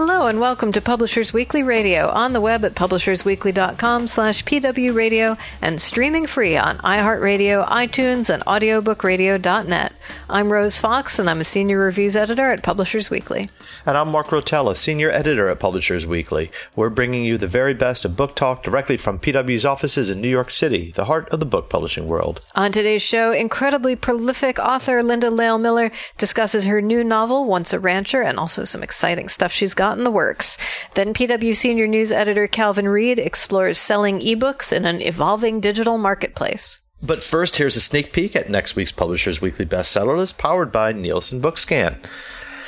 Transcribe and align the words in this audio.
Hello 0.00 0.28
and 0.28 0.40
welcome 0.40 0.72
to 0.72 0.80
Publishers 0.80 1.34
Weekly 1.34 1.62
Radio 1.62 2.08
on 2.08 2.32
the 2.32 2.40
web 2.40 2.64
at 2.64 2.74
publishersweekly.com 2.74 4.06
slash 4.06 4.42
pwradio 4.42 5.36
and 5.60 5.78
streaming 5.78 6.26
free 6.26 6.56
on 6.56 6.78
iHeartRadio, 6.78 7.68
iTunes, 7.68 8.32
and 8.32 8.42
audiobookradio.net. 8.46 9.92
I'm 10.28 10.52
Rose 10.52 10.78
Fox 10.78 11.18
and 11.18 11.28
I'm 11.28 11.40
a 11.40 11.44
senior 11.44 11.78
reviews 11.78 12.16
editor 12.16 12.52
at 12.52 12.62
Publishers 12.62 13.10
Weekly. 13.10 13.50
And 13.84 13.98
I'm 13.98 14.10
Mark 14.10 14.28
Rotella, 14.28 14.76
senior 14.76 15.10
editor 15.10 15.48
at 15.48 15.58
Publishers 15.58 16.06
Weekly. 16.06 16.50
We're 16.76 16.90
bringing 16.90 17.24
you 17.24 17.36
the 17.36 17.46
very 17.46 17.74
best 17.74 18.04
of 18.04 18.16
book 18.16 18.36
talk 18.36 18.62
directly 18.62 18.96
from 18.96 19.18
PW's 19.18 19.64
offices 19.64 20.10
in 20.10 20.20
New 20.20 20.28
York 20.28 20.50
City, 20.50 20.92
the 20.92 21.06
heart 21.06 21.28
of 21.30 21.40
the 21.40 21.46
book 21.46 21.68
publishing 21.68 22.06
world. 22.06 22.46
On 22.54 22.70
today's 22.70 23.02
show, 23.02 23.32
incredibly 23.32 23.96
prolific 23.96 24.58
author 24.58 25.02
Linda 25.02 25.30
Lael 25.30 25.58
Miller 25.58 25.90
discusses 26.18 26.66
her 26.66 26.80
new 26.80 27.02
novel, 27.02 27.44
Once 27.44 27.72
a 27.72 27.80
Rancher, 27.80 28.22
and 28.22 28.38
also 28.38 28.64
some 28.64 28.82
exciting 28.82 29.28
stuff 29.28 29.52
she's 29.52 29.74
got 29.74 29.98
in 29.98 30.04
the 30.04 30.10
works. 30.10 30.58
Then 30.94 31.14
PW 31.14 31.56
senior 31.56 31.86
news 31.86 32.12
editor 32.12 32.46
Calvin 32.46 32.88
Reid 32.88 33.18
explores 33.18 33.78
selling 33.78 34.20
ebooks 34.20 34.72
in 34.72 34.84
an 34.84 35.00
evolving 35.00 35.60
digital 35.60 35.98
marketplace. 35.98 36.80
But 37.02 37.22
first, 37.22 37.56
here's 37.56 37.76
a 37.76 37.80
sneak 37.80 38.12
peek 38.12 38.36
at 38.36 38.50
next 38.50 38.76
week's 38.76 38.92
Publishers 38.92 39.40
Weekly 39.40 39.64
bestseller 39.64 40.16
list 40.16 40.36
powered 40.36 40.70
by 40.70 40.92
Nielsen 40.92 41.40
Bookscan. 41.40 41.96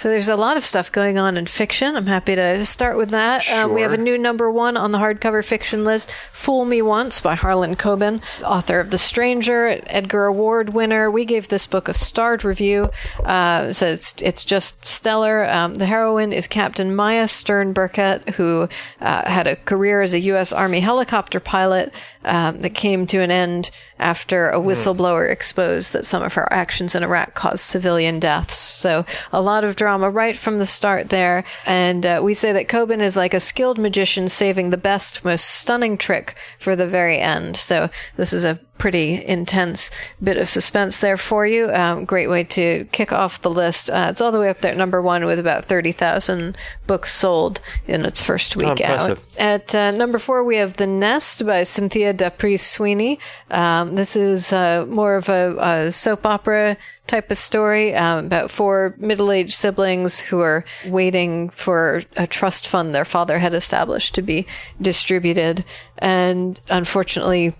So 0.02 0.08
there's 0.08 0.28
a 0.28 0.34
lot 0.34 0.56
of 0.56 0.64
stuff 0.64 0.90
going 0.90 1.16
on 1.16 1.36
in 1.36 1.46
fiction. 1.46 1.94
I'm 1.94 2.08
happy 2.08 2.34
to 2.34 2.66
start 2.66 2.96
with 2.96 3.10
that. 3.10 3.44
Sure. 3.44 3.66
Uh, 3.66 3.68
we 3.68 3.82
have 3.82 3.92
a 3.92 3.96
new 3.96 4.18
number 4.18 4.50
one 4.50 4.76
on 4.76 4.90
the 4.90 4.98
hardcover 4.98 5.44
fiction 5.44 5.84
list, 5.84 6.12
"Fool 6.32 6.64
Me 6.64 6.82
Once" 6.82 7.20
by 7.20 7.36
Harlan 7.36 7.76
Coben, 7.76 8.20
author 8.44 8.80
of 8.80 8.90
*The 8.90 8.98
Stranger*, 8.98 9.80
Edgar 9.86 10.24
Award 10.24 10.70
winner. 10.70 11.08
We 11.08 11.24
gave 11.24 11.46
this 11.46 11.68
book 11.68 11.86
a 11.86 11.94
starred 11.94 12.44
review, 12.44 12.90
uh, 13.24 13.72
so 13.72 13.86
it's 13.86 14.16
it's 14.18 14.42
just 14.42 14.84
stellar. 14.84 15.48
Um, 15.48 15.74
the 15.74 15.86
heroine 15.86 16.32
is 16.32 16.48
Captain 16.48 16.96
Maya 16.96 17.28
Stern 17.28 17.72
Burkett, 17.72 18.30
who 18.30 18.68
uh, 19.00 19.30
had 19.30 19.46
a 19.46 19.54
career 19.54 20.02
as 20.02 20.14
a 20.14 20.20
U.S. 20.32 20.52
Army 20.52 20.80
helicopter 20.80 21.38
pilot 21.38 21.92
um, 22.24 22.60
that 22.62 22.74
came 22.74 23.06
to 23.06 23.20
an 23.20 23.30
end 23.30 23.70
after 23.98 24.50
a 24.50 24.58
whistleblower 24.58 25.30
exposed 25.30 25.92
that 25.92 26.04
some 26.04 26.22
of 26.22 26.34
her 26.34 26.52
actions 26.52 26.94
in 26.94 27.04
Iraq 27.04 27.34
caused 27.34 27.60
civilian 27.60 28.18
deaths. 28.18 28.56
So 28.56 29.06
a 29.32 29.40
lot 29.40 29.62
of 29.62 29.76
drama 29.76 29.91
right 30.00 30.36
from 30.36 30.58
the 30.58 30.66
start 30.66 31.08
there. 31.08 31.44
And 31.66 32.04
uh, 32.06 32.20
we 32.22 32.34
say 32.34 32.52
that 32.52 32.68
Coben 32.68 33.00
is 33.00 33.16
like 33.16 33.34
a 33.34 33.40
skilled 33.40 33.78
magician 33.78 34.28
saving 34.28 34.70
the 34.70 34.76
best, 34.76 35.24
most 35.24 35.44
stunning 35.44 35.98
trick 35.98 36.36
for 36.58 36.74
the 36.76 36.86
very 36.86 37.18
end. 37.18 37.56
So 37.56 37.90
this 38.16 38.32
is 38.32 38.44
a 38.44 38.60
pretty 38.82 39.24
intense 39.26 39.92
bit 40.20 40.36
of 40.36 40.48
suspense 40.48 40.98
there 40.98 41.16
for 41.16 41.46
you. 41.46 41.72
Um, 41.72 42.04
great 42.04 42.26
way 42.26 42.42
to 42.42 42.84
kick 42.90 43.12
off 43.12 43.40
the 43.40 43.48
list. 43.48 43.88
Uh, 43.88 44.08
it's 44.10 44.20
all 44.20 44.32
the 44.32 44.40
way 44.40 44.48
up 44.48 44.60
there 44.60 44.72
at 44.72 44.76
number 44.76 45.00
one 45.00 45.24
with 45.24 45.38
about 45.38 45.64
30,000 45.64 46.56
books 46.88 47.14
sold 47.14 47.60
in 47.86 48.04
its 48.04 48.20
first 48.20 48.56
week 48.56 48.80
out. 48.80 49.20
At 49.38 49.72
uh, 49.72 49.92
number 49.92 50.18
four, 50.18 50.42
we 50.42 50.56
have 50.56 50.78
The 50.78 50.88
Nest 50.88 51.46
by 51.46 51.62
Cynthia 51.62 52.12
D'Aprix 52.12 52.58
Sweeney. 52.58 53.20
Um, 53.52 53.94
this 53.94 54.16
is 54.16 54.52
uh, 54.52 54.84
more 54.88 55.14
of 55.14 55.28
a, 55.28 55.56
a 55.60 55.92
soap 55.92 56.26
opera 56.26 56.76
type 57.06 57.30
of 57.30 57.36
story 57.36 57.94
um, 57.94 58.26
about 58.26 58.50
four 58.50 58.96
middle-aged 58.98 59.52
siblings 59.52 60.18
who 60.18 60.40
are 60.40 60.64
waiting 60.86 61.50
for 61.50 62.00
a 62.16 62.26
trust 62.26 62.66
fund 62.66 62.92
their 62.92 63.04
father 63.04 63.38
had 63.38 63.54
established 63.54 64.14
to 64.16 64.22
be 64.22 64.44
distributed, 64.80 65.64
and 65.98 66.60
unfortunately. 66.68 67.54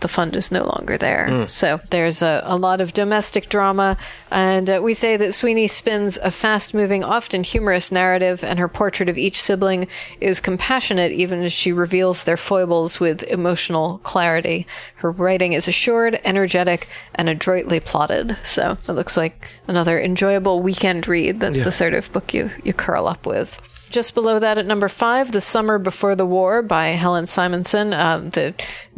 The 0.00 0.08
fund 0.08 0.36
is 0.36 0.52
no 0.52 0.62
longer 0.64 0.98
there. 0.98 1.26
So 1.48 1.80
there's 1.90 2.20
a, 2.20 2.42
a 2.44 2.56
lot 2.56 2.80
of 2.82 2.92
domestic 2.92 3.48
drama. 3.48 3.96
And 4.30 4.68
uh, 4.68 4.80
we 4.82 4.92
say 4.92 5.16
that 5.16 5.32
Sweeney 5.32 5.68
spins 5.68 6.18
a 6.18 6.30
fast 6.30 6.74
moving, 6.74 7.02
often 7.02 7.42
humorous 7.42 7.90
narrative, 7.90 8.44
and 8.44 8.58
her 8.58 8.68
portrait 8.68 9.08
of 9.08 9.16
each 9.16 9.40
sibling 9.40 9.88
is 10.20 10.38
compassionate 10.38 11.12
even 11.12 11.42
as 11.42 11.52
she 11.52 11.72
reveals 11.72 12.24
their 12.24 12.36
foibles 12.36 13.00
with 13.00 13.22
emotional 13.24 13.98
clarity. 14.02 14.66
Her 14.96 15.10
writing 15.10 15.54
is 15.54 15.66
assured, 15.66 16.20
energetic, 16.24 16.88
and 17.14 17.28
adroitly 17.30 17.80
plotted. 17.80 18.36
So 18.44 18.76
it 18.86 18.92
looks 18.92 19.16
like 19.16 19.48
another 19.66 19.98
enjoyable 19.98 20.60
weekend 20.60 21.08
read. 21.08 21.40
That's 21.40 21.64
the 21.64 21.72
sort 21.72 21.94
of 21.94 22.12
book 22.12 22.34
you, 22.34 22.50
you 22.64 22.74
curl 22.74 23.06
up 23.06 23.24
with. 23.24 23.58
Just 23.96 24.14
below 24.14 24.38
that 24.38 24.58
at 24.58 24.66
number 24.66 24.88
five, 24.88 25.32
The 25.32 25.40
Summer 25.40 25.78
Before 25.78 26.14
the 26.14 26.26
War 26.26 26.60
by 26.60 26.88
Helen 26.88 27.24
Simonson, 27.24 27.94
um, 27.94 28.28
the 28.28 28.52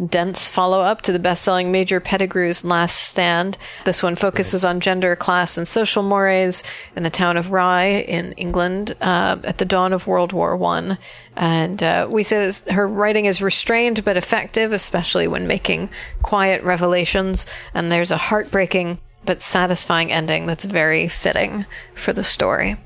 dense 0.04 0.48
follow 0.48 0.81
up 0.81 1.03
to 1.03 1.12
the 1.12 1.20
best 1.20 1.44
selling 1.44 1.70
Major 1.70 2.00
Pettigrew's 2.00 2.64
Last 2.64 2.97
Stand. 2.97 3.59
This 3.84 4.03
one 4.03 4.16
focuses 4.16 4.64
on 4.64 4.81
gender, 4.81 5.14
class, 5.14 5.56
and 5.56 5.69
social 5.69 6.03
mores 6.03 6.64
in 6.97 7.04
the 7.04 7.10
town 7.10 7.36
of 7.36 7.53
Rye 7.53 8.00
in 8.09 8.32
England 8.32 8.97
uh, 9.00 9.38
at 9.44 9.59
the 9.59 9.64
dawn 9.64 9.92
of 9.92 10.09
World 10.09 10.32
War 10.32 10.56
One. 10.56 10.98
And 11.36 11.80
uh, 11.80 12.09
we 12.10 12.25
say 12.25 12.50
her 12.69 12.88
writing 12.88 13.26
is 13.26 13.41
restrained 13.41 14.04
but 14.04 14.16
effective, 14.16 14.72
especially 14.72 15.28
when 15.28 15.47
making 15.47 15.91
quiet 16.22 16.65
revelations. 16.65 17.47
And 17.72 17.92
there's 17.92 18.10
a 18.10 18.16
heartbreaking 18.16 18.98
but 19.25 19.42
satisfying 19.42 20.10
ending 20.10 20.47
that's 20.47 20.65
very 20.65 21.06
fitting 21.06 21.66
for 21.94 22.12
the 22.12 22.25
story. 22.25 22.76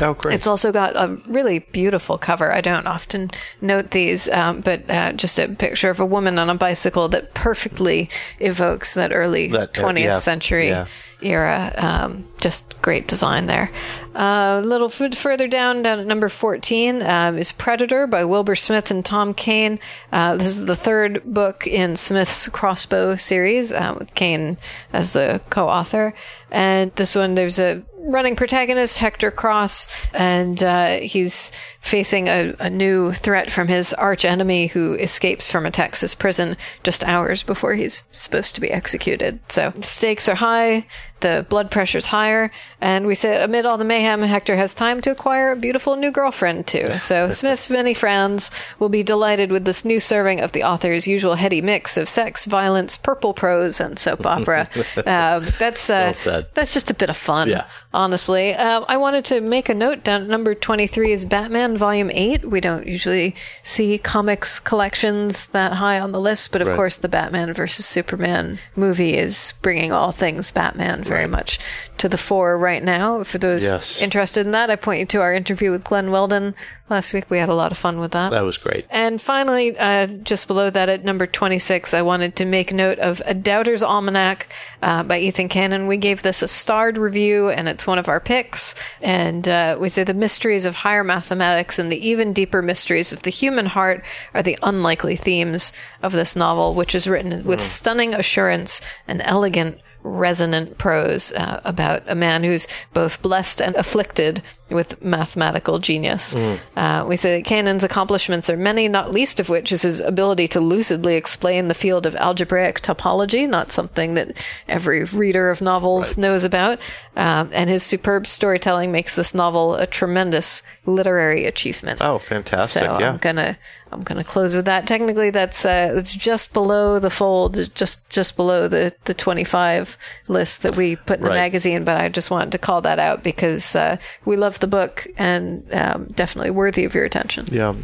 Oh, 0.00 0.14
great. 0.14 0.34
It's 0.34 0.46
also 0.46 0.72
got 0.72 0.96
a 0.96 1.16
really 1.28 1.60
beautiful 1.60 2.18
cover. 2.18 2.50
I 2.52 2.60
don't 2.60 2.86
often 2.86 3.30
note 3.60 3.90
these, 3.92 4.28
um, 4.28 4.60
but 4.60 4.88
uh, 4.90 5.12
just 5.12 5.38
a 5.38 5.48
picture 5.48 5.90
of 5.90 6.00
a 6.00 6.06
woman 6.06 6.38
on 6.38 6.50
a 6.50 6.54
bicycle 6.54 7.08
that 7.10 7.34
perfectly 7.34 8.08
evokes 8.40 8.94
that 8.94 9.12
early 9.12 9.48
That, 9.48 9.78
uh, 9.78 9.82
20th 9.82 10.04
yeah, 10.04 10.18
century 10.18 10.68
yeah. 10.68 10.86
era. 11.22 11.72
Um, 11.76 12.26
just 12.40 12.80
great 12.82 13.06
design 13.06 13.46
there. 13.46 13.70
Uh, 14.14 14.60
a 14.62 14.66
little 14.66 14.88
f- 14.88 15.14
further 15.16 15.48
down, 15.48 15.82
down 15.82 15.98
at 16.00 16.06
number 16.06 16.28
14, 16.28 17.02
um, 17.02 17.38
is 17.38 17.52
Predator 17.52 18.06
by 18.06 18.24
Wilbur 18.24 18.54
Smith 18.56 18.90
and 18.90 19.04
Tom 19.04 19.32
Cain. 19.32 19.78
Uh, 20.12 20.36
this 20.36 20.48
is 20.48 20.66
the 20.66 20.76
third 20.76 21.22
book 21.24 21.66
in 21.66 21.96
Smith's 21.96 22.48
Crossbow 22.48 23.16
series, 23.16 23.72
uh, 23.72 23.94
with 23.98 24.14
Cain 24.14 24.56
as 24.92 25.12
the 25.12 25.40
co 25.50 25.68
author. 25.68 26.14
And 26.50 26.92
this 26.96 27.16
one, 27.16 27.34
there's 27.34 27.58
a 27.58 27.82
running 28.04 28.36
protagonist, 28.36 28.98
Hector 28.98 29.30
Cross, 29.30 29.88
and 30.12 30.62
uh, 30.62 30.98
he's 30.98 31.52
facing 31.84 32.28
a, 32.28 32.54
a 32.58 32.70
new 32.70 33.12
threat 33.12 33.50
from 33.50 33.68
his 33.68 33.92
arch 33.92 34.24
enemy 34.24 34.68
who 34.68 34.94
escapes 34.94 35.50
from 35.50 35.66
a 35.66 35.70
Texas 35.70 36.14
prison 36.14 36.56
just 36.82 37.04
hours 37.04 37.42
before 37.42 37.74
he's 37.74 38.02
supposed 38.10 38.54
to 38.54 38.60
be 38.62 38.70
executed. 38.70 39.38
So 39.50 39.72
stakes 39.82 40.26
are 40.26 40.34
high, 40.36 40.86
the 41.20 41.44
blood 41.48 41.70
pressure's 41.70 42.06
higher, 42.06 42.50
and 42.80 43.06
we 43.06 43.14
say 43.14 43.42
amid 43.42 43.66
all 43.66 43.76
the 43.78 43.84
mayhem, 43.84 44.22
Hector 44.22 44.56
has 44.56 44.72
time 44.74 45.00
to 45.02 45.10
acquire 45.10 45.52
a 45.52 45.56
beautiful 45.56 45.96
new 45.96 46.10
girlfriend 46.10 46.66
too. 46.66 46.98
So 46.98 47.30
Smith's 47.30 47.68
many 47.68 47.92
friends 47.92 48.50
will 48.78 48.88
be 48.88 49.02
delighted 49.02 49.50
with 49.52 49.64
this 49.66 49.84
new 49.84 50.00
serving 50.00 50.40
of 50.40 50.52
the 50.52 50.62
author's 50.62 51.06
usual 51.06 51.34
heady 51.34 51.60
mix 51.60 51.96
of 51.98 52.08
sex, 52.08 52.46
violence, 52.46 52.96
purple 52.96 53.34
prose, 53.34 53.78
and 53.78 53.98
soap 53.98 54.24
opera. 54.24 54.66
um, 55.06 55.44
that's 55.58 55.90
uh, 55.90 56.04
Well 56.06 56.14
said. 56.14 56.46
that's 56.54 56.72
just 56.72 56.90
a 56.90 56.94
bit 56.94 57.10
of 57.10 57.16
fun. 57.16 57.48
Yeah. 57.48 57.66
Honestly, 57.92 58.54
um, 58.54 58.84
I 58.88 58.96
wanted 58.96 59.24
to 59.26 59.40
make 59.40 59.68
a 59.68 59.74
note 59.74 60.02
down 60.02 60.22
at 60.22 60.28
number 60.28 60.54
23 60.54 61.12
is 61.12 61.24
Batman 61.24 61.73
Volume 61.76 62.10
8. 62.12 62.44
We 62.50 62.60
don't 62.60 62.86
usually 62.86 63.34
see 63.62 63.98
comics 63.98 64.58
collections 64.58 65.46
that 65.48 65.74
high 65.74 65.98
on 66.00 66.12
the 66.12 66.20
list, 66.20 66.52
but 66.52 66.62
of 66.62 66.68
Right. 66.68 66.76
course, 66.76 66.96
the 66.96 67.08
Batman 67.08 67.52
versus 67.52 67.86
Superman 67.86 68.58
movie 68.76 69.16
is 69.16 69.54
bringing 69.62 69.92
all 69.92 70.12
things 70.12 70.50
Batman 70.50 71.02
very 71.04 71.26
much 71.26 71.58
to 71.98 72.08
the 72.08 72.18
fore 72.18 72.58
right 72.58 72.82
now. 72.82 73.22
For 73.24 73.38
those 73.38 73.62
Yes. 73.64 74.02
interested 74.02 74.44
in 74.46 74.52
that, 74.52 74.70
I 74.70 74.76
point 74.76 75.00
you 75.00 75.06
to 75.06 75.20
our 75.20 75.32
interview 75.34 75.70
with 75.70 75.84
Glen 75.84 76.10
Weldon 76.10 76.54
last 76.90 77.12
week. 77.12 77.24
We 77.30 77.38
had 77.38 77.48
a 77.48 77.54
lot 77.54 77.72
of 77.72 77.78
fun 77.78 77.98
with 78.00 78.10
that. 78.12 78.30
that 78.32 78.44
was 78.44 78.58
great. 78.58 78.84
And 78.90 79.20
finally, 79.20 79.78
uh, 79.78 80.06
just 80.06 80.46
below 80.48 80.70
that 80.70 80.88
at 80.88 81.04
number 81.04 81.26
26, 81.26 81.94
I 81.94 82.02
wanted 82.02 82.36
to 82.36 82.44
make 82.44 82.72
note 82.72 82.98
of 82.98 83.22
A 83.24 83.32
Doubter's 83.32 83.82
Almanac 83.82 84.48
uh, 84.82 85.02
by 85.04 85.18
Ethan 85.18 85.48
Canin. 85.48 85.86
We 85.86 85.96
gave 85.96 86.22
this 86.22 86.42
a 86.42 86.48
starred 86.48 86.98
review, 86.98 87.48
and 87.48 87.68
it's 87.68 87.86
one 87.86 87.98
of 87.98 88.08
our 88.08 88.20
picks. 88.20 88.74
And 89.00 89.48
uh, 89.48 89.76
we 89.80 89.88
say 89.88 90.04
the 90.04 90.14
mysteries 90.14 90.64
of 90.64 90.74
higher 90.74 91.04
mathematics 91.04 91.78
and 91.78 91.90
the 91.90 92.06
even 92.06 92.32
deeper 92.32 92.60
mysteries 92.60 93.12
of 93.12 93.22
the 93.22 93.30
human 93.30 93.66
heart 93.66 94.04
are 94.34 94.42
the 94.42 94.58
unlikely 94.62 95.16
themes 95.16 95.72
of 96.02 96.12
this 96.12 96.34
novel, 96.36 96.74
which 96.74 96.94
is 96.94 97.06
written 97.06 97.44
with 97.44 97.60
stunning 97.62 98.14
assurance 98.14 98.80
and 99.08 99.22
elegant 99.24 99.78
resonant 100.04 100.76
prose 100.76 101.32
uh, 101.32 101.60
about 101.64 102.02
a 102.06 102.14
man 102.14 102.44
who's 102.44 102.68
both 102.92 103.20
blessed 103.22 103.60
and 103.60 103.74
afflicted 103.74 104.42
with 104.70 105.02
mathematical 105.02 105.78
genius. 105.78 106.34
Mm. 106.34 106.58
Uh, 106.76 107.04
we 107.06 107.16
say 107.16 107.36
that 107.36 107.46
Canin's 107.46 107.82
accomplishments 107.82 108.48
are 108.50 108.56
many, 108.56 108.86
not 108.86 109.12
least 109.12 109.40
of 109.40 109.48
which 109.48 109.72
is 109.72 109.82
his 109.82 110.00
ability 110.00 110.46
to 110.48 110.60
lucidly 110.60 111.16
explain 111.16 111.68
the 111.68 111.74
field 111.74 112.06
of 112.06 112.14
algebraic 112.16 112.80
topology, 112.80 113.48
not 113.48 113.72
something 113.72 114.14
that 114.14 114.36
every 114.68 115.04
reader 115.04 115.50
of 115.50 115.62
novels 115.62 116.10
right. 116.10 116.18
knows 116.18 116.44
about. 116.44 116.78
Um, 117.16 117.50
and 117.52 117.70
his 117.70 117.82
superb 117.82 118.26
storytelling 118.26 118.92
makes 118.92 119.14
this 119.14 119.34
novel 119.34 119.74
a 119.74 119.86
tremendous 119.86 120.62
literary 120.84 121.46
achievement. 121.46 122.00
Oh, 122.02 122.18
fantastic! 122.18 122.82
So 122.82 122.98
yeah. 122.98 123.12
I'm 123.12 123.18
gonna 123.18 123.56
I'm 123.94 124.02
going 124.02 124.18
to 124.18 124.24
close 124.24 124.56
with 124.56 124.64
that. 124.64 124.86
Technically, 124.86 125.30
that's 125.30 125.64
uh, 125.64 125.92
that's 125.94 126.14
just 126.14 126.52
below 126.52 126.98
the 126.98 127.10
fold, 127.10 127.72
just 127.74 128.08
just 128.10 128.34
below 128.34 128.66
the 128.66 128.92
the 129.04 129.14
25 129.14 129.96
list 130.26 130.62
that 130.62 130.74
we 130.76 130.96
put 130.96 131.18
in 131.18 131.24
the 131.24 131.30
right. 131.30 131.36
magazine. 131.36 131.84
But 131.84 131.98
I 132.00 132.08
just 132.08 132.30
wanted 132.30 132.50
to 132.52 132.58
call 132.58 132.82
that 132.82 132.98
out 132.98 133.22
because 133.22 133.76
uh, 133.76 133.98
we 134.24 134.36
love 134.36 134.58
the 134.58 134.66
book 134.66 135.06
and 135.16 135.64
um, 135.72 136.06
definitely 136.14 136.50
worthy 136.50 136.84
of 136.84 136.94
your 136.94 137.04
attention. 137.04 137.46
Yeah. 137.52 137.74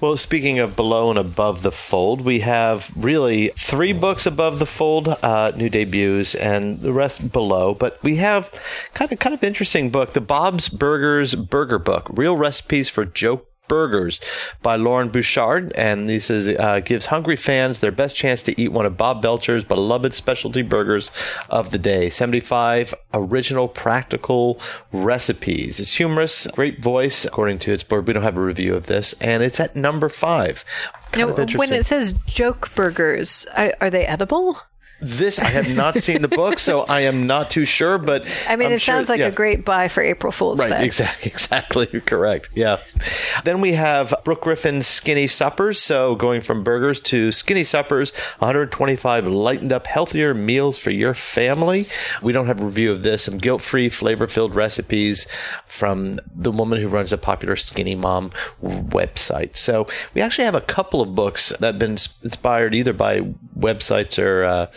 Well, 0.00 0.16
speaking 0.16 0.60
of 0.60 0.76
below 0.76 1.10
and 1.10 1.18
above 1.18 1.62
the 1.62 1.72
fold, 1.72 2.20
we 2.20 2.40
have 2.40 2.90
really 2.96 3.48
three 3.56 3.92
books 3.92 4.24
above 4.24 4.60
the 4.60 4.66
fold, 4.66 5.08
uh, 5.08 5.52
new 5.56 5.68
debuts, 5.68 6.36
and 6.36 6.80
the 6.80 6.92
rest 6.92 7.32
below. 7.32 7.74
But 7.74 7.98
we 8.04 8.16
have 8.16 8.52
kind 8.94 9.10
of 9.10 9.18
kind 9.18 9.34
of 9.34 9.42
interesting 9.42 9.90
book, 9.90 10.12
the 10.12 10.20
Bob's 10.20 10.68
Burgers 10.68 11.34
Burger 11.34 11.80
Book, 11.80 12.06
real 12.10 12.36
recipes 12.36 12.88
for 12.88 13.04
joke 13.04 13.48
Burgers 13.68 14.20
by 14.62 14.76
Loren 14.76 15.08
Bouchard, 15.08 15.72
and 15.72 16.08
this 16.08 16.30
is 16.30 16.48
uh, 16.48 16.80
gives 16.80 17.06
hungry 17.06 17.36
fans 17.36 17.80
their 17.80 17.92
best 17.92 18.16
chance 18.16 18.42
to 18.44 18.60
eat 18.60 18.72
one 18.72 18.86
of 18.86 18.96
Bob 18.96 19.22
Belcher's 19.22 19.64
beloved 19.64 20.14
specialty 20.14 20.62
burgers 20.62 21.10
of 21.50 21.70
the 21.70 21.78
day. 21.78 22.10
Seventy-five 22.10 22.94
original 23.14 23.68
practical 23.68 24.60
recipes. 24.92 25.80
It's 25.80 25.94
humorous, 25.94 26.46
great 26.48 26.82
voice, 26.82 27.24
according 27.24 27.58
to 27.60 27.72
its 27.72 27.82
board. 27.82 28.06
We 28.06 28.12
don't 28.12 28.22
have 28.22 28.36
a 28.36 28.40
review 28.40 28.74
of 28.74 28.86
this, 28.86 29.14
and 29.20 29.42
it's 29.42 29.60
at 29.60 29.76
number 29.76 30.08
five. 30.08 30.64
Now, 31.16 31.32
when 31.32 31.72
it 31.72 31.86
says 31.86 32.14
joke 32.26 32.74
burgers, 32.74 33.46
are 33.56 33.90
they 33.90 34.06
edible? 34.06 34.58
This 35.00 35.38
I 35.38 35.46
have 35.46 35.74
not 35.74 35.96
seen 35.96 36.22
the 36.22 36.28
book, 36.28 36.58
so 36.58 36.82
I 36.82 37.00
am 37.00 37.26
not 37.26 37.50
too 37.50 37.66
sure. 37.66 37.98
But 37.98 38.26
I 38.48 38.56
mean, 38.56 38.68
I'm 38.68 38.74
it 38.74 38.78
sure, 38.80 38.94
sounds 38.94 39.08
like 39.10 39.20
yeah. 39.20 39.26
a 39.26 39.30
great 39.30 39.64
buy 39.64 39.88
for 39.88 40.02
April 40.02 40.32
Fool's 40.32 40.58
right, 40.58 40.70
Day. 40.70 40.84
Exactly, 40.84 41.30
exactly, 41.30 41.86
correct. 41.86 42.48
Yeah. 42.54 42.78
Then 43.44 43.60
we 43.60 43.72
have 43.72 44.14
Brooke 44.24 44.40
Griffin's 44.40 44.86
Skinny 44.86 45.26
Suppers. 45.26 45.80
So 45.80 46.14
going 46.14 46.40
from 46.40 46.64
burgers 46.64 47.00
to 47.02 47.30
skinny 47.30 47.64
suppers, 47.64 48.12
125 48.38 49.26
lightened 49.26 49.72
up, 49.72 49.86
healthier 49.86 50.32
meals 50.32 50.78
for 50.78 50.90
your 50.90 51.12
family. 51.12 51.86
We 52.22 52.32
don't 52.32 52.46
have 52.46 52.62
a 52.62 52.64
review 52.64 52.92
of 52.92 53.02
this. 53.02 53.24
Some 53.24 53.36
guilt-free, 53.36 53.90
flavor-filled 53.90 54.54
recipes 54.54 55.26
from 55.66 56.18
the 56.34 56.50
woman 56.50 56.80
who 56.80 56.88
runs 56.88 57.12
a 57.12 57.18
popular 57.18 57.56
Skinny 57.56 57.94
Mom 57.94 58.30
website. 58.62 59.56
So 59.56 59.86
we 60.14 60.22
actually 60.22 60.44
have 60.44 60.54
a 60.54 60.60
couple 60.60 61.02
of 61.02 61.14
books 61.14 61.50
that 61.50 61.66
have 61.66 61.78
been 61.78 61.98
inspired 62.22 62.74
either 62.74 62.92
by 62.92 63.20
websites 63.58 64.22
or 64.22 64.44
uh, 64.44 64.66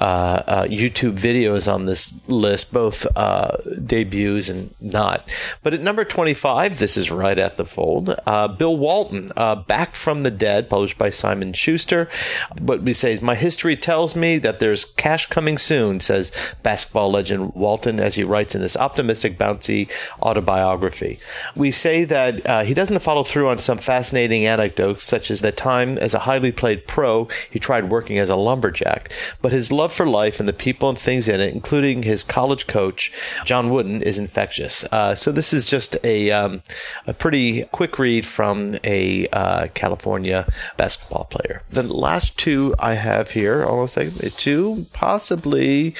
uh, 0.00 0.42
uh, 0.46 0.64
YouTube 0.64 1.18
videos 1.18 1.72
on 1.72 1.86
this 1.86 2.12
list, 2.26 2.72
both 2.72 3.06
uh, 3.16 3.56
debuts 3.84 4.48
and 4.48 4.74
not. 4.80 5.28
But 5.62 5.74
at 5.74 5.82
number 5.82 6.04
25, 6.04 6.78
this 6.78 6.96
is 6.96 7.10
right 7.10 7.38
at 7.38 7.56
the 7.56 7.64
fold. 7.64 8.14
Uh, 8.26 8.48
Bill 8.48 8.76
Walton, 8.76 9.30
Back 9.66 9.94
from 9.94 10.22
the 10.22 10.30
Dead, 10.30 10.70
published 10.70 10.98
by 10.98 11.10
Simon 11.10 11.52
Schuster. 11.52 12.08
What 12.58 12.82
we 12.82 12.94
say 12.94 13.12
is, 13.12 13.20
My 13.22 13.34
history 13.34 13.76
tells 13.76 14.16
me 14.16 14.38
that 14.38 14.58
there's 14.58 14.84
cash 14.84 15.26
coming 15.26 15.58
soon, 15.58 16.00
says 16.00 16.32
basketball 16.62 17.10
legend 17.10 17.54
Walton 17.54 18.00
as 18.00 18.14
he 18.14 18.24
writes 18.24 18.54
in 18.54 18.62
this 18.62 18.76
optimistic, 18.76 19.38
bouncy 19.38 19.90
autobiography. 20.22 21.18
We 21.54 21.70
say 21.70 22.04
that 22.04 22.46
uh, 22.46 22.62
he 22.62 22.74
doesn't 22.74 23.00
follow 23.00 23.24
through 23.24 23.48
on 23.48 23.58
some 23.58 23.78
fascinating 23.78 24.46
anecdotes, 24.46 25.04
such 25.04 25.30
as 25.30 25.42
the 25.42 25.52
time 25.52 25.98
as 25.98 26.14
a 26.14 26.20
highly 26.20 26.52
played 26.52 26.86
pro, 26.86 27.28
he 27.50 27.58
tried 27.58 27.90
working 27.90 28.18
as 28.18 28.30
a 28.30 28.36
lumberjack, 28.36 29.12
but 29.42 29.52
his 29.52 29.70
love 29.70 29.89
love 29.90 29.96
for 29.96 30.06
life 30.06 30.38
and 30.38 30.48
the 30.48 30.52
people 30.52 30.88
and 30.88 30.98
things 30.98 31.26
in 31.26 31.40
it, 31.40 31.52
including 31.52 32.04
his 32.04 32.22
college 32.22 32.68
coach, 32.68 33.12
John 33.44 33.70
Wooden, 33.70 34.02
is 34.02 34.18
infectious. 34.18 34.84
Uh, 34.84 35.16
so 35.16 35.32
this 35.32 35.52
is 35.52 35.68
just 35.68 35.96
a, 36.04 36.30
um, 36.30 36.62
a 37.08 37.12
pretty 37.12 37.64
quick 37.72 37.98
read 37.98 38.24
from 38.24 38.76
a 38.84 39.26
uh, 39.28 39.66
California 39.74 40.46
basketball 40.76 41.24
player. 41.24 41.62
The 41.70 41.82
last 41.82 42.38
two 42.38 42.74
I 42.78 42.94
have 42.94 43.32
here, 43.32 43.64
almost 43.64 43.98
two, 44.38 44.86
possibly 44.92 45.96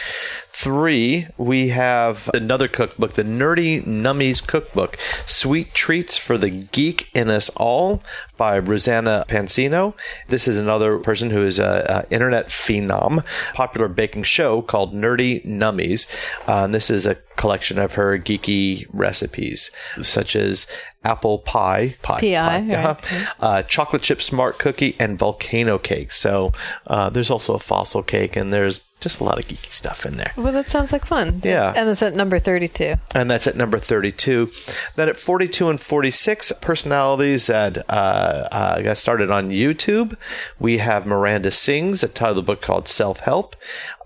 three, 0.53 1.27
we 1.37 1.69
have 1.69 2.29
another 2.35 2.69
cookbook, 2.69 3.15
the 3.15 3.23
Nerdy 3.23 3.85
Nummies 3.85 4.47
Cookbook, 4.47 4.99
Sweet 5.27 5.73
Treats 5.75 6.17
for 6.17 6.37
the 6.37 6.51
Geek 6.51 7.09
in 7.15 7.31
Us 7.31 7.49
All 7.57 8.03
by 8.37 8.59
Rosanna 8.59 9.25
Pansino. 9.29 9.95
This 10.29 10.47
is 10.47 10.59
another 10.59 10.99
person 10.99 11.31
who 11.31 11.45
is 11.45 11.59
an 11.59 12.07
internet 12.11 12.49
phenom, 12.49 13.25
popular 13.55 13.89
baking 13.89 14.25
show 14.25 14.63
called 14.63 14.95
Nerdy 14.95 15.45
Nummies. 15.45 16.07
Uh, 16.47 16.67
this 16.67 16.91
is 16.91 17.07
a 17.07 17.17
collection 17.41 17.79
of 17.79 17.95
her 17.95 18.19
geeky 18.19 18.87
recipes, 18.93 19.71
such 20.03 20.37
as 20.37 20.67
apple 21.03 21.39
pie, 21.39 21.95
pie, 22.03 22.21
PI, 22.21 22.69
pie, 22.71 22.85
right. 22.85 23.27
uh, 23.41 23.63
chocolate 23.63 24.03
chip 24.03 24.21
smart 24.21 24.59
cookie, 24.59 24.95
and 24.99 25.19
volcano 25.19 25.79
cake. 25.79 26.13
So 26.13 26.53
uh, 26.87 27.09
there's 27.09 27.31
also 27.31 27.55
a 27.55 27.59
fossil 27.59 28.03
cake, 28.03 28.37
and 28.37 28.53
there's 28.53 28.83
just 29.01 29.19
a 29.19 29.25
lot 29.25 29.39
of 29.39 29.49
geeky 29.49 29.73
stuff 29.73 30.05
in 30.05 30.19
there. 30.19 30.33
Well, 30.37 30.53
that 30.53 30.69
sounds 30.69 30.93
like 30.93 31.07
fun. 31.07 31.41
Yeah. 31.43 31.73
And 31.75 31.89
that's 31.89 32.03
at 32.03 32.15
number 32.15 32.39
32. 32.39 32.97
And 33.15 33.31
that's 33.31 33.47
at 33.47 33.57
number 33.57 33.79
32. 33.79 34.51
Then 34.97 35.09
at 35.09 35.19
42 35.19 35.71
and 35.71 35.81
46, 35.81 36.53
personalities 36.61 37.47
that 37.47 37.79
uh, 37.89 38.49
uh, 38.53 38.83
got 38.83 38.99
started 38.99 39.31
on 39.31 39.49
YouTube. 39.49 40.17
We 40.59 40.79
have 40.79 41.07
Miranda 41.07 41.51
Sings, 41.51 42.03
a 42.03 42.09
title 42.09 42.31
of 42.31 42.37
the 42.37 42.43
book 42.43 42.61
called 42.61 42.89
Self 42.89 43.21
Help. 43.21 43.57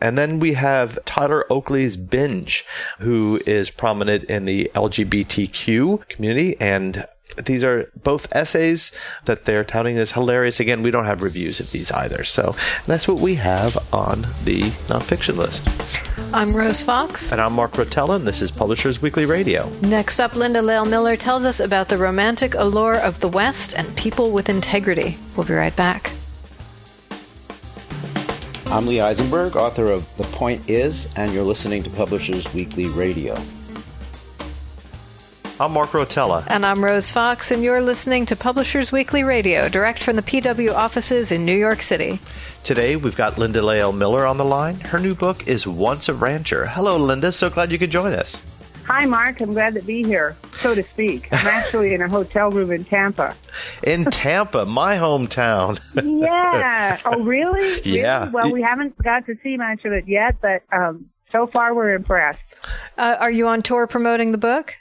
And 0.04 0.18
then 0.18 0.38
we 0.38 0.52
have 0.52 1.02
Tyler 1.06 1.46
Oakley's 1.50 1.96
Binge, 1.96 2.66
who 2.98 3.40
is 3.46 3.70
prominent 3.70 4.24
in 4.24 4.44
the 4.44 4.70
LGBTQ 4.74 6.06
community 6.10 6.60
and 6.60 7.06
these 7.46 7.64
are 7.64 7.90
both 8.02 8.28
essays 8.36 8.92
that 9.24 9.46
they're 9.46 9.64
touting 9.64 9.96
as 9.96 10.12
hilarious. 10.12 10.60
Again, 10.60 10.82
we 10.82 10.90
don't 10.90 11.06
have 11.06 11.22
reviews 11.22 11.58
of 11.58 11.72
these 11.72 11.90
either. 11.90 12.22
So 12.22 12.54
that's 12.86 13.08
what 13.08 13.18
we 13.18 13.34
have 13.36 13.76
on 13.92 14.22
the 14.44 14.62
nonfiction 14.88 15.36
list. 15.36 15.66
I'm 16.34 16.54
Rose 16.54 16.82
Fox. 16.82 17.32
And 17.32 17.40
I'm 17.40 17.54
Mark 17.54 17.72
Rotella, 17.72 18.16
and 18.16 18.26
this 18.26 18.42
is 18.42 18.50
Publishers 18.50 19.00
Weekly 19.00 19.24
Radio. 19.24 19.72
Next 19.80 20.20
up, 20.20 20.36
Linda 20.36 20.62
Lael 20.62 20.84
Miller 20.84 21.16
tells 21.16 21.44
us 21.44 21.60
about 21.60 21.88
the 21.88 21.98
romantic 21.98 22.54
allure 22.54 22.96
of 22.96 23.18
the 23.20 23.28
West 23.28 23.74
and 23.74 23.96
people 23.96 24.30
with 24.30 24.48
integrity. 24.48 25.18
We'll 25.34 25.46
be 25.46 25.54
right 25.54 25.74
back. 25.74 26.12
I'm 28.74 28.88
Lee 28.88 29.00
Eisenberg, 29.00 29.54
author 29.54 29.92
of 29.92 30.16
The 30.16 30.24
Point 30.24 30.68
Is, 30.68 31.08
and 31.14 31.32
you're 31.32 31.44
listening 31.44 31.84
to 31.84 31.90
Publishers 31.90 32.52
Weekly 32.52 32.88
Radio. 32.88 33.34
I'm 35.60 35.70
Mark 35.70 35.90
Rotella. 35.90 36.44
And 36.48 36.66
I'm 36.66 36.84
Rose 36.84 37.08
Fox, 37.08 37.52
and 37.52 37.62
you're 37.62 37.80
listening 37.80 38.26
to 38.26 38.34
Publishers 38.34 38.90
Weekly 38.90 39.22
Radio, 39.22 39.68
direct 39.68 40.02
from 40.02 40.16
the 40.16 40.22
PW 40.22 40.74
offices 40.74 41.30
in 41.30 41.44
New 41.44 41.56
York 41.56 41.82
City. 41.82 42.18
Today, 42.64 42.96
we've 42.96 43.14
got 43.14 43.38
Linda 43.38 43.62
Lael 43.62 43.92
Miller 43.92 44.26
on 44.26 44.38
the 44.38 44.44
line. 44.44 44.80
Her 44.80 44.98
new 44.98 45.14
book 45.14 45.46
is 45.46 45.68
Once 45.68 46.08
a 46.08 46.14
Rancher. 46.14 46.66
Hello, 46.66 46.96
Linda. 46.96 47.30
So 47.30 47.50
glad 47.50 47.70
you 47.70 47.78
could 47.78 47.92
join 47.92 48.12
us. 48.12 48.42
Hi, 48.86 49.06
Mark. 49.06 49.40
I'm 49.40 49.52
glad 49.54 49.74
to 49.74 49.82
be 49.82 50.02
here, 50.02 50.36
so 50.60 50.74
to 50.74 50.82
speak. 50.82 51.28
I'm 51.32 51.46
actually 51.46 51.94
in 51.94 52.02
a 52.02 52.08
hotel 52.08 52.50
room 52.50 52.70
in 52.70 52.84
Tampa. 52.84 53.34
In 53.82 54.04
Tampa, 54.06 54.66
my 54.66 54.96
hometown. 54.96 55.80
yeah. 55.94 56.98
Oh, 57.06 57.22
really? 57.22 57.80
Yeah. 57.84 58.20
Really? 58.20 58.30
Well, 58.32 58.52
we 58.52 58.62
haven't 58.62 58.96
got 59.02 59.24
to 59.26 59.36
see 59.42 59.56
much 59.56 59.84
of 59.84 59.92
it 59.92 60.06
yet, 60.06 60.36
but 60.42 60.62
um, 60.70 61.06
so 61.32 61.46
far 61.46 61.74
we're 61.74 61.94
impressed. 61.94 62.40
Uh, 62.98 63.16
are 63.20 63.30
you 63.30 63.46
on 63.48 63.62
tour 63.62 63.86
promoting 63.86 64.32
the 64.32 64.38
book? 64.38 64.74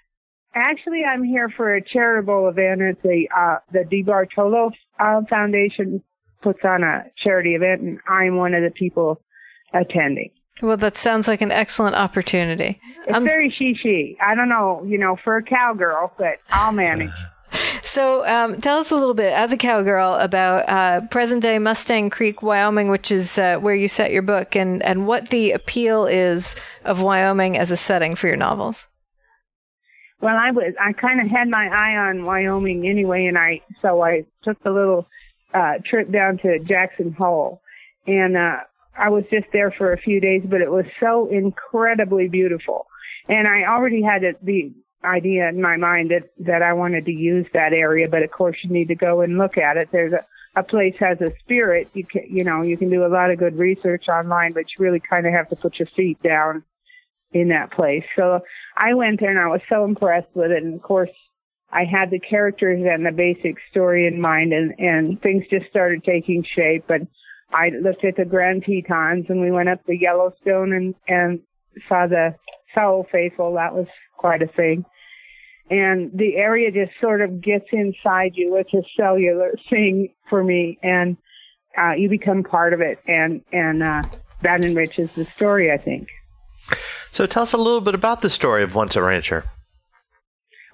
Actually, 0.54 1.04
I'm 1.04 1.24
here 1.24 1.50
for 1.50 1.74
a 1.76 1.82
charitable 1.82 2.48
event. 2.50 2.82
It's 2.82 3.02
the 3.02 3.28
uh, 3.36 3.58
the 3.72 3.80
DeBartolo 3.80 4.72
uh, 5.00 5.22
Foundation 5.30 6.04
puts 6.42 6.60
on 6.64 6.84
a 6.84 7.06
charity 7.18 7.56
event, 7.56 7.82
and 7.82 8.00
I'm 8.08 8.36
one 8.38 8.54
of 8.54 8.64
the 8.64 8.70
people 8.70 9.22
attending. 9.74 10.30
Well, 10.62 10.78
that 10.78 10.98
sounds 10.98 11.28
like 11.28 11.42
an 11.42 11.52
excellent 11.52 11.96
opportunity. 11.96 12.80
It's 13.06 13.14
I'm- 13.14 13.26
very 13.26 13.50
she-she. 13.50 14.18
I 14.22 14.36
don't 14.36 14.50
know, 14.50 14.84
you 14.86 14.98
know, 14.98 15.18
for 15.24 15.38
a 15.38 15.44
cowgirl, 15.44 16.14
but 16.18 16.38
I'll 16.52 16.72
manage. 16.72 17.12
So, 17.84 18.26
um, 18.26 18.60
tell 18.62 18.80
us 18.80 18.90
a 18.92 18.96
little 18.96 19.14
bit, 19.14 19.32
as 19.34 19.54
a 19.54 19.58
cowgirl, 19.58 20.16
about 20.16 20.68
uh, 20.68 21.02
present 21.08 21.44
day 21.44 21.60
Mustang 21.60 22.10
Creek, 22.10 22.42
Wyoming, 22.42 22.90
which 22.90 23.12
is 23.12 23.38
uh, 23.38 23.58
where 23.58 23.76
you 23.76 23.88
set 23.88 24.12
your 24.12 24.24
book, 24.24 24.56
and, 24.56 24.82
and 24.82 25.06
what 25.06 25.30
the 25.30 25.52
appeal 25.52 26.06
is 26.06 26.56
of 26.84 27.02
Wyoming 27.02 27.58
as 27.58 27.70
a 27.70 27.78
setting 27.78 28.16
for 28.16 28.28
your 28.28 28.38
novels. 28.38 28.88
Well, 30.22 30.36
I 30.38 30.52
was 30.52 30.74
I 30.80 30.94
kind 30.94 31.20
of 31.20 31.28
had 31.30 31.50
my 31.50 31.68
eye 31.68 31.98
on 32.10 32.24
Wyoming 32.24 32.88
anyway, 32.88 33.26
and 33.26 33.38
I 33.38 33.62
so 33.82 34.02
I 34.02 34.26
took 34.44 34.62
the 34.64 34.72
little 34.72 35.06
uh, 35.54 35.74
trip 35.86 36.10
down 36.12 36.38
to 36.40 36.60
Jackson 36.60 37.12
Hole, 37.12 37.62
and 38.08 38.38
uh, 38.38 38.60
I 38.98 39.10
was 39.10 39.24
just 39.32 39.48
there 39.52 39.72
for 39.72 39.92
a 39.92 39.98
few 39.98 40.20
days, 40.20 40.44
but 40.46 40.62
it 40.62 40.72
was 40.72 40.86
so 41.00 41.28
incredibly 41.30 42.28
beautiful. 42.28 42.88
And 43.28 43.48
I 43.48 43.64
already 43.64 44.02
had 44.02 44.22
the 44.42 44.74
idea 45.04 45.50
in 45.50 45.62
my 45.62 45.78
mind 45.78 46.12
that, 46.12 46.30
that 46.46 46.62
I 46.62 46.74
wanted 46.74 47.06
to 47.06 47.12
use 47.12 47.46
that 47.54 47.74
area, 47.74 48.08
but 48.10 48.24
of 48.24 48.32
course 48.32 48.58
you 48.64 48.70
need 48.70 48.88
to 48.90 48.96
go 48.96 49.22
and 49.22 49.38
look 49.38 49.58
at 49.58 49.78
it. 49.78 49.90
There's 49.92 50.14
a, 50.14 50.26
a 50.60 50.64
place 50.64 50.96
has 51.00 51.20
a 51.22 51.32
spirit. 51.40 51.90
You 51.94 52.06
can, 52.06 52.24
you 52.30 52.44
know, 52.44 52.62
you 52.62 52.78
can 52.78 52.90
do 52.90 53.06
a 53.06 53.08
lot 53.08 53.32
of 53.32 53.40
good 53.40 53.58
research 53.58 54.06
online, 54.08 54.54
but 54.54 54.66
you 54.72 54.84
really 54.84 55.02
kind 55.02 55.26
of 55.26 55.34
have 55.34 55.50
to 55.50 55.56
put 55.56 55.80
your 55.80 55.88
feet 55.96 56.22
down 56.22 56.64
in 57.32 57.50
that 57.50 57.72
place. 57.72 58.04
So 58.16 58.42
I 58.78 58.94
went 58.94 59.20
there 59.20 59.32
and 59.32 59.40
I 59.40 59.48
was 59.48 59.62
so 59.68 59.84
impressed 59.84 60.34
with 60.36 60.52
it. 60.52 60.64
And 60.64 60.76
of 60.76 60.82
course, 60.84 61.10
I 61.72 61.86
had 61.86 62.12
the 62.12 62.20
characters 62.20 62.86
and 62.88 63.06
the 63.06 63.12
basic 63.12 63.58
story 63.72 64.06
in 64.06 64.22
mind 64.22 64.54
and, 64.54 64.80
and 64.80 65.22
things 65.22 65.46
just 65.50 65.68
started 65.70 66.04
taking 66.04 66.44
shape. 66.44 66.90
And 66.90 67.08
I 67.52 67.70
looked 67.70 68.04
at 68.06 68.16
the 68.16 68.26
Grand 68.26 68.64
Tetons 68.64 69.26
and 69.30 69.42
we 69.42 69.52
went 69.52 69.70
up 69.70 69.86
the 69.86 69.98
Yellowstone 69.98 70.74
and, 70.74 70.96
and 71.08 71.40
saw 71.88 72.08
the 72.08 72.36
Old 72.82 73.08
Faithful. 73.12 73.54
That 73.56 73.74
was 73.74 73.88
quite 74.18 74.42
a 74.42 74.48
thing. 74.48 74.86
And 75.70 76.12
the 76.14 76.36
area 76.38 76.72
just 76.72 77.00
sort 77.00 77.22
of 77.22 77.42
gets 77.42 77.66
inside 77.72 78.34
you. 78.36 78.58
It's 78.58 78.74
a 78.74 78.84
cellular 78.98 79.54
thing 79.70 80.10
for 80.30 80.44
me 80.44 80.78
and, 80.84 81.18
uh, 81.78 81.94
you 81.94 82.10
become 82.10 82.44
part 82.44 82.74
of 82.74 82.82
it 82.82 83.00
and, 83.08 83.42
and, 83.52 83.82
uh, 83.82 84.04
that 84.42 84.64
enriches 84.64 85.10
the 85.16 85.26
story, 85.26 85.72
I 85.72 85.78
think. 85.78 86.10
So 87.12 87.26
tell 87.26 87.44
us 87.44 87.54
a 87.54 87.58
little 87.58 87.82
bit 87.82 87.96
about 87.96 88.22
the 88.22 88.30
story 88.30 88.64
of 88.64 88.76
Once 88.76 88.96
a 88.96 89.02
Rancher. 89.02 89.46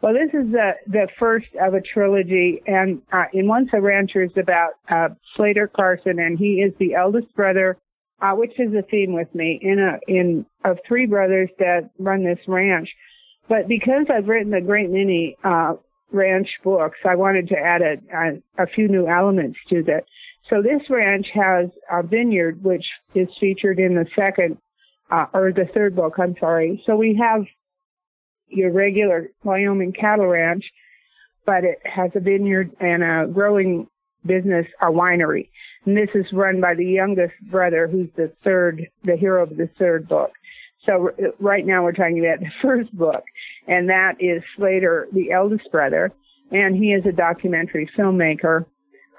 Well, 0.02 0.14
this 0.14 0.34
is 0.34 0.52
the 0.52 0.72
the 0.88 1.08
first 1.20 1.48
of 1.62 1.74
a 1.74 1.82
trilogy, 1.82 2.62
and 2.66 3.02
uh, 3.12 3.26
in 3.34 3.48
Once 3.48 3.70
a 3.74 3.82
Rancher 3.82 4.24
is 4.24 4.32
about 4.38 4.74
uh, 4.90 5.10
Slater 5.36 5.68
Carson, 5.68 6.20
and 6.20 6.40
he 6.40 6.62
is 6.62 6.74
the 6.80 6.94
eldest 6.94 7.36
brother, 7.36 7.78
uh, 8.22 8.32
which 8.32 8.58
is 8.58 8.74
a 8.74 8.82
theme 8.82 9.12
with 9.12 9.34
me 9.36 9.60
in 9.62 9.80
a 9.80 10.00
in 10.08 10.46
of 10.64 10.78
three 10.88 11.06
brothers 11.06 11.50
that 11.60 11.90
run 12.00 12.24
this 12.24 12.40
ranch. 12.48 12.90
But 13.50 13.68
because 13.68 14.06
I've 14.10 14.28
written 14.28 14.54
a 14.54 14.62
great 14.62 14.90
many 14.90 15.36
uh, 15.44 15.74
ranch 16.12 16.50
books, 16.64 17.00
I 17.04 17.16
wanted 17.16 17.50
to 17.50 17.58
add 17.58 17.82
a, 17.82 17.96
a, 18.16 18.64
a 18.64 18.68
few 18.68 18.88
new 18.88 19.08
elements 19.08 19.60
to 19.70 19.84
that. 19.84 20.06
So 20.50 20.62
this 20.62 20.82
ranch 20.90 21.28
has 21.34 21.70
a 21.92 22.04
vineyard, 22.04 22.64
which 22.64 22.86
is 23.16 23.28
featured 23.40 23.80
in 23.80 23.96
the 23.96 24.06
second 24.16 24.58
uh, 25.12 25.26
or 25.34 25.52
the 25.52 25.68
third 25.74 25.96
book. 25.96 26.14
I'm 26.18 26.36
sorry. 26.40 26.82
So 26.86 26.96
we 26.96 27.20
have 27.22 27.44
your 28.50 28.72
regular 28.72 29.30
Wyoming 29.44 29.94
cattle 29.94 30.28
ranch, 30.28 30.64
but 31.46 31.64
it 31.64 31.80
has 31.86 32.12
a 32.16 32.20
vineyard 32.20 32.72
and 32.80 33.04
a 33.04 33.32
growing 33.32 33.88
business, 34.26 34.66
a 34.82 34.88
winery. 34.88 35.50
And 35.86 35.96
this 35.96 36.10
is 36.14 36.26
run 36.34 36.62
by 36.62 36.76
the 36.76 36.86
youngest 36.86 37.34
brother, 37.50 37.88
who's 37.88 38.10
the 38.16 38.32
third, 38.44 38.88
the 39.04 39.16
hero 39.16 39.44
of 39.44 39.56
the 39.56 39.70
third 39.80 40.08
book. 40.08 40.32
So 40.86 41.12
right 41.40 41.66
now 41.66 41.84
we're 41.84 41.92
talking 41.92 42.24
about 42.24 42.40
the 42.40 42.52
first 42.62 42.96
book, 42.96 43.24
and 43.68 43.90
that 43.90 44.16
is 44.20 44.42
Slater, 44.58 45.08
the 45.14 45.32
eldest 45.32 45.72
brother, 45.72 46.12
and 46.52 46.76
he 46.76 46.94
is 46.94 47.06
a 47.06 47.12
documentary 47.12 47.90
filmmaker. 47.98 48.66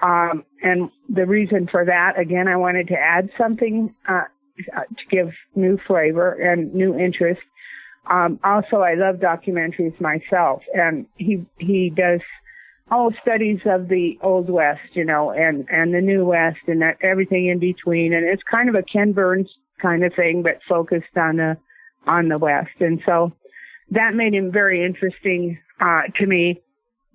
Um, 0.02 0.44
and 0.62 0.90
the 1.08 1.26
reason 1.26 1.68
for 1.70 1.84
that, 1.84 2.18
again, 2.18 2.48
I 2.48 2.56
wanted 2.56 2.88
to 2.88 2.94
add 2.94 3.30
something 3.36 3.94
uh, 4.08 4.24
to 4.56 5.16
give 5.16 5.28
new 5.54 5.78
flavor 5.86 6.32
and 6.32 6.74
new 6.74 6.98
interest 6.98 7.40
um, 8.08 8.40
also, 8.42 8.76
I 8.76 8.94
love 8.94 9.16
documentaries 9.16 10.00
myself, 10.00 10.62
and 10.74 11.06
he 11.16 11.44
he 11.58 11.90
does 11.90 12.20
all 12.90 13.12
studies 13.22 13.60
of 13.66 13.88
the 13.88 14.18
old 14.22 14.48
west, 14.50 14.80
you 14.94 15.04
know, 15.04 15.30
and 15.30 15.66
and 15.70 15.94
the 15.94 16.00
new 16.00 16.24
west, 16.24 16.60
and 16.66 16.82
that, 16.82 16.96
everything 17.02 17.46
in 17.46 17.58
between. 17.58 18.12
And 18.12 18.24
it's 18.26 18.42
kind 18.42 18.68
of 18.68 18.74
a 18.74 18.82
Ken 18.82 19.12
Burns 19.12 19.48
kind 19.80 20.04
of 20.04 20.14
thing, 20.14 20.42
but 20.42 20.60
focused 20.68 21.16
on 21.16 21.36
the 21.36 21.56
on 22.06 22.28
the 22.28 22.38
west. 22.38 22.80
And 22.80 23.00
so 23.04 23.32
that 23.90 24.14
made 24.14 24.34
him 24.34 24.50
very 24.50 24.84
interesting 24.84 25.58
uh, 25.80 26.02
to 26.16 26.26
me. 26.26 26.62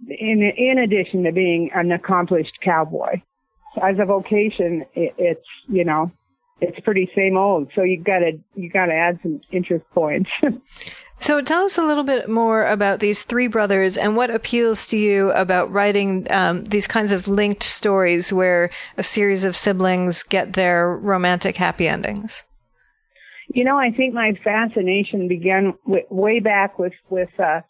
In 0.08 0.42
in 0.44 0.78
addition 0.78 1.24
to 1.24 1.32
being 1.32 1.72
an 1.74 1.92
accomplished 1.92 2.60
cowboy, 2.62 3.22
as 3.82 3.96
a 4.00 4.06
vocation, 4.06 4.86
it, 4.94 5.14
it's 5.18 5.48
you 5.68 5.84
know 5.84 6.12
it's 6.62 6.80
pretty 6.82 7.10
same 7.16 7.38
old. 7.38 7.70
So 7.76 7.84
you 7.84 8.02
gotta 8.02 8.40
you 8.56 8.70
gotta 8.70 8.94
add 8.94 9.20
some 9.22 9.42
interest 9.52 9.86
points. 9.94 10.30
so 11.20 11.42
tell 11.42 11.66
us 11.66 11.78
a 11.78 11.84
little 11.84 12.04
bit 12.04 12.30
more 12.30 12.66
about 12.66 13.00
these 13.00 13.24
three 13.24 13.48
brothers 13.48 13.98
and 13.98 14.16
what 14.16 14.30
appeals 14.30 14.88
to 14.88 14.98
you 14.98 15.32
about 15.32 15.72
writing 15.72 16.28
um, 16.30 16.64
these 16.66 16.88
kinds 16.88 17.12
of 17.12 17.28
linked 17.28 17.64
stories 17.64 18.32
where 18.32 18.70
a 18.98 19.04
series 19.04 19.44
of 19.44 19.56
siblings 19.56 20.24
get 20.24 20.54
their 20.54 20.96
romantic 20.96 21.58
happy 21.58 21.88
endings. 21.88 22.44
You 23.48 23.64
know, 23.64 23.78
I 23.78 23.92
think 23.92 24.14
my 24.14 24.34
fascination 24.44 25.28
began 25.28 25.74
w- 25.86 26.06
way 26.10 26.40
back 26.40 26.80
with 26.80 26.94
with 27.10 27.30
uh, 27.38 27.62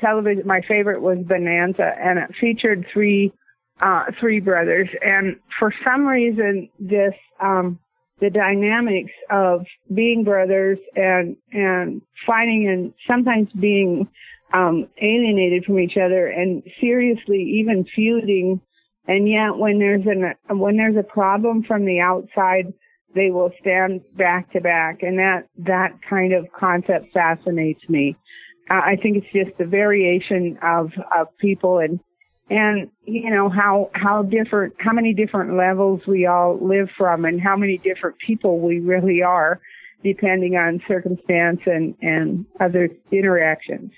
television. 0.00 0.46
My 0.46 0.60
favorite 0.68 1.00
was 1.00 1.18
Bonanza, 1.26 1.92
and 1.98 2.18
it 2.18 2.30
featured 2.38 2.86
three 2.92 3.32
uh, 3.80 4.04
three 4.20 4.38
brothers, 4.38 4.88
and 5.02 5.36
for 5.58 5.72
some 5.84 6.06
reason, 6.06 6.68
this 6.78 7.14
um, 7.40 7.78
the 8.24 8.30
dynamics 8.30 9.12
of 9.30 9.66
being 9.92 10.24
brothers 10.24 10.78
and 10.96 11.36
and 11.52 12.00
fighting 12.26 12.66
and 12.66 12.94
sometimes 13.06 13.50
being 13.60 14.08
um, 14.54 14.88
alienated 15.02 15.66
from 15.66 15.78
each 15.78 15.98
other 16.02 16.28
and 16.28 16.62
seriously 16.80 17.42
even 17.60 17.84
feuding. 17.94 18.62
And 19.06 19.28
yet, 19.28 19.58
when 19.58 19.78
there's 19.78 20.06
an 20.06 20.58
when 20.58 20.78
there's 20.78 20.96
a 20.96 21.02
problem 21.02 21.64
from 21.64 21.84
the 21.84 22.00
outside, 22.00 22.72
they 23.14 23.30
will 23.30 23.50
stand 23.60 24.00
back 24.16 24.50
to 24.52 24.60
back, 24.62 25.02
and 25.02 25.18
that 25.18 25.42
that 25.58 25.90
kind 26.08 26.32
of 26.32 26.46
concept 26.58 27.12
fascinates 27.12 27.86
me. 27.90 28.16
Uh, 28.70 28.80
I 28.92 28.96
think 29.02 29.18
it's 29.18 29.32
just 29.34 29.58
the 29.58 29.66
variation 29.66 30.58
of 30.62 30.92
of 31.14 31.26
people 31.38 31.80
and 31.80 32.00
and 32.50 32.90
you 33.04 33.30
know 33.30 33.48
how 33.48 33.90
how 33.94 34.22
different 34.22 34.74
how 34.78 34.92
many 34.92 35.14
different 35.14 35.56
levels 35.56 36.00
we 36.06 36.26
all 36.26 36.58
live 36.60 36.88
from 36.96 37.24
and 37.24 37.40
how 37.40 37.56
many 37.56 37.78
different 37.78 38.16
people 38.18 38.60
we 38.60 38.80
really 38.80 39.22
are 39.22 39.60
depending 40.02 40.56
on 40.56 40.82
circumstance 40.86 41.60
and 41.66 41.94
and 42.02 42.44
other 42.60 42.88
interactions. 43.10 43.90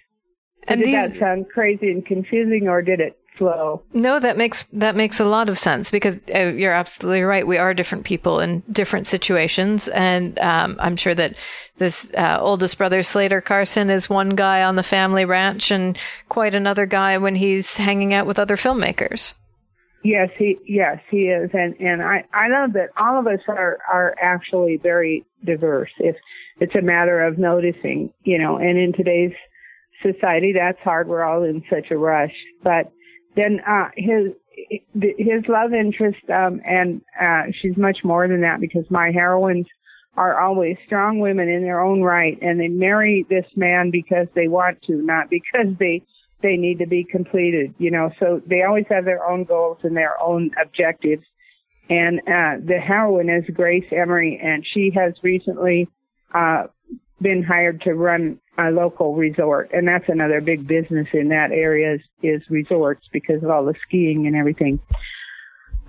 And 0.68 0.80
did 0.80 0.88
these, 0.88 1.20
that 1.20 1.28
sound 1.28 1.48
crazy 1.48 1.90
and 1.90 2.04
confusing 2.04 2.68
or 2.68 2.82
did 2.82 3.00
it 3.00 3.18
flow. 3.36 3.82
No, 3.92 4.18
that 4.18 4.36
makes 4.36 4.64
that 4.72 4.96
makes 4.96 5.20
a 5.20 5.24
lot 5.24 5.48
of 5.48 5.58
sense 5.58 5.90
because 5.90 6.18
uh, 6.34 6.46
you're 6.48 6.72
absolutely 6.72 7.22
right. 7.22 7.46
We 7.46 7.58
are 7.58 7.74
different 7.74 8.04
people 8.04 8.40
in 8.40 8.62
different 8.70 9.06
situations, 9.06 9.88
and 9.88 10.38
um, 10.38 10.76
I'm 10.78 10.96
sure 10.96 11.14
that 11.14 11.34
this 11.78 12.12
uh, 12.14 12.38
oldest 12.40 12.78
brother 12.78 13.02
Slater 13.02 13.40
Carson 13.40 13.90
is 13.90 14.10
one 14.10 14.30
guy 14.30 14.62
on 14.62 14.76
the 14.76 14.82
family 14.82 15.24
ranch, 15.24 15.70
and 15.70 15.98
quite 16.28 16.54
another 16.54 16.86
guy 16.86 17.18
when 17.18 17.36
he's 17.36 17.76
hanging 17.76 18.14
out 18.14 18.26
with 18.26 18.38
other 18.38 18.56
filmmakers. 18.56 19.34
Yes, 20.04 20.28
he 20.38 20.58
yes 20.66 20.98
he 21.10 21.28
is, 21.28 21.50
and 21.52 21.74
and 21.80 22.02
I 22.02 22.24
I 22.32 22.48
love 22.48 22.72
that 22.74 22.90
all 22.96 23.18
of 23.18 23.26
us 23.26 23.40
are 23.48 23.78
are 23.92 24.14
actually 24.20 24.78
very 24.82 25.24
diverse. 25.44 25.90
If 25.98 26.16
it's 26.60 26.74
a 26.74 26.82
matter 26.82 27.20
of 27.26 27.38
noticing, 27.38 28.12
you 28.24 28.38
know, 28.38 28.56
and 28.56 28.78
in 28.78 28.92
today's 28.92 29.32
society 30.02 30.54
that's 30.56 30.78
hard. 30.80 31.08
We're 31.08 31.24
all 31.24 31.42
in 31.42 31.62
such 31.70 31.90
a 31.90 31.96
rush, 31.96 32.34
but 32.62 32.92
then 33.36 33.60
uh, 33.68 33.90
his 33.96 34.32
his 34.94 35.44
love 35.48 35.72
interest, 35.74 36.18
um, 36.30 36.60
and 36.64 37.02
uh, 37.20 37.52
she's 37.60 37.76
much 37.76 37.98
more 38.02 38.26
than 38.26 38.40
that 38.40 38.60
because 38.60 38.84
my 38.90 39.10
heroines 39.12 39.66
are 40.16 40.40
always 40.40 40.76
strong 40.86 41.18
women 41.18 41.48
in 41.48 41.62
their 41.62 41.80
own 41.80 42.00
right, 42.00 42.38
and 42.40 42.58
they 42.58 42.68
marry 42.68 43.26
this 43.28 43.44
man 43.54 43.90
because 43.90 44.26
they 44.34 44.48
want 44.48 44.78
to, 44.86 44.94
not 44.94 45.28
because 45.28 45.76
they 45.78 46.02
they 46.42 46.56
need 46.56 46.78
to 46.78 46.86
be 46.86 47.04
completed. 47.04 47.74
You 47.78 47.90
know, 47.90 48.10
so 48.18 48.40
they 48.46 48.62
always 48.62 48.86
have 48.88 49.04
their 49.04 49.28
own 49.28 49.44
goals 49.44 49.78
and 49.82 49.96
their 49.96 50.20
own 50.20 50.50
objectives. 50.60 51.24
And 51.88 52.18
uh, 52.20 52.56
the 52.66 52.80
heroine 52.84 53.28
is 53.28 53.44
Grace 53.54 53.84
Emery, 53.92 54.40
and 54.42 54.66
she 54.74 54.90
has 54.96 55.12
recently 55.22 55.88
uh, 56.34 56.64
been 57.20 57.42
hired 57.42 57.82
to 57.82 57.94
run 57.94 58.40
a 58.58 58.70
local 58.70 59.14
resort, 59.14 59.70
and 59.72 59.86
that's 59.86 60.08
another 60.08 60.40
big 60.40 60.66
business 60.66 61.06
in 61.12 61.28
that 61.28 61.50
area 61.52 61.94
is, 61.94 62.00
is 62.22 62.42
resorts 62.48 63.06
because 63.12 63.42
of 63.42 63.50
all 63.50 63.64
the 63.64 63.74
skiing 63.86 64.26
and 64.26 64.36
everything. 64.36 64.80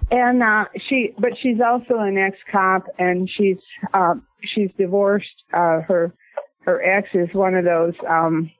And 0.09 0.41
uh, 0.41 0.65
she, 0.87 1.13
but 1.19 1.31
she's 1.41 1.59
also 1.59 1.99
an 1.99 2.17
ex-cop, 2.17 2.87
and 2.97 3.29
she's 3.29 3.57
uh, 3.93 4.15
she's 4.41 4.69
divorced. 4.77 5.27
Uh, 5.53 5.81
her 5.81 6.13
her 6.61 6.81
ex 6.81 7.09
is 7.13 7.33
one 7.33 7.55
of 7.55 7.65
those 7.65 7.93
um, 8.07 8.51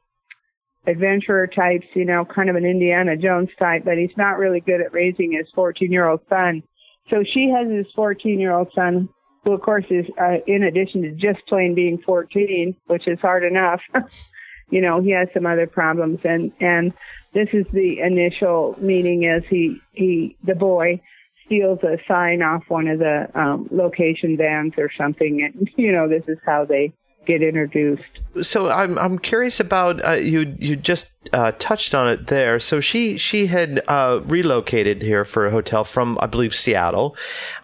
adventurer 0.87 1.47
types, 1.47 1.85
you 1.93 2.05
know, 2.05 2.25
kind 2.25 2.49
of 2.49 2.55
an 2.55 2.65
Indiana 2.65 3.17
Jones 3.17 3.49
type, 3.59 3.83
but 3.85 3.97
he's 3.97 4.15
not 4.17 4.37
really 4.37 4.61
good 4.61 4.81
at 4.81 4.93
raising 4.93 5.33
his 5.33 5.47
14 5.53 5.91
year 5.91 6.07
old 6.07 6.21
son. 6.29 6.63
So 7.09 7.23
she 7.23 7.49
has 7.49 7.67
this 7.67 7.91
14 7.95 8.39
year 8.39 8.53
old 8.53 8.69
son 8.73 9.09
who 9.47 9.53
of 9.53 9.61
course 9.61 9.85
is 9.89 10.05
uh, 10.19 10.39
in 10.45 10.63
addition 10.63 11.01
to 11.03 11.11
just 11.11 11.45
plain 11.47 11.73
being 11.73 11.97
14, 11.99 12.75
which 12.87 13.07
is 13.07 13.17
hard 13.21 13.45
enough. 13.45 13.79
you 14.69 14.81
know, 14.81 15.01
he 15.01 15.11
has 15.11 15.29
some 15.33 15.45
other 15.45 15.67
problems, 15.67 16.19
and 16.25 16.51
and 16.59 16.91
this 17.31 17.47
is 17.53 17.65
the 17.71 17.99
initial 17.99 18.75
meeting 18.77 19.25
as 19.25 19.43
he 19.49 19.79
he 19.93 20.35
the 20.43 20.53
boy 20.53 21.01
steals 21.45 21.79
a 21.83 21.97
sign 22.09 22.41
off 22.41 22.63
one 22.67 22.89
of 22.89 22.99
the 22.99 23.29
um, 23.35 23.69
location 23.71 24.35
vans 24.35 24.73
or 24.77 24.91
something, 24.97 25.41
and 25.41 25.69
you 25.77 25.93
know 25.93 26.09
this 26.09 26.23
is 26.27 26.37
how 26.45 26.65
they 26.65 26.91
get 27.27 27.43
introduced. 27.43 28.03
So 28.41 28.69
I'm 28.69 28.97
I'm 28.97 29.19
curious 29.19 29.59
about 29.59 30.03
uh, 30.03 30.11
you. 30.13 30.55
You 30.57 30.75
just 30.75 31.11
uh, 31.33 31.51
touched 31.59 31.93
on 31.93 32.11
it 32.11 32.27
there. 32.27 32.59
So 32.59 32.79
she 32.79 33.17
she 33.17 33.47
had 33.47 33.81
uh, 33.87 34.21
relocated 34.25 35.01
here 35.01 35.25
for 35.25 35.45
a 35.45 35.51
hotel 35.51 35.83
from 35.83 36.17
I 36.21 36.27
believe 36.27 36.55
Seattle, 36.55 37.15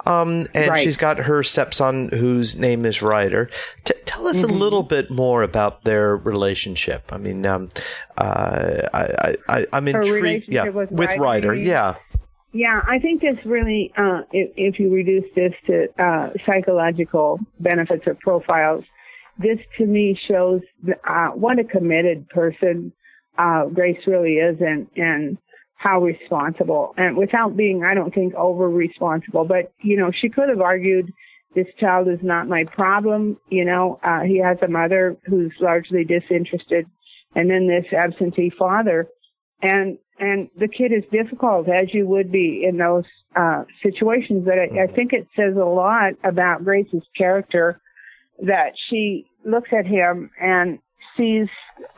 um, 0.06 0.48
and 0.54 0.70
right. 0.70 0.80
she's 0.80 0.98
got 0.98 1.18
her 1.20 1.42
stepson 1.44 2.10
whose 2.10 2.58
name 2.58 2.86
is 2.86 3.02
Ryder. 3.02 3.50
T- 3.86 3.94
tell 4.06 4.28
us 4.28 4.42
mm-hmm. 4.42 4.52
a 4.52 4.54
little 4.54 4.84
bit 4.84 5.10
more 5.10 5.44
about 5.44 5.84
their 5.84 6.18
relationship. 6.18 7.12
I 7.12 7.18
mean, 7.18 7.46
um, 7.46 7.70
uh, 8.18 8.88
I, 8.94 9.36
I 9.48 9.68
I'm 9.72 9.88
intrigued. 9.88 10.48
Yeah, 10.48 10.70
with, 10.70 10.92
with 10.92 11.10
Ryder. 11.18 11.50
Ryder 11.50 11.56
yeah. 11.56 11.96
Yeah, 12.56 12.82
I 12.88 13.00
think 13.00 13.22
this 13.22 13.44
really, 13.46 13.92
uh, 13.98 14.22
if, 14.32 14.52
if, 14.56 14.80
you 14.80 14.94
reduce 14.94 15.26
this 15.34 15.54
to 15.66 15.88
uh, 15.98 16.30
psychological 16.46 17.40
benefits 17.60 18.06
or 18.06 18.14
profiles, 18.14 18.84
this 19.38 19.60
to 19.78 19.86
me 19.86 20.20
shows 20.28 20.62
uh, 21.08 21.30
what 21.30 21.60
a 21.60 21.64
committed 21.64 22.28
person 22.30 22.92
uh, 23.38 23.66
Grace 23.66 24.00
really 24.06 24.34
is 24.34 24.58
and, 24.60 24.88
and 24.96 25.38
how 25.76 26.02
responsible 26.02 26.94
and 26.98 27.18
without 27.18 27.58
being, 27.58 27.84
I 27.84 27.94
don't 27.94 28.14
think 28.14 28.36
over 28.36 28.70
responsible, 28.70 29.46
but 29.46 29.74
you 29.82 29.98
know, 29.98 30.12
she 30.12 30.30
could 30.30 30.50
have 30.50 30.62
argued 30.62 31.12
this 31.56 31.68
child 31.80 32.08
is 32.08 32.20
not 32.22 32.48
my 32.48 32.64
problem. 32.66 33.38
You 33.50 33.66
know, 33.66 34.00
uh, 34.04 34.22
he 34.22 34.40
has 34.40 34.58
a 34.62 34.68
mother 34.68 35.18
who's 35.26 35.52
largely 35.60 36.04
disinterested 36.04 36.86
and 37.36 37.50
then 37.50 37.68
this 37.68 37.92
absentee 37.92 38.52
father 38.58 39.08
and, 39.62 39.98
and 40.20 40.50
the 40.58 40.68
kid 40.68 40.92
is 40.92 41.04
difficult 41.12 41.68
as 41.68 41.94
you 41.94 42.06
would 42.08 42.32
be 42.32 42.64
in 42.68 42.78
those, 42.78 43.06
uh, 43.36 43.64
situations, 43.82 44.46
but 44.46 44.60
I, 44.60 44.84
I 44.84 44.88
think 44.88 45.12
it 45.12 45.28
says 45.36 45.56
a 45.56 45.66
lot 45.66 46.14
about 46.24 46.64
Grace's 46.64 47.04
character 47.18 47.82
that 48.42 48.74
she 48.90 49.26
looks 49.46 49.70
at 49.78 49.86
him 49.86 50.32
and 50.40 50.80
sees 51.18 51.48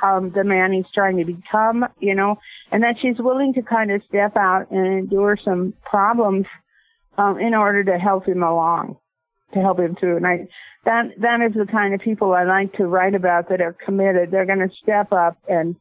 um, 0.03 0.31
the 0.31 0.43
man 0.43 0.73
he's 0.73 0.85
trying 0.93 1.17
to 1.17 1.25
become, 1.25 1.85
you 1.99 2.15
know, 2.15 2.37
and 2.71 2.83
that 2.83 2.95
she's 3.01 3.17
willing 3.17 3.53
to 3.53 3.61
kind 3.61 3.91
of 3.91 4.01
step 4.07 4.35
out 4.35 4.71
and 4.71 4.85
endure 4.85 5.37
some 5.43 5.73
problems 5.83 6.45
um, 7.17 7.39
in 7.39 7.53
order 7.53 7.83
to 7.83 7.97
help 7.97 8.25
him 8.25 8.43
along, 8.43 8.97
to 9.53 9.59
help 9.59 9.79
him 9.79 9.95
through. 9.95 10.17
And 10.17 10.27
I, 10.27 10.47
that 10.83 11.11
that 11.19 11.41
is 11.41 11.53
the 11.53 11.65
kind 11.71 11.93
of 11.93 12.01
people 12.01 12.33
I 12.33 12.43
like 12.43 12.73
to 12.73 12.85
write 12.85 13.15
about 13.15 13.49
that 13.49 13.61
are 13.61 13.73
committed. 13.73 14.31
They're 14.31 14.45
going 14.45 14.67
to 14.67 14.75
step 14.81 15.11
up 15.11 15.37
and 15.47 15.75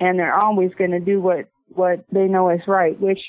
and 0.00 0.18
they're 0.18 0.34
always 0.34 0.72
going 0.74 0.92
to 0.92 1.00
do 1.00 1.20
what 1.20 1.48
what 1.68 2.04
they 2.10 2.26
know 2.26 2.50
is 2.50 2.60
right, 2.66 2.98
which 2.98 3.20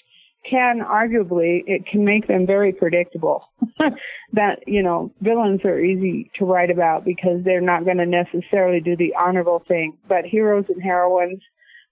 can 0.48 0.80
arguably 0.80 1.64
it 1.68 1.86
can 1.86 2.06
make 2.06 2.28
them 2.28 2.46
very 2.46 2.72
predictable. 2.72 3.44
that 4.34 4.60
you 4.68 4.82
know 4.82 5.12
villains 5.22 5.62
are 5.66 5.80
easy 5.80 6.32
to 6.36 6.46
write 6.46 6.72
about 6.72 7.06
because 7.06 7.44
they're 7.44 7.62
not 7.62 7.86
going 7.86 7.98
to 7.98 8.06
necessarily 8.06 8.80
do 8.80 8.96
the 8.96 9.14
honorable 9.16 9.64
thing, 9.68 9.98
but 10.08 10.26
heroes 10.26 10.66
and 10.70 10.82
heroines 10.82 11.42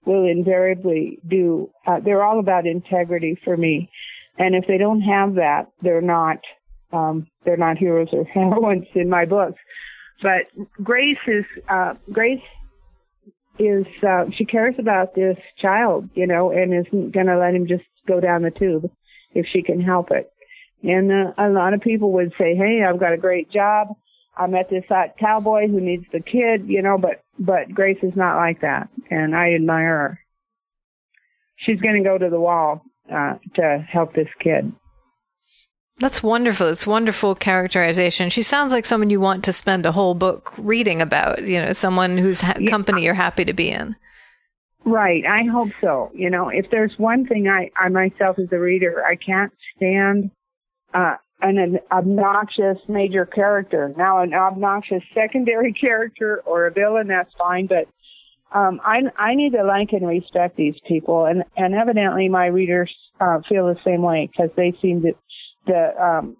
will 0.04 0.26
invariably 0.26 1.18
do. 1.28 1.70
Uh, 1.86 2.00
they're 2.00 2.22
all 2.22 2.38
about 2.38 2.66
integrity 2.66 3.38
for 3.44 3.56
me, 3.56 3.90
and 4.38 4.54
if 4.54 4.64
they 4.66 4.78
don't 4.78 5.00
have 5.00 5.34
that, 5.34 5.66
they're 5.82 6.00
not 6.00 6.38
um, 6.92 7.26
they're 7.44 7.56
not 7.56 7.76
heroes 7.76 8.08
or 8.12 8.24
heroines 8.34 8.86
in 8.94 9.08
my 9.08 9.24
books. 9.24 9.60
But 10.22 10.46
Grace 10.82 11.18
is 11.26 11.44
uh, 11.68 11.94
Grace 12.10 12.42
is 13.58 13.86
uh, 14.06 14.26
she 14.36 14.44
cares 14.44 14.74
about 14.78 15.14
this 15.14 15.36
child, 15.60 16.08
you 16.14 16.26
know, 16.26 16.50
and 16.50 16.72
isn't 16.74 17.12
going 17.12 17.26
to 17.26 17.38
let 17.38 17.54
him 17.54 17.66
just 17.66 17.84
go 18.08 18.20
down 18.20 18.42
the 18.42 18.50
tube 18.50 18.90
if 19.32 19.46
she 19.52 19.62
can 19.62 19.80
help 19.80 20.10
it. 20.10 20.32
And 20.82 21.10
uh, 21.12 21.32
a 21.38 21.48
lot 21.48 21.74
of 21.74 21.80
people 21.80 22.12
would 22.12 22.32
say, 22.38 22.54
"Hey, 22.54 22.82
I've 22.86 23.00
got 23.00 23.12
a 23.12 23.18
great 23.18 23.50
job. 23.50 23.88
I 24.36 24.46
met 24.46 24.70
this 24.70 24.84
hot 24.88 25.16
cowboy 25.18 25.68
who 25.68 25.80
needs 25.80 26.06
the 26.12 26.20
kid," 26.20 26.66
you 26.66 26.82
know. 26.82 26.98
But 26.98 27.22
but 27.38 27.74
Grace 27.74 27.98
is 28.02 28.16
not 28.16 28.36
like 28.36 28.60
that, 28.60 28.88
and 29.10 29.36
I 29.36 29.54
admire 29.54 29.98
her. 29.98 30.20
She's 31.56 31.80
going 31.80 32.02
to 32.02 32.08
go 32.08 32.16
to 32.16 32.30
the 32.30 32.40
wall 32.40 32.82
uh, 33.12 33.34
to 33.56 33.84
help 33.90 34.14
this 34.14 34.28
kid. 34.40 34.72
That's 35.98 36.22
wonderful. 36.22 36.68
It's 36.68 36.86
wonderful 36.86 37.34
characterization. 37.34 38.30
She 38.30 38.44
sounds 38.44 38.72
like 38.72 38.84
someone 38.84 39.10
you 39.10 39.20
want 39.20 39.44
to 39.44 39.52
spend 39.52 39.84
a 39.84 39.90
whole 39.90 40.14
book 40.14 40.54
reading 40.56 41.02
about. 41.02 41.42
You 41.42 41.60
know, 41.60 41.72
someone 41.72 42.16
whose 42.16 42.40
ha- 42.40 42.54
yeah. 42.58 42.70
company 42.70 43.02
you're 43.02 43.14
happy 43.14 43.44
to 43.44 43.52
be 43.52 43.70
in. 43.70 43.96
Right. 44.88 45.22
I 45.30 45.44
hope 45.44 45.68
so. 45.82 46.10
You 46.14 46.30
know, 46.30 46.48
if 46.48 46.70
there's 46.70 46.94
one 46.96 47.26
thing 47.26 47.46
I, 47.46 47.70
I 47.76 47.90
myself 47.90 48.38
as 48.38 48.48
a 48.52 48.58
reader, 48.58 49.04
I 49.04 49.16
can't 49.16 49.52
stand 49.76 50.30
uh, 50.94 51.16
an, 51.42 51.58
an 51.58 51.78
obnoxious 51.92 52.78
major 52.88 53.26
character. 53.26 53.92
Now, 53.98 54.22
an 54.22 54.32
obnoxious 54.32 55.02
secondary 55.12 55.72
character 55.80 56.42
or 56.46 56.66
a 56.66 56.72
villain, 56.72 57.08
that's 57.08 57.32
fine, 57.36 57.66
but 57.66 57.86
um, 58.58 58.80
I, 58.82 59.02
I 59.18 59.34
need 59.34 59.52
to 59.52 59.62
like 59.62 59.92
and 59.92 60.08
respect 60.08 60.56
these 60.56 60.76
people, 60.88 61.26
and, 61.26 61.44
and 61.54 61.74
evidently 61.74 62.30
my 62.30 62.46
readers 62.46 62.90
uh, 63.20 63.40
feel 63.46 63.66
the 63.66 63.78
same 63.84 64.00
way 64.00 64.30
because 64.32 64.48
they 64.56 64.72
seem 64.80 65.02
to 65.02 65.12
the 65.66 66.02
um, 66.02 66.38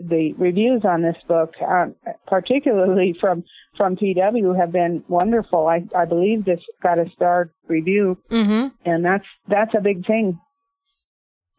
the 0.00 0.32
reviews 0.38 0.82
on 0.84 1.02
this 1.02 1.16
book, 1.28 1.54
uh, 1.60 1.86
particularly 2.26 3.14
from 3.20 3.44
from 3.76 3.96
PW, 3.96 4.58
have 4.58 4.72
been 4.72 5.04
wonderful. 5.08 5.66
I 5.66 5.84
I 5.94 6.04
believe 6.04 6.44
this 6.44 6.60
got 6.82 6.98
a 6.98 7.10
star 7.14 7.50
review, 7.68 8.18
mm-hmm. 8.30 8.68
and 8.88 9.04
that's 9.04 9.26
that's 9.48 9.74
a 9.74 9.80
big 9.80 10.06
thing. 10.06 10.40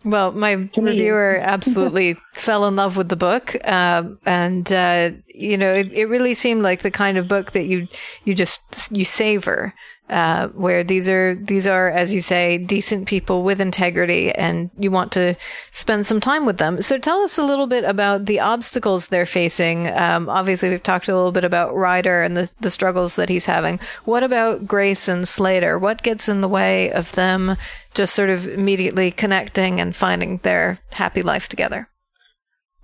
Well, 0.03 0.31
my 0.31 0.53
reviewer 0.75 1.37
absolutely 1.41 2.17
fell 2.33 2.65
in 2.65 2.75
love 2.75 2.97
with 2.97 3.09
the 3.09 3.15
book, 3.15 3.55
uh, 3.63 4.03
and 4.25 4.71
uh, 4.71 5.11
you 5.27 5.57
know, 5.57 5.73
it, 5.73 5.91
it 5.91 6.05
really 6.05 6.33
seemed 6.33 6.63
like 6.63 6.81
the 6.81 6.91
kind 6.91 7.17
of 7.17 7.27
book 7.27 7.51
that 7.51 7.65
you 7.65 7.87
you 8.25 8.33
just 8.33 8.91
you 8.91 9.05
savor 9.05 9.73
uh, 10.11 10.49
where 10.49 10.83
these 10.83 11.07
are 11.07 11.35
these 11.35 11.65
are, 11.65 11.89
as 11.89 12.13
you 12.13 12.19
say, 12.21 12.57
decent 12.57 13.07
people 13.07 13.43
with 13.43 13.61
integrity, 13.61 14.31
and 14.33 14.69
you 14.77 14.91
want 14.91 15.11
to 15.13 15.35
spend 15.71 16.05
some 16.05 16.19
time 16.19 16.45
with 16.45 16.57
them. 16.57 16.81
So, 16.81 16.97
tell 16.97 17.21
us 17.21 17.37
a 17.37 17.43
little 17.43 17.67
bit 17.67 17.85
about 17.85 18.25
the 18.25 18.41
obstacles 18.41 19.07
they're 19.07 19.25
facing. 19.25 19.87
Um, 19.87 20.29
obviously, 20.29 20.69
we've 20.69 20.83
talked 20.83 21.07
a 21.07 21.15
little 21.15 21.31
bit 21.31 21.45
about 21.45 21.73
Ryder 21.73 22.21
and 22.21 22.35
the 22.35 22.51
the 22.59 22.69
struggles 22.69 23.15
that 23.15 23.29
he's 23.29 23.45
having. 23.45 23.79
What 24.03 24.23
about 24.23 24.67
Grace 24.67 25.07
and 25.07 25.25
Slater? 25.25 25.79
What 25.79 26.03
gets 26.03 26.27
in 26.27 26.41
the 26.41 26.49
way 26.49 26.91
of 26.91 27.13
them 27.13 27.55
just 27.93 28.13
sort 28.13 28.29
of 28.29 28.47
immediately 28.47 29.11
connecting 29.11 29.79
and 29.79 29.95
finding 29.95 30.37
their 30.39 30.79
happy 30.89 31.21
life 31.21 31.47
together? 31.47 31.87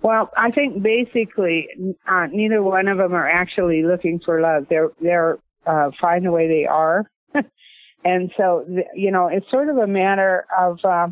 Well, 0.00 0.30
I 0.36 0.50
think 0.50 0.82
basically 0.82 1.68
uh, 2.08 2.26
neither 2.30 2.62
one 2.62 2.88
of 2.88 2.98
them 2.98 3.12
are 3.14 3.28
actually 3.28 3.82
looking 3.82 4.20
for 4.24 4.40
love. 4.40 4.66
They're 4.70 4.90
they're 5.00 5.38
uh, 5.66 5.90
fine 6.00 6.22
the 6.22 6.30
way 6.30 6.48
they 6.48 6.66
are, 6.66 7.04
and 8.04 8.30
so, 8.36 8.64
you 8.94 9.10
know, 9.10 9.28
it's 9.28 9.50
sort 9.50 9.68
of 9.68 9.78
a 9.78 9.86
matter 9.86 10.46
of, 10.56 10.78
uh, 10.84 11.08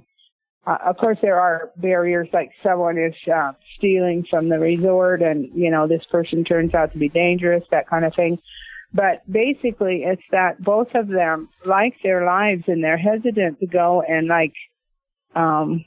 uh, 0.66 0.78
of 0.84 0.96
course, 0.96 1.18
there 1.22 1.38
are 1.38 1.70
barriers 1.76 2.28
like 2.32 2.50
someone 2.62 2.98
is 2.98 3.14
uh, 3.32 3.52
stealing 3.76 4.24
from 4.28 4.48
the 4.48 4.58
resort 4.58 5.22
and, 5.22 5.48
you 5.54 5.70
know, 5.70 5.86
this 5.86 6.04
person 6.10 6.44
turns 6.44 6.74
out 6.74 6.92
to 6.92 6.98
be 6.98 7.08
dangerous, 7.08 7.62
that 7.70 7.88
kind 7.88 8.04
of 8.04 8.14
thing. 8.14 8.38
But 8.92 9.30
basically, 9.30 10.02
it's 10.04 10.22
that 10.30 10.62
both 10.62 10.88
of 10.94 11.08
them 11.08 11.48
like 11.64 11.94
their 12.02 12.24
lives 12.24 12.64
and 12.66 12.82
they're 12.82 12.96
hesitant 12.96 13.60
to 13.60 13.66
go 13.66 14.02
and 14.02 14.26
like, 14.26 14.54
um, 15.34 15.84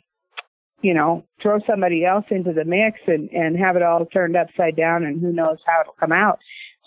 you 0.81 0.93
know, 0.93 1.25
throw 1.41 1.59
somebody 1.67 2.05
else 2.05 2.25
into 2.29 2.53
the 2.53 2.63
mix 2.63 2.99
and, 3.07 3.29
and 3.31 3.57
have 3.57 3.75
it 3.75 3.83
all 3.83 4.05
turned 4.05 4.37
upside 4.37 4.75
down 4.75 5.03
and 5.03 5.19
who 5.19 5.33
knows 5.33 5.57
how 5.65 5.81
it'll 5.81 5.93
come 5.99 6.11
out. 6.11 6.39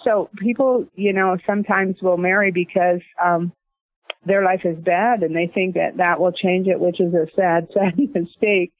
So 0.04 0.30
people, 0.38 0.86
you 0.94 1.12
know, 1.12 1.36
sometimes 1.46 1.96
will 2.02 2.16
marry 2.16 2.50
because, 2.50 3.00
um, 3.22 3.52
their 4.24 4.44
life 4.44 4.60
is 4.64 4.78
bad 4.78 5.22
and 5.22 5.34
they 5.34 5.50
think 5.52 5.74
that 5.74 5.96
that 5.96 6.20
will 6.20 6.32
change 6.32 6.68
it, 6.68 6.78
which 6.78 7.00
is 7.00 7.12
a 7.12 7.26
sad, 7.34 7.68
sad 7.74 7.98
mistake. 7.98 8.72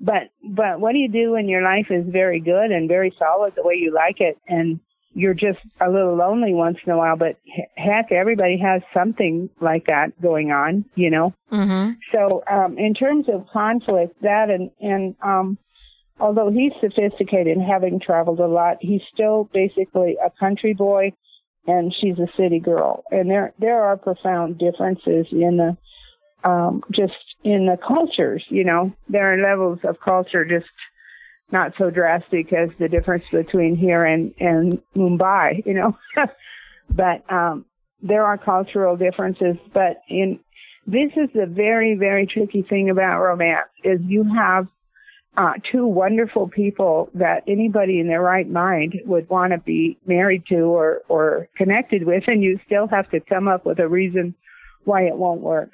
But, 0.00 0.30
but 0.42 0.80
what 0.80 0.92
do 0.92 0.98
you 0.98 1.08
do 1.08 1.32
when 1.32 1.48
your 1.48 1.62
life 1.62 1.86
is 1.90 2.04
very 2.08 2.40
good 2.40 2.70
and 2.70 2.88
very 2.88 3.12
solid 3.18 3.54
the 3.54 3.62
way 3.62 3.74
you 3.74 3.92
like 3.92 4.20
it 4.20 4.38
and 4.48 4.80
you're 5.14 5.34
just 5.34 5.60
a 5.80 5.88
little 5.88 6.16
lonely 6.16 6.52
once 6.52 6.78
in 6.84 6.92
a 6.92 6.98
while, 6.98 7.16
but 7.16 7.36
heck, 7.76 8.10
everybody 8.10 8.58
has 8.58 8.82
something 8.92 9.48
like 9.60 9.86
that 9.86 10.20
going 10.20 10.50
on, 10.50 10.84
you 10.96 11.08
know? 11.10 11.32
Mm-hmm. 11.52 11.92
So, 12.12 12.42
um, 12.50 12.76
in 12.78 12.94
terms 12.94 13.26
of 13.32 13.46
conflict, 13.52 14.20
that 14.22 14.50
and, 14.50 14.70
and, 14.80 15.14
um, 15.22 15.56
although 16.20 16.50
he's 16.50 16.72
sophisticated, 16.80 17.56
and 17.56 17.66
having 17.66 18.00
traveled 18.00 18.40
a 18.40 18.46
lot, 18.46 18.78
he's 18.80 19.02
still 19.12 19.48
basically 19.52 20.16
a 20.24 20.30
country 20.38 20.74
boy 20.74 21.12
and 21.66 21.94
she's 21.94 22.18
a 22.18 22.28
city 22.36 22.60
girl. 22.60 23.04
And 23.10 23.30
there 23.30 23.52
there 23.58 23.82
are 23.82 23.96
profound 23.96 24.58
differences 24.58 25.26
in 25.30 25.56
the 25.56 25.76
um, 26.48 26.82
just 26.90 27.14
in 27.42 27.66
the 27.66 27.76
cultures. 27.76 28.44
You 28.48 28.64
know, 28.64 28.92
there 29.08 29.32
are 29.32 29.42
levels 29.42 29.80
of 29.84 30.00
culture 30.00 30.44
just 30.44 30.70
not 31.50 31.72
so 31.78 31.90
drastic 31.90 32.52
as 32.52 32.70
the 32.78 32.88
difference 32.88 33.24
between 33.30 33.76
here 33.76 34.04
and 34.04 34.34
and 34.38 34.80
Mumbai. 34.94 35.64
You 35.64 35.74
know, 35.74 35.98
but 36.90 37.30
um, 37.32 37.64
there 38.02 38.24
are 38.24 38.38
cultural 38.38 38.96
differences. 38.96 39.56
But 39.72 40.02
in 40.08 40.40
this 40.86 41.12
is 41.16 41.30
the 41.34 41.46
very 41.46 41.94
very 41.94 42.26
tricky 42.26 42.62
thing 42.62 42.90
about 42.90 43.22
romance 43.22 43.68
is 43.82 44.00
you 44.02 44.24
have 44.24 44.68
uh, 45.36 45.54
two 45.70 45.86
wonderful 45.86 46.48
people 46.48 47.10
that 47.14 47.42
anybody 47.48 47.98
in 47.98 48.06
their 48.06 48.20
right 48.20 48.48
mind 48.48 49.00
would 49.04 49.28
want 49.28 49.52
to 49.52 49.58
be 49.58 49.98
married 50.06 50.44
to 50.46 50.60
or, 50.60 51.02
or 51.08 51.48
connected 51.56 52.04
with, 52.04 52.24
and 52.28 52.42
you 52.42 52.58
still 52.66 52.86
have 52.86 53.10
to 53.10 53.20
come 53.20 53.48
up 53.48 53.66
with 53.66 53.80
a 53.80 53.88
reason 53.88 54.34
why 54.84 55.02
it 55.02 55.16
won't 55.16 55.40
work. 55.40 55.70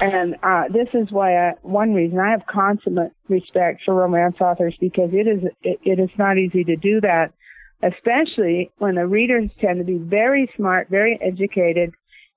And 0.00 0.36
uh, 0.42 0.64
this 0.68 0.88
is 0.94 1.10
why 1.10 1.36
I, 1.36 1.52
one 1.62 1.94
reason 1.94 2.18
I 2.18 2.30
have 2.30 2.46
consummate 2.46 3.12
respect 3.28 3.82
for 3.84 3.94
romance 3.94 4.36
authors 4.40 4.74
because 4.80 5.10
it 5.12 5.26
is 5.26 5.44
it, 5.62 5.78
it 5.84 6.00
is 6.00 6.10
not 6.18 6.38
easy 6.38 6.64
to 6.64 6.76
do 6.76 7.00
that, 7.02 7.32
especially 7.82 8.70
when 8.78 8.96
the 8.96 9.06
readers 9.06 9.50
tend 9.60 9.78
to 9.78 9.84
be 9.84 9.98
very 9.98 10.50
smart, 10.56 10.88
very 10.88 11.18
educated, 11.22 11.94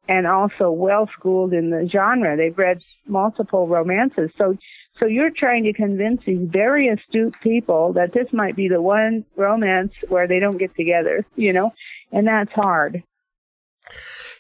and 0.07 0.27
also 0.27 0.71
well 0.71 1.09
schooled 1.17 1.53
in 1.53 1.69
the 1.69 1.89
genre. 1.91 2.37
They've 2.37 2.57
read 2.57 2.81
multiple 3.07 3.67
romances, 3.67 4.29
so 4.37 4.55
so 4.99 5.05
you're 5.05 5.31
trying 5.31 5.63
to 5.63 5.73
convince 5.73 6.21
these 6.25 6.47
very 6.49 6.89
astute 6.89 7.35
people 7.41 7.93
that 7.93 8.13
this 8.13 8.27
might 8.33 8.55
be 8.55 8.67
the 8.67 8.81
one 8.81 9.25
romance 9.35 9.93
where 10.09 10.27
they 10.27 10.39
don't 10.39 10.57
get 10.57 10.75
together, 10.75 11.25
you 11.35 11.53
know, 11.53 11.71
and 12.11 12.27
that's 12.27 12.51
hard. 12.51 13.03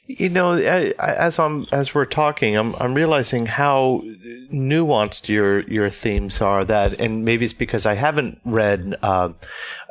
You 0.07 0.29
know, 0.29 0.53
as 0.53 1.37
I'm 1.37 1.67
as 1.71 1.93
we're 1.93 2.05
talking, 2.05 2.57
I'm 2.57 2.73
I'm 2.75 2.95
realizing 2.95 3.45
how 3.45 4.01
nuanced 4.51 5.29
your 5.29 5.61
your 5.69 5.91
themes 5.91 6.41
are. 6.41 6.65
That, 6.65 6.99
and 6.99 7.23
maybe 7.23 7.45
it's 7.45 7.53
because 7.53 7.85
I 7.85 7.93
haven't 7.93 8.41
read 8.43 8.95
uh, 9.03 9.33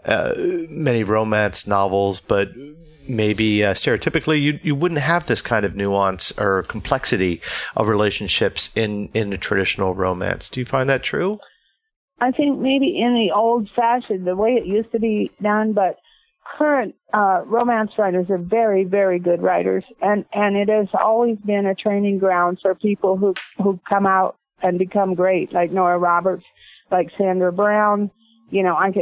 uh, 0.04 0.35
many 0.68 1.04
romance 1.04 1.68
novels, 1.68 2.18
but 2.18 2.48
maybe 3.09 3.64
uh, 3.64 3.75
stereotypically 3.75 4.40
you 4.40 4.61
you 4.62 4.75
wouldn't 4.75 5.01
have 5.01 5.27
this 5.27 5.42
kind 5.42 5.64
of 5.64 5.75
nuance 5.75 6.37
or 6.38 6.62
complexity 6.64 7.40
of 7.77 7.88
relationships 7.88 8.71
in 8.77 9.09
in 9.14 9.33
a 9.33 9.38
traditional 9.38 9.94
romance. 9.94 10.51
Do 10.51 10.61
you 10.61 10.66
find 10.66 10.88
that 10.88 11.03
true? 11.03 11.38
I 12.21 12.33
think 12.33 12.59
maybe 12.59 12.99
in 13.01 13.14
the 13.14 13.33
old 13.35 13.68
fashioned, 13.77 14.27
the 14.27 14.35
way 14.35 14.51
it 14.53 14.66
used 14.66 14.90
to 14.92 14.99
be 14.99 15.31
done, 15.40 15.73
but 15.73 15.99
current 16.57 16.94
uh, 17.12 17.42
romance 17.47 17.92
writers 17.99 18.27
are 18.31 18.38
very, 18.38 18.85
very 18.85 19.18
good 19.18 19.42
writers, 19.42 19.85
and 20.03 20.25
and 20.33 20.57
it 20.57 20.68
has 20.68 20.88
always 21.01 21.38
been 21.38 21.66
a 21.66 21.75
training 21.75 22.18
ground 22.18 22.59
for 22.61 22.75
people 22.75 23.16
who 23.16 23.35
who 23.62 23.79
come 23.88 24.07
out 24.07 24.37
and 24.62 24.79
become 24.79 25.14
great, 25.14 25.53
like 25.53 25.71
Nora 25.71 25.99
Roberts, 25.99 26.44
like 26.90 27.11
Sandra 27.16 27.53
Brown. 27.53 28.11
You 28.51 28.62
know, 28.62 28.75
I 28.75 28.92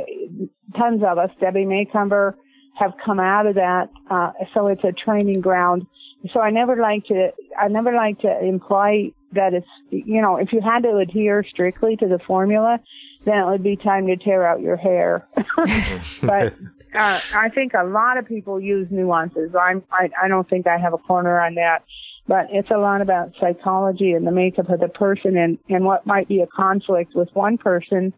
tons 0.76 1.02
of 1.06 1.18
us. 1.18 1.30
Debbie 1.40 1.64
Macomber 1.64 2.36
have 2.78 2.92
come 3.04 3.20
out 3.20 3.46
of 3.46 3.54
that, 3.56 3.90
uh, 4.10 4.32
so 4.54 4.66
it's 4.68 4.84
a 4.84 4.92
training 4.92 5.40
ground. 5.40 5.86
So 6.32 6.40
I 6.40 6.50
never 6.50 6.76
like 6.76 7.06
to 7.06 7.32
I 7.58 7.68
never 7.68 7.92
like 7.92 8.20
to 8.20 8.44
imply 8.44 9.12
that 9.32 9.54
it's 9.54 9.66
you 9.90 10.20
know 10.20 10.36
if 10.36 10.52
you 10.52 10.60
had 10.60 10.82
to 10.82 10.96
adhere 10.96 11.44
strictly 11.48 11.96
to 11.96 12.08
the 12.08 12.18
formula, 12.26 12.80
then 13.24 13.38
it 13.38 13.46
would 13.46 13.62
be 13.62 13.76
time 13.76 14.06
to 14.06 14.16
tear 14.16 14.46
out 14.46 14.60
your 14.60 14.76
hair. 14.76 15.26
but 16.22 16.54
uh, 16.96 17.20
I 17.34 17.48
think 17.54 17.74
a 17.74 17.84
lot 17.84 18.16
of 18.16 18.26
people 18.26 18.60
use 18.60 18.88
nuances. 18.90 19.50
I'm, 19.54 19.82
I, 19.92 20.10
I 20.22 20.28
don't 20.28 20.48
think 20.48 20.66
I 20.66 20.78
have 20.78 20.94
a 20.94 20.98
corner 20.98 21.40
on 21.40 21.56
that, 21.56 21.84
but 22.26 22.46
it's 22.50 22.70
a 22.70 22.78
lot 22.78 23.02
about 23.02 23.32
psychology 23.38 24.12
and 24.12 24.26
the 24.26 24.32
makeup 24.32 24.70
of 24.70 24.80
the 24.80 24.88
person 24.88 25.36
and, 25.36 25.58
and 25.68 25.84
what 25.84 26.06
might 26.06 26.28
be 26.28 26.40
a 26.40 26.46
conflict 26.46 27.14
with 27.14 27.28
one 27.34 27.58
person 27.58 28.14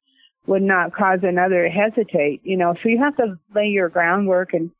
would 0.48 0.62
not 0.62 0.94
cause 0.94 1.20
another 1.22 1.68
to 1.68 1.70
hesitate, 1.70 2.40
you 2.42 2.56
know, 2.56 2.74
so 2.82 2.88
you 2.88 2.98
have 2.98 3.16
to 3.16 3.38
lay 3.54 3.66
your 3.66 3.88
groundwork 3.88 4.54
and 4.54 4.70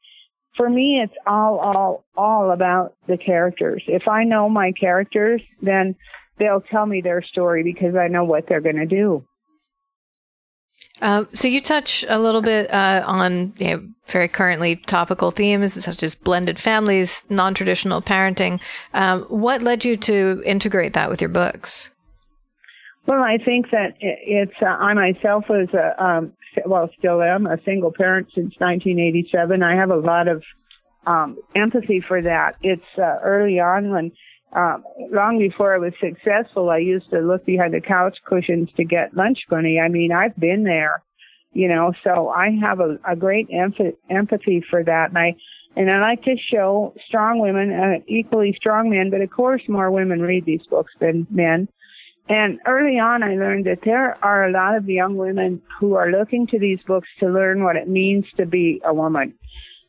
for 0.57 0.68
me, 0.68 1.00
it's 1.02 1.14
all, 1.26 1.59
all, 1.61 2.04
all 2.16 2.50
about 2.50 2.94
the 3.07 3.16
characters. 3.16 3.83
If 3.87 4.09
I 4.09 4.24
know 4.24 4.48
my 4.48 4.72
characters, 4.72 5.40
then 5.62 5.94
they'll 6.38 6.61
tell 6.61 6.85
me 6.85 7.00
their 7.00 7.22
story 7.22 7.62
because 7.62 7.94
I 7.94 8.09
know 8.09 8.24
what 8.24 8.46
they're 8.48 8.61
going 8.61 8.76
to 8.76 8.87
do. 8.87 9.24
Uh, 11.00 11.26
so 11.33 11.46
you 11.46 11.61
touch 11.61 12.04
a 12.09 12.18
little 12.18 12.42
bit 12.42 12.72
uh, 12.72 13.04
on 13.07 13.52
you 13.59 13.66
know, 13.68 13.88
very 14.09 14.26
currently 14.26 14.74
topical 14.74 15.31
themes 15.31 15.85
such 15.85 16.02
as 16.02 16.16
blended 16.16 16.59
families, 16.59 17.24
non-traditional 17.28 18.02
parenting. 18.02 18.61
Um, 18.94 19.22
what 19.24 19.62
led 19.62 19.85
you 19.85 19.96
to 19.96 20.42
integrate 20.44 20.94
that 20.94 21.09
with 21.09 21.20
your 21.20 21.28
books? 21.28 21.92
Well, 23.09 23.23
I 23.23 23.38
think 23.42 23.71
that 23.71 23.94
it's 24.01 24.53
uh, 24.61 24.66
I 24.66 24.92
myself 24.92 25.44
was 25.49 25.68
a 25.73 26.05
um, 26.05 26.35
well 26.66 26.90
still 26.99 27.23
am 27.23 27.47
a 27.47 27.57
single 27.64 27.90
parent 27.90 28.27
since 28.35 28.53
1987. 28.59 29.62
I 29.62 29.77
have 29.77 29.88
a 29.88 29.97
lot 29.97 30.29
of 30.29 30.42
um, 31.07 31.38
empathy 31.57 32.05
for 32.07 32.21
that. 32.21 32.57
It's 32.61 32.83
uh, 32.99 33.16
early 33.25 33.61
on 33.61 33.88
when 33.88 34.12
um, 34.55 34.85
long 35.11 35.38
before 35.38 35.75
I 35.75 35.79
was 35.79 35.94
successful, 35.99 36.68
I 36.68 36.79
used 36.79 37.09
to 37.09 37.21
look 37.21 37.47
behind 37.47 37.73
the 37.73 37.81
couch 37.81 38.18
cushions 38.27 38.68
to 38.77 38.85
get 38.85 39.16
lunch 39.16 39.38
money. 39.51 39.81
I 39.81 39.88
mean, 39.88 40.12
I've 40.12 40.37
been 40.37 40.64
there, 40.64 41.03
you 41.55 41.68
know, 41.68 41.94
so 42.05 42.29
I 42.29 42.51
have 42.61 42.81
a, 42.81 42.99
a 43.11 43.16
great 43.16 43.49
emph- 43.49 43.97
empathy 44.11 44.62
for 44.68 44.85
that. 44.85 45.09
And 45.09 45.18
I, 45.18 45.35
and 45.77 45.88
I 45.88 46.01
like 46.01 46.25
to 46.25 46.37
show 46.53 46.94
strong 47.07 47.38
women, 47.38 47.73
uh, 47.73 48.05
equally 48.07 48.55
strong 48.55 48.90
men, 48.90 49.09
but 49.11 49.23
of 49.23 49.31
course 49.31 49.62
more 49.66 49.90
women 49.90 50.21
read 50.21 50.44
these 50.44 50.66
books 50.68 50.92
than 51.01 51.27
men. 51.31 51.68
And 52.28 52.60
early 52.66 52.98
on, 52.98 53.22
I 53.22 53.36
learned 53.36 53.66
that 53.66 53.80
there 53.84 54.22
are 54.22 54.46
a 54.46 54.52
lot 54.52 54.76
of 54.76 54.88
young 54.88 55.16
women 55.16 55.62
who 55.80 55.94
are 55.94 56.10
looking 56.10 56.46
to 56.48 56.58
these 56.58 56.78
books 56.86 57.08
to 57.20 57.26
learn 57.26 57.64
what 57.64 57.76
it 57.76 57.88
means 57.88 58.26
to 58.36 58.44
be 58.44 58.82
a 58.84 58.92
woman 58.92 59.34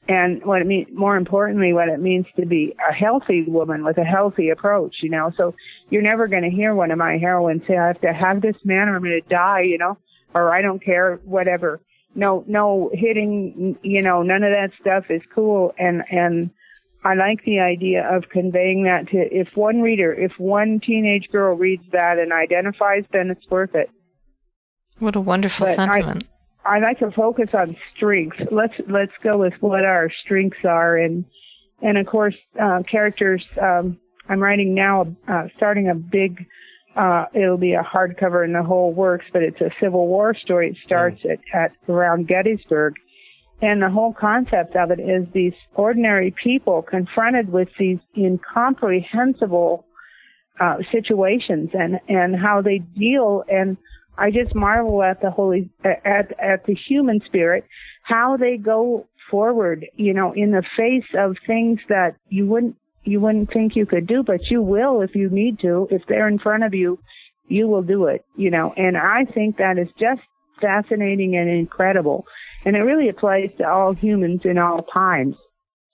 and 0.08 0.44
what 0.44 0.62
it 0.62 0.68
means, 0.68 0.88
more 0.94 1.18
importantly, 1.18 1.74
what 1.74 1.90
it 1.90 2.00
means 2.00 2.26
to 2.38 2.46
be 2.46 2.74
a 2.90 2.94
healthy 2.94 3.44
woman 3.44 3.84
with 3.84 3.98
a 3.98 4.04
healthy 4.04 4.50
approach, 4.50 4.96
you 5.04 5.10
know. 5.10 5.32
So 5.38 5.54
you're 5.90 6.02
never 6.02 6.28
going 6.28 6.44
to 6.44 6.50
hear 6.50 6.74
one 6.74 6.92
of 6.92 6.98
my 6.98 7.18
heroines 7.18 7.62
say, 7.68 7.78
I 7.78 7.88
have 7.88 8.02
to 8.02 8.14
have 8.14 8.42
this 8.42 8.56
man 8.64 8.88
or 8.90 8.96
I'm 8.96 9.04
going 9.04 9.22
to 9.22 9.30
die, 9.30 9.62
you 9.62 9.78
know, 9.78 9.98
or 10.34 10.52
I 10.52 10.62
don't 10.62 10.84
care, 10.84 11.20
whatever. 11.26 11.80
No, 12.16 12.44
no 12.48 12.90
hitting, 12.92 13.78
you 13.84 14.02
know, 14.02 14.24
none 14.24 14.44
of 14.44 14.54
that 14.54 14.72
stuff 14.82 15.12
is 15.12 15.22
cool. 15.36 15.76
And, 15.78 16.04
and 16.10 16.50
I 17.04 17.14
like 17.14 17.44
the 17.46 17.60
idea 17.60 18.06
of 18.10 18.30
conveying 18.30 18.84
that 18.84 19.08
to, 19.10 19.18
if 19.18 19.48
one 19.56 19.82
reader, 19.82 20.14
if 20.14 20.34
one 20.38 20.82
teenage 20.86 21.30
girl 21.32 21.56
reads 21.56 21.84
that 21.94 22.20
and 22.20 22.34
identifies, 22.34 23.06
then 23.14 23.30
it's 23.30 23.50
worth 23.50 23.74
it. 23.74 23.90
What 25.00 25.16
a 25.16 25.22
wonderful 25.22 25.66
but 25.66 25.76
sentiment. 25.76 26.26
I, 26.66 26.76
I 26.76 26.80
like 26.80 27.00
to 27.00 27.12
focus 27.12 27.50
on 27.54 27.78
strengths. 27.96 28.40
Let's 28.52 28.74
let's 28.90 29.14
go 29.24 29.38
with 29.38 29.54
what 29.62 29.86
our 29.86 30.12
strengths 30.26 30.66
are, 30.66 30.98
and 30.98 31.24
and 31.82 31.98
of 31.98 32.06
course 32.06 32.36
uh, 32.62 32.84
characters. 32.90 33.44
Um, 33.62 33.98
I'm 34.28 34.42
writing 34.42 34.76
now, 34.76 35.08
uh, 35.28 35.46
starting 35.56 35.90
a 35.90 35.96
big. 35.96 36.46
Uh, 36.96 37.26
it'll 37.34 37.58
be 37.58 37.74
a 37.74 37.84
hardcover 37.84 38.44
in 38.44 38.52
the 38.52 38.64
whole 38.64 38.94
works, 38.94 39.26
but 39.32 39.42
it's 39.42 39.62
a 39.62 39.70
Civil 39.82 40.08
War 40.08 40.36
story. 40.36 40.72
It 40.72 40.78
starts 40.86 41.22
mm. 41.22 41.32
at, 41.32 41.40
at 41.54 41.72
around 41.88 42.28
Gettysburg, 42.28 42.96
and 43.62 43.82
the 43.82 43.90
whole 43.90 44.14
concept 44.14 44.76
of 44.76 44.92
it 44.92 45.00
is 45.00 45.28
these 45.34 45.54
ordinary 45.76 46.34
people 46.44 46.82
confronted 46.82 47.52
with 47.52 47.70
these 47.78 48.00
incomprehensible 48.18 49.86
uh, 50.60 50.78
situations 50.92 51.70
and 51.74 52.00
and 52.08 52.36
how 52.36 52.62
they 52.62 52.80
deal 52.80 53.44
and 53.50 53.78
I 54.20 54.32
just 54.32 54.54
marvel 54.54 55.02
at 55.02 55.22
the 55.22 55.32
holy 55.32 55.70
at 55.84 56.38
at 56.40 56.66
the 56.66 56.76
human 56.76 57.22
spirit, 57.26 57.66
how 58.04 58.36
they 58.36 58.58
go 58.58 59.08
forward, 59.32 59.86
you 59.96 60.14
know, 60.14 60.34
in 60.34 60.52
the 60.52 60.64
face 60.76 61.10
of 61.18 61.38
things 61.48 61.80
that 61.88 62.16
you 62.28 62.46
wouldn't 62.46 62.76
you 63.06 63.22
wouldn't 63.22 63.52
think 63.52 63.76
you 63.78 63.86
could 63.86 64.08
do, 64.08 64.22
but 64.24 64.50
you 64.50 64.62
will 64.62 65.02
if 65.02 65.16
you 65.16 65.30
need 65.30 65.60
to. 65.62 65.88
If 65.90 66.02
they're 66.08 66.28
in 66.28 66.38
front 66.38 66.66
of 66.66 66.74
you, 66.74 67.00
you 67.48 67.68
will 67.68 67.82
do 67.82 68.06
it, 68.06 68.26
you 68.36 68.52
know. 68.52 68.74
And 68.76 68.98
I 68.98 69.24
think 69.34 69.58
that 69.58 69.78
is 69.78 69.88
just 69.98 70.22
fascinating 70.60 71.38
and 71.38 71.50
incredible. 71.50 72.26
And 72.66 72.76
it 72.76 72.82
really 72.82 73.10
applies 73.10 73.50
to 73.58 73.68
all 73.68 73.94
humans 73.94 74.42
in 74.44 74.58
all 74.58 74.84
times. 74.84 75.36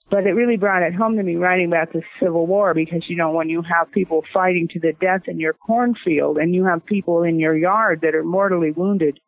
But 0.08 0.26
it 0.26 0.32
really 0.32 0.56
brought 0.56 0.82
it 0.82 0.94
home 0.94 1.16
to 1.16 1.22
me 1.22 1.34
writing 1.34 1.66
about 1.66 1.92
the 1.92 2.02
Civil 2.20 2.46
War 2.46 2.74
because, 2.74 3.02
you 3.08 3.16
know, 3.16 3.32
when 3.32 3.48
you 3.48 3.62
have 3.62 3.90
people 3.90 4.22
fighting 4.32 4.68
to 4.72 4.78
the 4.78 4.92
death 5.00 5.22
in 5.26 5.40
your 5.40 5.52
cornfield 5.52 6.38
and 6.38 6.54
you 6.54 6.64
have 6.64 6.86
people 6.86 7.24
in 7.24 7.40
your 7.40 7.56
yard 7.56 8.00
that 8.02 8.14
are 8.14 8.22
mortally 8.22 8.70
wounded, 8.70 9.18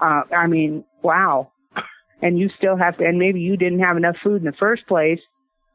uh, 0.00 0.22
I 0.36 0.46
mean, 0.46 0.84
wow. 1.02 1.52
And 2.20 2.38
you 2.38 2.50
still 2.58 2.76
have 2.76 2.98
to, 2.98 3.04
and 3.04 3.18
maybe 3.18 3.40
you 3.40 3.56
didn't 3.56 3.80
have 3.80 3.96
enough 3.96 4.16
food 4.22 4.42
in 4.42 4.44
the 4.44 4.52
first 4.58 4.86
place, 4.86 5.20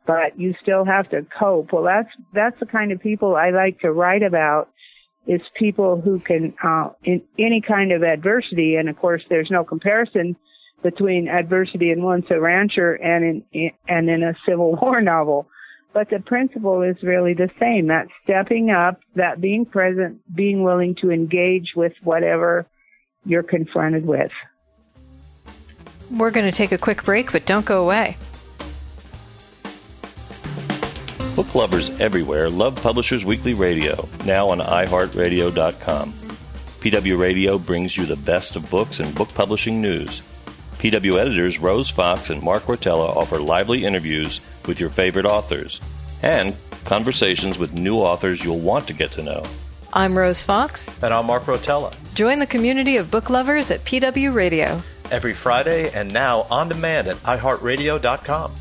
but 0.05 0.39
you 0.39 0.53
still 0.61 0.85
have 0.85 1.09
to 1.09 1.25
cope. 1.39 1.73
Well, 1.73 1.83
that's, 1.83 2.09
that's 2.33 2.59
the 2.59 2.67
kind 2.67 2.91
of 2.91 2.99
people 2.99 3.35
I 3.35 3.49
like 3.49 3.79
to 3.79 3.91
write 3.91 4.21
about 4.21 4.69
is 5.25 5.41
people 5.57 5.99
who 5.99 6.19
can, 6.19 6.53
uh, 6.63 6.89
in 7.03 7.23
any 7.39 7.61
kind 7.61 7.91
of 7.91 8.03
adversity. 8.03 8.75
And 8.75 8.87
of 8.87 8.97
course, 8.97 9.23
there's 9.29 9.49
no 9.49 9.63
comparison 9.63 10.35
between 10.83 11.27
adversity 11.27 11.91
in 11.91 12.03
Once 12.03 12.25
a 12.29 12.39
Rancher 12.39 12.93
and 12.93 13.43
in, 13.51 13.71
and 13.87 14.09
in 14.09 14.21
a 14.21 14.33
Civil 14.47 14.75
War 14.81 15.01
novel. 15.01 15.47
But 15.93 16.09
the 16.09 16.19
principle 16.19 16.81
is 16.81 16.95
really 17.03 17.33
the 17.33 17.49
same. 17.59 17.87
That 17.87 18.07
stepping 18.23 18.71
up, 18.71 18.99
that 19.15 19.39
being 19.39 19.65
present, 19.65 20.21
being 20.35 20.63
willing 20.63 20.95
to 21.01 21.11
engage 21.11 21.73
with 21.75 21.93
whatever 22.03 22.65
you're 23.25 23.43
confronted 23.43 24.05
with. 24.05 24.31
We're 26.11 26.31
going 26.31 26.45
to 26.45 26.51
take 26.51 26.71
a 26.71 26.77
quick 26.77 27.03
break, 27.03 27.31
but 27.31 27.45
don't 27.45 27.65
go 27.65 27.83
away. 27.83 28.17
Book 31.35 31.55
lovers 31.55 31.89
everywhere 31.99 32.49
love 32.49 32.75
Publishers 32.75 33.25
Weekly 33.25 33.53
Radio, 33.53 34.07
now 34.25 34.49
on 34.49 34.59
iHeartRadio.com. 34.59 36.11
PW 36.11 37.17
Radio 37.17 37.57
brings 37.57 37.97
you 37.97 38.05
the 38.05 38.17
best 38.17 38.55
of 38.55 38.69
books 38.69 38.99
and 38.99 39.15
book 39.15 39.33
publishing 39.33 39.81
news. 39.81 40.21
PW 40.83 41.17
editors 41.17 41.59
Rose 41.59 41.89
Fox 41.89 42.29
and 42.29 42.43
Mark 42.43 42.63
Rotella 42.63 43.15
offer 43.15 43.39
lively 43.39 43.85
interviews 43.85 44.41
with 44.67 44.81
your 44.81 44.89
favorite 44.89 45.25
authors 45.25 45.79
and 46.23 46.53
conversations 46.83 47.57
with 47.57 47.71
new 47.71 47.99
authors 47.99 48.43
you'll 48.43 48.59
want 48.59 48.85
to 48.87 48.93
get 48.93 49.09
to 49.13 49.23
know. 49.23 49.45
I'm 49.93 50.17
Rose 50.17 50.41
Fox. 50.41 50.89
And 51.01 51.13
I'm 51.13 51.25
Mark 51.25 51.43
Rotella. 51.43 51.95
Join 52.15 52.39
the 52.39 52.45
community 52.45 52.97
of 52.97 53.09
book 53.09 53.29
lovers 53.29 53.71
at 53.71 53.79
PW 53.85 54.33
Radio. 54.33 54.81
Every 55.09 55.33
Friday 55.33 55.89
and 55.93 56.11
now 56.11 56.47
on 56.51 56.67
demand 56.67 57.07
at 57.07 57.15
iHeartRadio.com. 57.15 58.51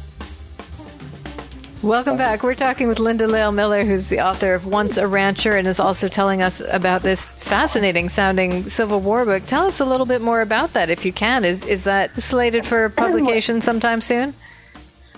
Welcome 1.83 2.17
back. 2.17 2.45
We're 2.45 2.55
talking 2.55 2.87
with 2.87 3.01
Linda 3.01 3.27
Lael 3.27 3.51
Miller, 3.51 3.85
who's 3.85 4.07
the 4.07 4.21
author 4.21 4.55
of 4.55 4.67
Once 4.67 4.99
a 4.99 5.07
Rancher 5.09 5.57
and 5.57 5.67
is 5.67 5.81
also 5.81 6.07
telling 6.07 6.41
us 6.41 6.63
about 6.71 7.03
this 7.03 7.25
fascinating 7.25 8.09
sounding 8.09 8.69
Civil 8.69 9.01
War 9.01 9.25
book. 9.25 9.45
Tell 9.47 9.67
us 9.67 9.81
a 9.81 9.85
little 9.85 10.07
bit 10.07 10.23
more 10.23 10.43
about 10.43 10.75
that 10.75 10.91
if 10.91 11.05
you 11.05 11.13
can. 11.13 11.45
Is 11.45 11.67
is 11.67 11.83
that 11.83 12.15
slated 12.23 12.65
for 12.65 12.89
publication 12.89 13.61
sometime 13.61 14.01
soon? 14.01 14.33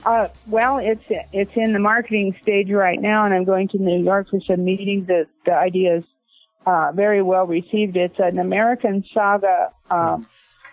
Uh, 0.06 0.28
well, 0.46 0.78
it's 0.78 1.04
it's 1.34 1.52
in 1.54 1.74
the 1.74 1.78
marketing 1.78 2.34
stage 2.40 2.70
right 2.70 3.00
now, 3.00 3.26
and 3.26 3.34
I'm 3.34 3.44
going 3.44 3.68
to 3.68 3.78
New 3.78 4.02
York 4.02 4.30
for 4.30 4.40
some 4.40 4.64
meetings. 4.64 5.06
The 5.06 5.26
the 5.44 5.52
idea 5.52 5.98
is 5.98 6.04
uh, 6.64 6.92
very 6.94 7.20
well 7.20 7.46
received. 7.46 7.94
It's 7.98 8.18
an 8.18 8.38
American 8.38 9.04
saga. 9.12 9.70
Um, 9.90 10.26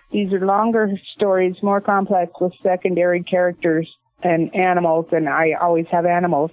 these 0.09 0.31
are 0.31 0.39
longer 0.39 0.89
stories, 1.15 1.55
more 1.61 1.81
complex 1.81 2.31
with 2.39 2.53
secondary 2.63 3.23
characters 3.23 3.93
and 4.23 4.53
animals, 4.55 5.07
and 5.11 5.27
I 5.27 5.53
always 5.59 5.85
have 5.91 6.05
animals. 6.05 6.51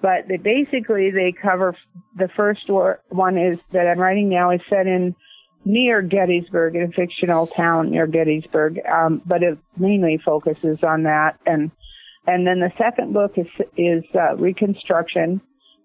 But 0.00 0.28
they, 0.28 0.36
basically, 0.36 1.10
they 1.10 1.32
cover 1.32 1.76
the 2.16 2.28
first 2.36 2.68
war, 2.68 3.00
one 3.08 3.36
is 3.36 3.58
that 3.72 3.88
I'm 3.88 3.98
writing 3.98 4.28
now 4.28 4.50
is 4.52 4.60
set 4.70 4.86
in 4.86 5.14
near 5.64 6.02
Gettysburg, 6.02 6.76
in 6.76 6.82
a 6.82 6.88
fictional 6.88 7.46
town 7.46 7.90
near 7.90 8.06
Gettysburg, 8.06 8.78
um, 8.86 9.20
but 9.26 9.42
it 9.42 9.58
mainly 9.76 10.20
focuses 10.24 10.78
on 10.82 11.02
that. 11.04 11.38
And 11.46 11.70
and 12.26 12.46
then 12.46 12.60
the 12.60 12.72
second 12.78 13.12
book 13.12 13.32
is 13.36 13.46
is 13.76 14.04
uh, 14.14 14.36
Reconstruction. 14.36 15.40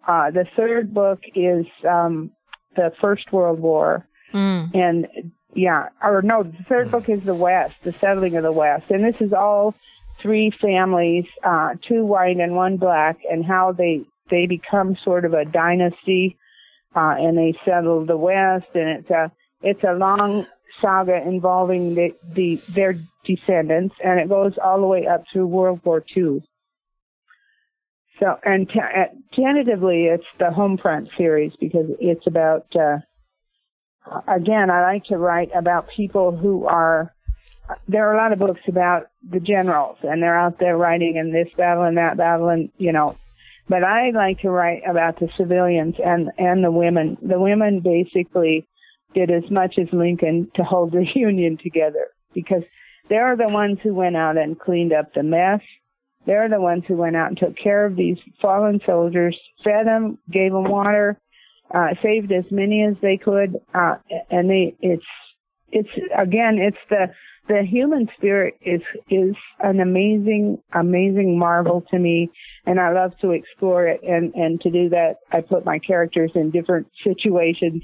Uh, 0.07 0.31
the 0.31 0.45
third 0.55 0.93
book 0.93 1.21
is 1.33 1.65
um, 1.89 2.31
the 2.75 2.91
First 3.01 3.31
World 3.31 3.59
War, 3.59 4.07
mm. 4.33 4.69
and 4.75 5.07
yeah, 5.55 5.87
or 6.01 6.21
no, 6.21 6.43
the 6.43 6.63
third 6.67 6.91
book 6.91 7.09
is 7.09 7.23
the 7.23 7.35
West, 7.35 7.75
the 7.83 7.93
settling 7.93 8.35
of 8.35 8.43
the 8.43 8.51
West, 8.51 8.91
and 8.91 9.03
this 9.03 9.21
is 9.21 9.33
all 9.33 9.75
three 10.21 10.51
families, 10.61 11.25
uh, 11.43 11.75
two 11.87 12.05
white 12.05 12.37
and 12.37 12.55
one 12.55 12.77
black, 12.77 13.19
and 13.29 13.45
how 13.45 13.71
they 13.71 14.01
they 14.29 14.45
become 14.47 14.95
sort 15.03 15.25
of 15.25 15.33
a 15.33 15.45
dynasty, 15.45 16.37
uh, 16.95 17.15
and 17.17 17.37
they 17.37 17.53
settle 17.65 18.05
the 18.05 18.17
West, 18.17 18.67
and 18.73 18.99
it's 18.99 19.09
a 19.09 19.31
it's 19.61 19.83
a 19.83 19.93
long 19.93 20.45
saga 20.81 21.21
involving 21.25 21.95
the, 21.95 22.13
the 22.33 22.61
their 22.69 22.95
descendants, 23.25 23.95
and 24.03 24.19
it 24.19 24.29
goes 24.29 24.53
all 24.63 24.79
the 24.79 24.87
way 24.87 25.07
up 25.07 25.23
through 25.31 25.47
World 25.47 25.81
War 25.83 26.03
II. 26.15 26.43
So, 28.19 28.37
and 28.43 28.69
t- 28.69 28.79
uh, 28.79 29.05
tentatively, 29.33 30.05
it's 30.05 30.25
the 30.37 30.45
Homefront 30.45 31.09
series 31.17 31.53
because 31.59 31.87
it's 31.99 32.27
about. 32.27 32.65
Uh, 32.75 32.99
again, 34.27 34.69
I 34.69 34.81
like 34.81 35.05
to 35.05 35.17
write 35.17 35.49
about 35.55 35.87
people 35.95 36.35
who 36.35 36.65
are 36.65 37.12
there 37.87 38.07
are 38.07 38.13
a 38.13 38.17
lot 38.17 38.33
of 38.33 38.39
books 38.39 38.61
about 38.67 39.07
the 39.27 39.39
generals 39.39 39.97
and 40.03 40.21
they're 40.21 40.37
out 40.37 40.59
there 40.59 40.77
writing 40.77 41.15
in 41.15 41.31
this 41.31 41.47
battle 41.55 41.83
and 41.83 41.97
that 41.97 42.17
battle 42.17 42.49
and 42.49 42.69
you 42.77 42.91
know 42.91 43.15
but 43.67 43.83
I 43.83 44.09
like 44.11 44.41
to 44.41 44.49
write 44.49 44.81
about 44.87 45.19
the 45.19 45.29
civilians 45.37 45.95
and 46.03 46.31
and 46.37 46.63
the 46.63 46.71
women. 46.71 47.17
The 47.21 47.39
women 47.39 47.79
basically 47.79 48.67
did 49.13 49.31
as 49.31 49.49
much 49.49 49.75
as 49.77 49.87
Lincoln 49.93 50.51
to 50.55 50.63
hold 50.63 50.91
the 50.91 51.05
Union 51.15 51.57
together 51.61 52.07
because 52.33 52.63
they're 53.09 53.37
the 53.37 53.47
ones 53.47 53.79
who 53.83 53.93
went 53.93 54.15
out 54.15 54.37
and 54.37 54.59
cleaned 54.59 54.93
up 54.93 55.13
the 55.13 55.23
mess. 55.23 55.61
They're 56.25 56.49
the 56.49 56.61
ones 56.61 56.83
who 56.87 56.95
went 56.95 57.15
out 57.15 57.29
and 57.29 57.37
took 57.37 57.57
care 57.57 57.85
of 57.85 57.95
these 57.95 58.17
fallen 58.41 58.79
soldiers, 58.85 59.37
fed 59.63 59.85
them, 59.85 60.17
gave 60.31 60.53
them 60.53 60.63
water, 60.63 61.19
uh, 61.73 61.95
saved 62.01 62.31
as 62.31 62.45
many 62.49 62.83
as 62.83 62.95
they 63.01 63.17
could, 63.17 63.57
uh, 63.73 63.95
and 64.31 64.49
they, 64.49 64.73
it's, 64.79 65.03
it's, 65.69 65.89
again, 66.17 66.59
it's 66.59 66.77
the, 66.89 67.07
the 67.47 67.63
human 67.63 68.09
spirit 68.17 68.55
is 68.61 68.81
is 69.09 69.35
an 69.59 69.79
amazing 69.79 70.61
amazing 70.73 71.37
marvel 71.37 71.83
to 71.91 71.99
me 71.99 72.29
and 72.65 72.79
I 72.79 72.93
love 72.93 73.17
to 73.19 73.31
explore 73.31 73.87
it 73.87 74.01
and 74.03 74.33
and 74.33 74.61
to 74.61 74.69
do 74.69 74.89
that 74.89 75.17
I 75.31 75.41
put 75.41 75.65
my 75.65 75.79
characters 75.79 76.31
in 76.35 76.51
different 76.51 76.87
situations 77.03 77.83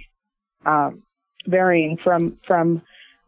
um, 0.66 1.04
varying 1.46 1.98
from 2.04 2.38
from 2.48 2.82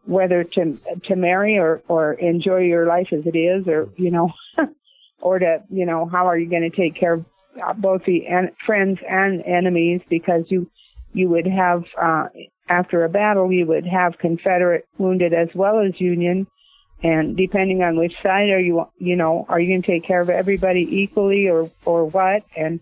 whether 0.06 0.44
to 0.44 0.78
to 1.04 1.16
marry 1.16 1.58
or 1.58 1.82
or 1.88 2.14
enjoy 2.14 2.60
your 2.60 2.86
life 2.86 3.08
as 3.12 3.26
it 3.26 3.36
is 3.36 3.68
or 3.68 3.90
you 3.96 4.10
know 4.10 4.32
or 5.20 5.38
to 5.38 5.62
you 5.70 5.86
know 5.86 6.06
how 6.06 6.26
are 6.26 6.38
you 6.38 6.48
going 6.48 6.68
to 6.68 6.76
take 6.76 6.94
care 6.94 7.14
of 7.14 7.26
both 7.76 8.04
the 8.06 8.26
en- 8.26 8.52
friends 8.64 8.98
and 9.08 9.42
enemies 9.42 10.00
because 10.08 10.44
you 10.48 10.70
you 11.12 11.28
would 11.28 11.46
have 11.46 11.84
uh, 12.00 12.26
after 12.72 13.04
a 13.04 13.08
battle, 13.08 13.52
you 13.52 13.66
would 13.66 13.86
have 13.86 14.18
Confederate 14.18 14.86
wounded 14.96 15.34
as 15.34 15.48
well 15.54 15.80
as 15.80 16.00
Union. 16.00 16.46
And 17.02 17.36
depending 17.36 17.82
on 17.82 17.98
which 17.98 18.14
side 18.22 18.48
are 18.50 18.60
you, 18.60 18.86
you 18.98 19.16
know, 19.16 19.44
are 19.48 19.60
you 19.60 19.68
going 19.68 19.82
to 19.82 19.86
take 19.86 20.04
care 20.04 20.20
of 20.20 20.30
everybody 20.30 20.86
equally 20.88 21.48
or, 21.48 21.70
or 21.84 22.06
what? 22.06 22.44
And, 22.56 22.80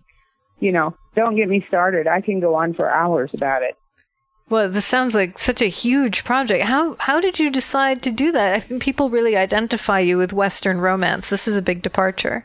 you 0.61 0.73
know, 0.73 0.95
don't 1.17 1.37
get 1.37 1.49
me 1.49 1.65
started. 1.69 2.07
I 2.07 2.21
can 2.21 2.39
go 2.39 2.55
on 2.55 2.75
for 2.75 2.89
hours 2.89 3.31
about 3.35 3.63
it. 3.63 3.77
Well, 4.49 4.69
this 4.69 4.85
sounds 4.85 5.15
like 5.15 5.39
such 5.39 5.63
a 5.63 5.67
huge 5.67 6.25
project. 6.25 6.65
How 6.65 6.97
how 6.99 7.21
did 7.21 7.39
you 7.39 7.51
decide 7.51 8.03
to 8.03 8.11
do 8.11 8.33
that? 8.33 8.55
I 8.55 8.59
think 8.59 8.83
people 8.83 9.09
really 9.09 9.37
identify 9.37 10.01
you 10.01 10.19
with 10.19 10.33
Western 10.33 10.81
romance. 10.81 11.29
This 11.29 11.47
is 11.47 11.57
a 11.57 11.63
big 11.63 11.83
departure. 11.83 12.45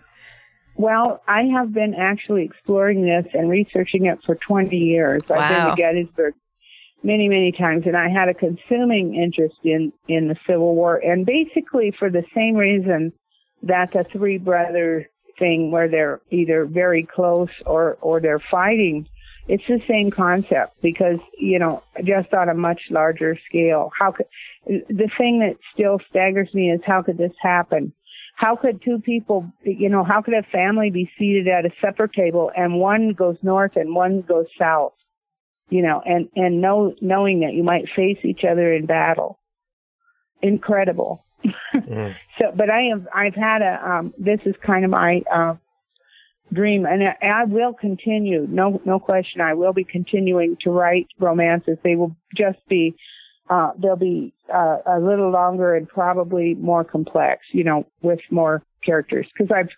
Well, 0.75 1.21
I 1.27 1.43
have 1.53 1.73
been 1.73 1.95
actually 1.95 2.43
exploring 2.43 3.05
this 3.05 3.25
and 3.33 3.49
researching 3.49 4.05
it 4.05 4.19
for 4.23 4.35
20 4.35 4.75
years. 4.75 5.23
Wow. 5.27 5.37
I've 5.37 5.49
been 5.49 5.69
to 5.69 5.81
Gettysburg 5.81 6.33
many, 7.05 7.29
many 7.29 7.51
times, 7.51 7.83
and 7.85 7.95
I 7.95 8.09
had 8.09 8.27
a 8.27 8.33
consuming 8.33 9.15
interest 9.15 9.55
in 9.63 9.93
in 10.07 10.27
the 10.27 10.35
Civil 10.47 10.75
War, 10.75 10.97
and 10.97 11.25
basically 11.25 11.93
for 11.97 12.09
the 12.09 12.23
same 12.33 12.55
reason 12.55 13.13
that 13.63 13.91
the 13.91 14.05
three 14.11 14.37
brothers 14.37 15.05
thing, 15.37 15.71
where 15.71 15.87
they're 15.87 16.21
either 16.31 16.65
very 16.65 17.03
close 17.03 17.49
or 17.65 17.97
or 18.01 18.19
they're 18.19 18.39
fighting. 18.39 19.07
It's 19.47 19.63
the 19.67 19.79
same 19.87 20.09
concept 20.09 20.81
because 20.81 21.19
you 21.37 21.59
know 21.59 21.83
just 22.03 22.33
on 22.33 22.49
a 22.49 22.55
much 22.55 22.81
larger 22.89 23.37
scale. 23.47 23.91
How 23.97 24.11
could 24.11 24.25
the 24.65 25.09
thing 25.17 25.39
that 25.39 25.57
still 25.73 25.99
staggers 26.09 26.51
me 26.53 26.71
is 26.71 26.81
how 26.83 27.03
could 27.03 27.19
this 27.19 27.35
happen? 27.39 27.93
How 28.35 28.57
could 28.57 28.81
two 28.83 28.99
people, 28.99 29.49
you 29.63 29.87
know, 29.87 30.03
how 30.03 30.21
could 30.21 30.33
a 30.33 30.43
family 30.51 30.89
be 30.89 31.09
seated 31.17 31.47
at 31.47 31.65
a 31.65 31.69
supper 31.79 32.07
table 32.07 32.51
and 32.57 32.79
one 32.79 33.13
goes 33.13 33.37
north 33.41 33.77
and 33.77 33.95
one 33.95 34.21
goes 34.21 34.47
south? 34.59 34.91
You 35.69 35.81
know, 35.81 36.01
and, 36.05 36.29
and 36.35 36.61
know, 36.61 36.95
knowing 37.01 37.41
that 37.41 37.53
you 37.53 37.63
might 37.63 37.85
face 37.95 38.19
each 38.23 38.41
other 38.49 38.73
in 38.73 38.85
battle. 38.85 39.39
Incredible. 40.41 41.23
Mm. 41.73 42.15
so, 42.39 42.51
but 42.55 42.69
I 42.69 42.83
have, 42.93 43.07
I've 43.13 43.35
had 43.35 43.61
a, 43.61 43.89
um, 43.89 44.13
this 44.17 44.39
is 44.45 44.55
kind 44.65 44.85
of 44.85 44.91
my, 44.91 45.21
uh, 45.33 45.55
dream 46.53 46.85
and 46.85 47.03
I, 47.03 47.15
I 47.21 47.43
will 47.45 47.73
continue. 47.73 48.45
No, 48.47 48.79
no 48.85 48.99
question. 48.99 49.41
I 49.41 49.55
will 49.55 49.73
be 49.73 49.83
continuing 49.83 50.57
to 50.61 50.69
write 50.69 51.07
romances. 51.19 51.77
They 51.83 51.95
will 51.95 52.15
just 52.35 52.59
be, 52.69 52.95
uh, 53.49 53.71
they'll 53.81 53.95
be, 53.95 54.33
uh, 54.53 54.77
a 54.85 54.99
little 54.99 55.31
longer 55.31 55.75
and 55.75 55.87
probably 55.87 56.53
more 56.55 56.83
complex, 56.83 57.41
you 57.51 57.63
know, 57.63 57.87
with 58.01 58.19
more 58.29 58.63
characters. 58.83 59.27
Cause 59.37 59.47
I've 59.53 59.69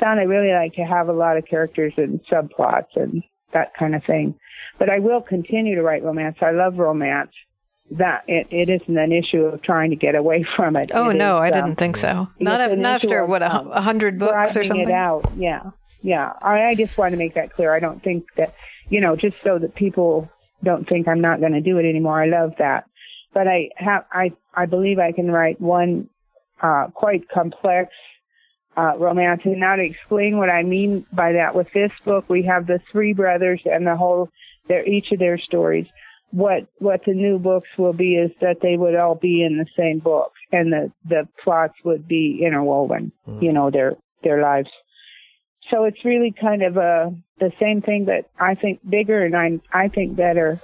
found 0.00 0.18
I 0.18 0.24
really 0.24 0.52
like 0.52 0.74
to 0.74 0.82
have 0.82 1.08
a 1.08 1.12
lot 1.12 1.36
of 1.36 1.46
characters 1.46 1.92
and 1.96 2.20
subplots 2.30 2.96
and 2.96 3.22
that 3.52 3.74
kind 3.78 3.94
of 3.94 4.04
thing. 4.04 4.34
But 4.78 4.90
I 4.90 4.98
will 4.98 5.20
continue 5.20 5.74
to 5.76 5.82
write 5.82 6.02
romance. 6.02 6.36
I 6.40 6.50
love 6.50 6.76
romance. 6.78 7.30
That 7.92 8.24
it, 8.26 8.48
it 8.50 8.68
isn't 8.68 8.98
an 8.98 9.12
issue 9.12 9.42
of 9.42 9.62
trying 9.62 9.90
to 9.90 9.96
get 9.96 10.16
away 10.16 10.44
from 10.56 10.76
it. 10.76 10.90
Oh 10.92 11.10
it 11.10 11.14
no, 11.14 11.36
is, 11.36 11.42
I 11.42 11.50
didn't 11.50 11.70
um, 11.70 11.76
think 11.76 11.96
so. 11.96 12.28
Not, 12.40 12.60
a, 12.60 12.74
not 12.74 13.04
after 13.04 13.24
what 13.24 13.42
a, 13.42 13.60
a 13.60 13.80
hundred 13.80 14.18
books 14.18 14.56
or 14.56 14.64
something. 14.64 14.88
it 14.88 14.92
out. 14.92 15.30
Yeah, 15.36 15.70
yeah. 16.02 16.32
I, 16.42 16.64
I 16.64 16.74
just 16.74 16.98
want 16.98 17.12
to 17.12 17.18
make 17.18 17.34
that 17.34 17.52
clear. 17.52 17.72
I 17.72 17.78
don't 17.78 18.02
think 18.02 18.26
that 18.36 18.54
you 18.88 19.00
know 19.00 19.14
just 19.14 19.36
so 19.44 19.58
that 19.60 19.76
people 19.76 20.28
don't 20.64 20.88
think 20.88 21.06
I'm 21.06 21.20
not 21.20 21.38
going 21.38 21.52
to 21.52 21.60
do 21.60 21.78
it 21.78 21.88
anymore. 21.88 22.20
I 22.20 22.26
love 22.26 22.54
that, 22.58 22.88
but 23.32 23.46
I 23.46 23.70
have 23.76 24.04
I 24.10 24.32
I 24.52 24.66
believe 24.66 24.98
I 24.98 25.12
can 25.12 25.30
write 25.30 25.60
one 25.60 26.08
uh, 26.60 26.88
quite 26.92 27.28
complex 27.28 27.92
uh, 28.76 28.92
romance. 28.98 29.42
And 29.44 29.60
now 29.60 29.76
to 29.76 29.82
explain 29.82 30.38
what 30.38 30.50
I 30.50 30.62
mean 30.62 31.06
by 31.12 31.32
that, 31.32 31.54
with 31.54 31.68
this 31.72 31.92
book, 32.04 32.28
we 32.28 32.42
have 32.44 32.66
the 32.66 32.80
three 32.92 33.12
brothers 33.12 33.60
and 33.64 33.86
the 33.86 33.96
whole, 33.96 34.28
their 34.68 34.86
each 34.86 35.12
of 35.12 35.18
their 35.18 35.38
stories. 35.38 35.86
What 36.30 36.66
what 36.78 37.02
the 37.06 37.14
new 37.14 37.38
books 37.38 37.68
will 37.78 37.92
be 37.92 38.16
is 38.16 38.32
that 38.40 38.56
they 38.60 38.76
would 38.76 38.96
all 38.96 39.14
be 39.14 39.44
in 39.44 39.58
the 39.58 39.66
same 39.76 40.00
book, 40.00 40.32
and 40.52 40.72
the 40.72 40.92
the 41.08 41.28
plots 41.42 41.74
would 41.84 42.08
be 42.08 42.42
interwoven. 42.44 43.12
Mm. 43.28 43.42
You 43.42 43.52
know 43.52 43.70
their 43.70 43.96
their 44.24 44.42
lives. 44.42 44.68
So 45.70 45.84
it's 45.84 46.04
really 46.04 46.34
kind 46.38 46.62
of 46.62 46.76
a 46.76 47.14
the 47.38 47.52
same 47.60 47.80
thing, 47.80 48.04
but 48.04 48.28
I 48.40 48.54
think 48.54 48.80
bigger 48.88 49.24
and 49.24 49.36
I 49.36 49.60
I 49.72 49.88
think 49.88 50.16
better 50.16 50.60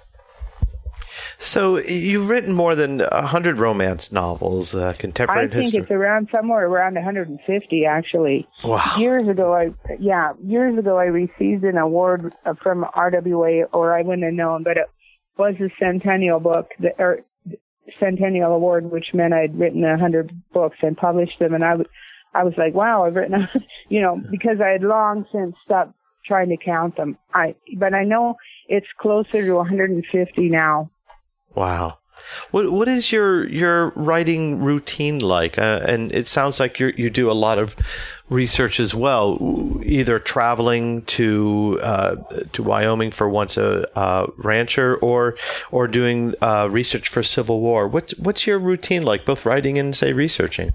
So 1.42 1.80
you've 1.80 2.28
written 2.28 2.54
more 2.54 2.76
than 2.76 3.00
hundred 3.00 3.58
romance 3.58 4.12
novels, 4.12 4.76
uh, 4.76 4.92
contemporary 4.92 5.46
history. 5.46 5.58
I 5.58 5.62
think 5.62 5.74
history. 5.74 5.80
it's 5.82 5.90
around 5.90 6.28
somewhere 6.30 6.66
around 6.66 6.94
150 6.94 7.84
actually. 7.84 8.46
Wow. 8.62 8.94
Years 8.96 9.26
ago, 9.26 9.52
I 9.52 9.74
yeah, 9.98 10.34
years 10.40 10.78
ago 10.78 10.98
I 10.98 11.06
received 11.06 11.64
an 11.64 11.78
award 11.78 12.32
from 12.62 12.84
RWA, 12.84 13.64
or 13.72 13.92
I 13.92 14.02
wouldn't 14.02 14.22
have 14.22 14.34
known, 14.34 14.62
but 14.62 14.76
it 14.76 14.86
was 15.36 15.56
a 15.60 15.68
centennial 15.80 16.38
book, 16.38 16.70
the, 16.78 16.90
or 16.96 17.24
centennial 17.98 18.52
award, 18.52 18.92
which 18.92 19.12
meant 19.12 19.34
I'd 19.34 19.58
written 19.58 19.82
hundred 19.98 20.32
books 20.52 20.78
and 20.80 20.96
published 20.96 21.40
them, 21.40 21.54
and 21.54 21.64
I 21.64 21.74
was 21.74 21.86
I 22.34 22.44
was 22.44 22.54
like, 22.56 22.74
wow, 22.74 23.04
I've 23.04 23.16
written, 23.16 23.48
you 23.88 24.00
know, 24.00 24.22
because 24.30 24.60
I 24.60 24.68
had 24.68 24.84
long 24.84 25.26
since 25.32 25.56
stopped 25.64 25.94
trying 26.24 26.50
to 26.50 26.56
count 26.56 26.96
them. 26.96 27.18
I 27.34 27.56
but 27.78 27.94
I 27.94 28.04
know 28.04 28.36
it's 28.68 28.86
closer 29.00 29.44
to 29.44 29.54
150 29.54 30.48
now. 30.48 30.91
Wow. 31.54 31.98
What 32.50 32.70
what 32.70 32.88
is 32.88 33.10
your 33.10 33.48
your 33.48 33.90
writing 33.90 34.62
routine 34.62 35.18
like? 35.18 35.58
Uh, 35.58 35.80
and 35.86 36.12
it 36.12 36.26
sounds 36.26 36.60
like 36.60 36.78
you 36.78 36.92
you 36.96 37.10
do 37.10 37.30
a 37.30 37.32
lot 37.32 37.58
of 37.58 37.74
research 38.30 38.80
as 38.80 38.94
well, 38.94 39.38
either 39.84 40.18
traveling 40.18 41.02
to 41.02 41.78
uh, 41.82 42.16
to 42.52 42.62
Wyoming 42.62 43.10
for 43.10 43.28
once 43.28 43.56
a 43.56 43.86
uh, 43.98 44.26
rancher, 44.36 44.96
or 44.96 45.36
or 45.70 45.88
doing 45.88 46.34
uh, 46.40 46.68
research 46.70 47.08
for 47.08 47.22
Civil 47.22 47.60
War. 47.60 47.88
What's 47.88 48.16
what's 48.18 48.46
your 48.46 48.58
routine 48.58 49.02
like, 49.02 49.24
both 49.24 49.44
writing 49.44 49.78
and 49.78 49.94
say 49.94 50.12
researching? 50.12 50.72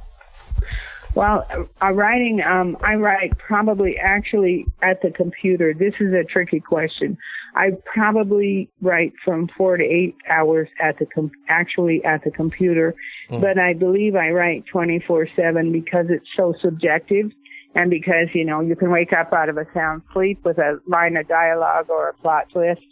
Well, 1.15 1.47
uh, 1.81 1.93
writing, 1.93 2.41
um, 2.43 2.77
I 2.81 2.93
write 2.93 3.35
probably 3.39 3.97
actually 3.97 4.67
at 4.83 5.01
the 5.01 5.09
computer. 5.09 5.73
This 5.73 5.95
is 5.99 6.13
a 6.13 6.23
tricky 6.23 6.59
question. 6.59 7.17
I 7.57 7.71
probably 7.91 8.69
write 8.81 9.13
from 9.25 9.49
four 9.57 9.77
to 9.77 9.83
eight 9.83 10.15
hours 10.29 10.69
at 10.79 10.99
the 10.99 11.07
com- 11.07 11.31
actually 11.49 12.03
at 12.05 12.23
the 12.23 12.29
computer, 12.29 12.93
mm. 13.31 13.41
but 13.41 13.57
I 13.57 13.73
believe 13.73 14.15
I 14.15 14.29
write 14.29 14.65
24/7 14.71 15.71
because 15.71 16.05
it's 16.09 16.27
so 16.35 16.53
subjective, 16.61 17.31
and 17.73 17.89
because 17.89 18.27
you 18.33 18.45
know 18.45 18.61
you 18.61 18.75
can 18.75 18.91
wake 18.91 19.11
up 19.11 19.33
out 19.33 19.49
of 19.49 19.57
a 19.57 19.65
sound 19.73 20.03
sleep 20.13 20.45
with 20.45 20.59
a 20.59 20.79
line 20.85 21.17
of 21.17 21.27
dialogue 21.27 21.89
or 21.89 22.09
a 22.09 22.13
plot 22.13 22.45
twist. 22.53 22.85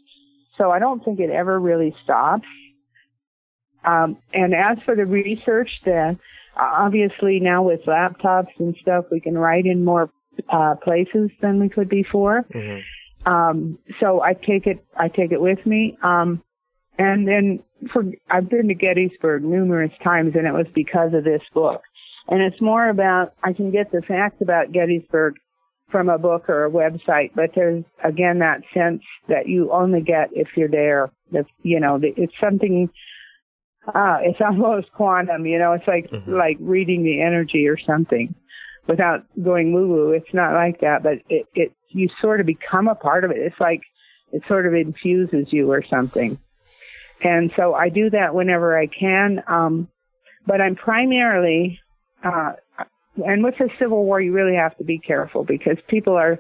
So 0.58 0.72
I 0.72 0.80
don't 0.80 1.04
think 1.06 1.20
it 1.20 1.30
ever 1.30 1.60
really 1.60 1.96
stops. 2.04 2.48
Um, 3.84 4.18
and 4.34 4.56
as 4.56 4.80
for 4.84 4.96
the 4.96 5.06
research, 5.06 5.70
then 5.86 6.20
obviously 6.58 7.40
now 7.40 7.62
with 7.62 7.82
laptops 7.86 8.58
and 8.58 8.76
stuff, 8.82 9.06
we 9.12 9.20
can 9.20 9.38
write 9.38 9.68
in 9.68 9.86
more 9.86 10.10
uh, 10.50 10.74
places 10.84 11.30
than 11.42 11.60
we 11.60 11.70
could 11.70 11.90
before. 11.90 12.46
Mm-hmm. 12.52 12.80
Um, 13.26 13.80
so 14.00 14.22
I 14.22 14.34
take 14.34 14.68
it, 14.68 14.86
I 14.98 15.08
take 15.08 15.32
it 15.32 15.42
with 15.42 15.66
me. 15.66 15.98
Um, 16.04 16.44
and 16.98 17.28
then 17.28 17.64
for, 17.92 18.04
I've 18.30 18.50
been 18.50 18.68
to 18.68 18.74
Gettysburg 18.74 19.44
numerous 19.44 19.92
times 20.04 20.34
and 20.36 20.48
it 20.48 20.54
was 20.54 20.68
because 20.74 21.14
of 21.14 21.24
this 21.24 21.42
book. 21.54 21.82
And 22.28 22.42
it's 22.42 22.62
more 22.62 22.90
about, 22.90 23.34
I 23.44 23.54
can 23.54 23.72
get 23.72 23.92
the 23.92 24.02
facts 24.02 24.42
about 24.42 24.72
Gettysburg 24.72 25.36
from 25.92 26.10
a 26.10 26.18
book 26.18 26.50
or 26.50 26.66
a 26.66 26.72
website, 26.72 27.32
but 27.36 27.52
there's 27.54 27.84
again 28.04 28.40
that 28.40 28.62
sense 28.74 29.04
that 29.28 29.48
you 29.48 29.72
only 29.72 30.02
get 30.02 30.30
if 30.32 30.48
you're 30.56 30.68
there. 30.68 31.12
That, 31.32 31.46
you 31.62 31.80
know, 31.80 32.00
it's 32.02 32.34
something 32.42 32.90
ah, 33.94 34.18
it's 34.22 34.40
almost 34.46 34.92
quantum, 34.94 35.46
you 35.46 35.60
know, 35.60 35.74
it's 35.74 35.88
like, 35.88 36.10
mm-hmm. 36.10 36.34
like 36.34 36.58
reading 36.60 37.04
the 37.04 37.22
energy 37.22 37.68
or 37.68 37.78
something 37.78 38.34
without 38.88 39.26
going 39.42 39.74
woo 39.74 39.88
woo. 39.88 40.12
It's 40.12 40.34
not 40.34 40.54
like 40.54 40.82
that, 40.82 41.04
but 41.04 41.20
it, 41.30 41.48
it, 41.56 41.74
you 41.90 42.10
sort 42.22 42.40
of 42.40 42.46
become 42.46 42.88
a 42.88 42.96
part 42.96 43.24
of 43.24 43.32
it. 43.32 43.38
It's 43.38 43.60
like, 43.60 43.82
it 44.32 44.44
sort 44.48 44.66
of 44.66 44.74
infuses 44.74 45.48
you 45.52 45.72
or 45.72 45.84
something. 45.90 46.38
And 47.22 47.52
so 47.56 47.74
I 47.74 47.90
do 47.90 48.10
that 48.10 48.36
whenever 48.36 48.78
I 48.78 48.88
can. 48.88 49.42
Um, 49.48 49.88
but 50.46 50.62
I'm 50.62 50.76
primarily, 50.76 51.80
uh, 52.24 52.54
and 53.26 53.44
with 53.44 53.56
the 53.58 53.70
Civil 53.80 54.04
War, 54.04 54.20
you 54.20 54.34
really 54.34 54.56
have 54.56 54.78
to 54.78 54.84
be 54.84 55.00
careful 55.00 55.44
because 55.44 55.78
people 55.88 56.16
are 56.16 56.38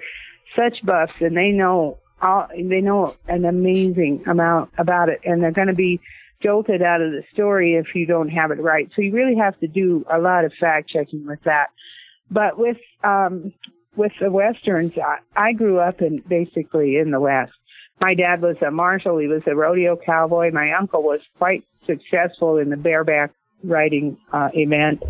such 0.56 0.86
buffs 0.86 1.14
and 1.22 1.36
they 1.36 1.50
know 1.50 2.00
all, 2.22 2.48
they 2.54 2.82
know 2.82 3.16
an 3.28 3.46
amazing 3.46 4.24
amount 4.28 4.72
about 4.78 5.10
it 5.10 5.22
and 5.24 5.42
they're 5.42 5.52
going 5.52 5.68
to 5.68 5.74
be 5.74 6.00
jolted 6.44 6.82
out 6.82 7.02
of 7.02 7.12
the 7.12 7.24
story 7.34 7.76
if 7.76 7.96
you 7.96 8.06
don't 8.06 8.30
have 8.30 8.52
it 8.52 8.62
right. 8.62 8.90
So 8.96 9.02
you 9.02 9.14
really 9.14 9.38
have 9.38 9.58
to 9.62 9.68
do 9.68 10.06
a 10.12 10.20
lot 10.20 10.46
of 10.46 10.52
fact 10.60 10.90
checking 10.90 11.26
with 11.26 11.40
that. 11.46 11.68
But 12.30 12.58
with 12.58 12.78
um, 13.04 13.54
with 13.96 14.12
the 14.20 14.32
westerns, 14.32 14.94
I, 14.98 15.50
I 15.50 15.54
grew 15.54 15.80
up 15.80 16.02
in 16.02 16.24
basically 16.28 16.98
in 16.98 17.12
the 17.12 17.20
West. 17.20 17.54
My 18.02 18.14
dad 18.14 18.42
was 18.42 18.58
a 18.66 18.72
marshal. 18.72 19.18
He 19.20 19.28
was 19.28 19.42
a 19.48 19.56
rodeo 19.56 19.98
cowboy. 20.06 20.52
My 20.52 20.74
uncle 20.74 21.02
was 21.02 21.22
quite 21.38 21.64
successful 21.86 22.58
in 22.58 22.70
the 22.70 22.78
bareback 22.78 23.32
riding 23.64 24.18
uh, 24.34 24.50
event, 24.54 25.02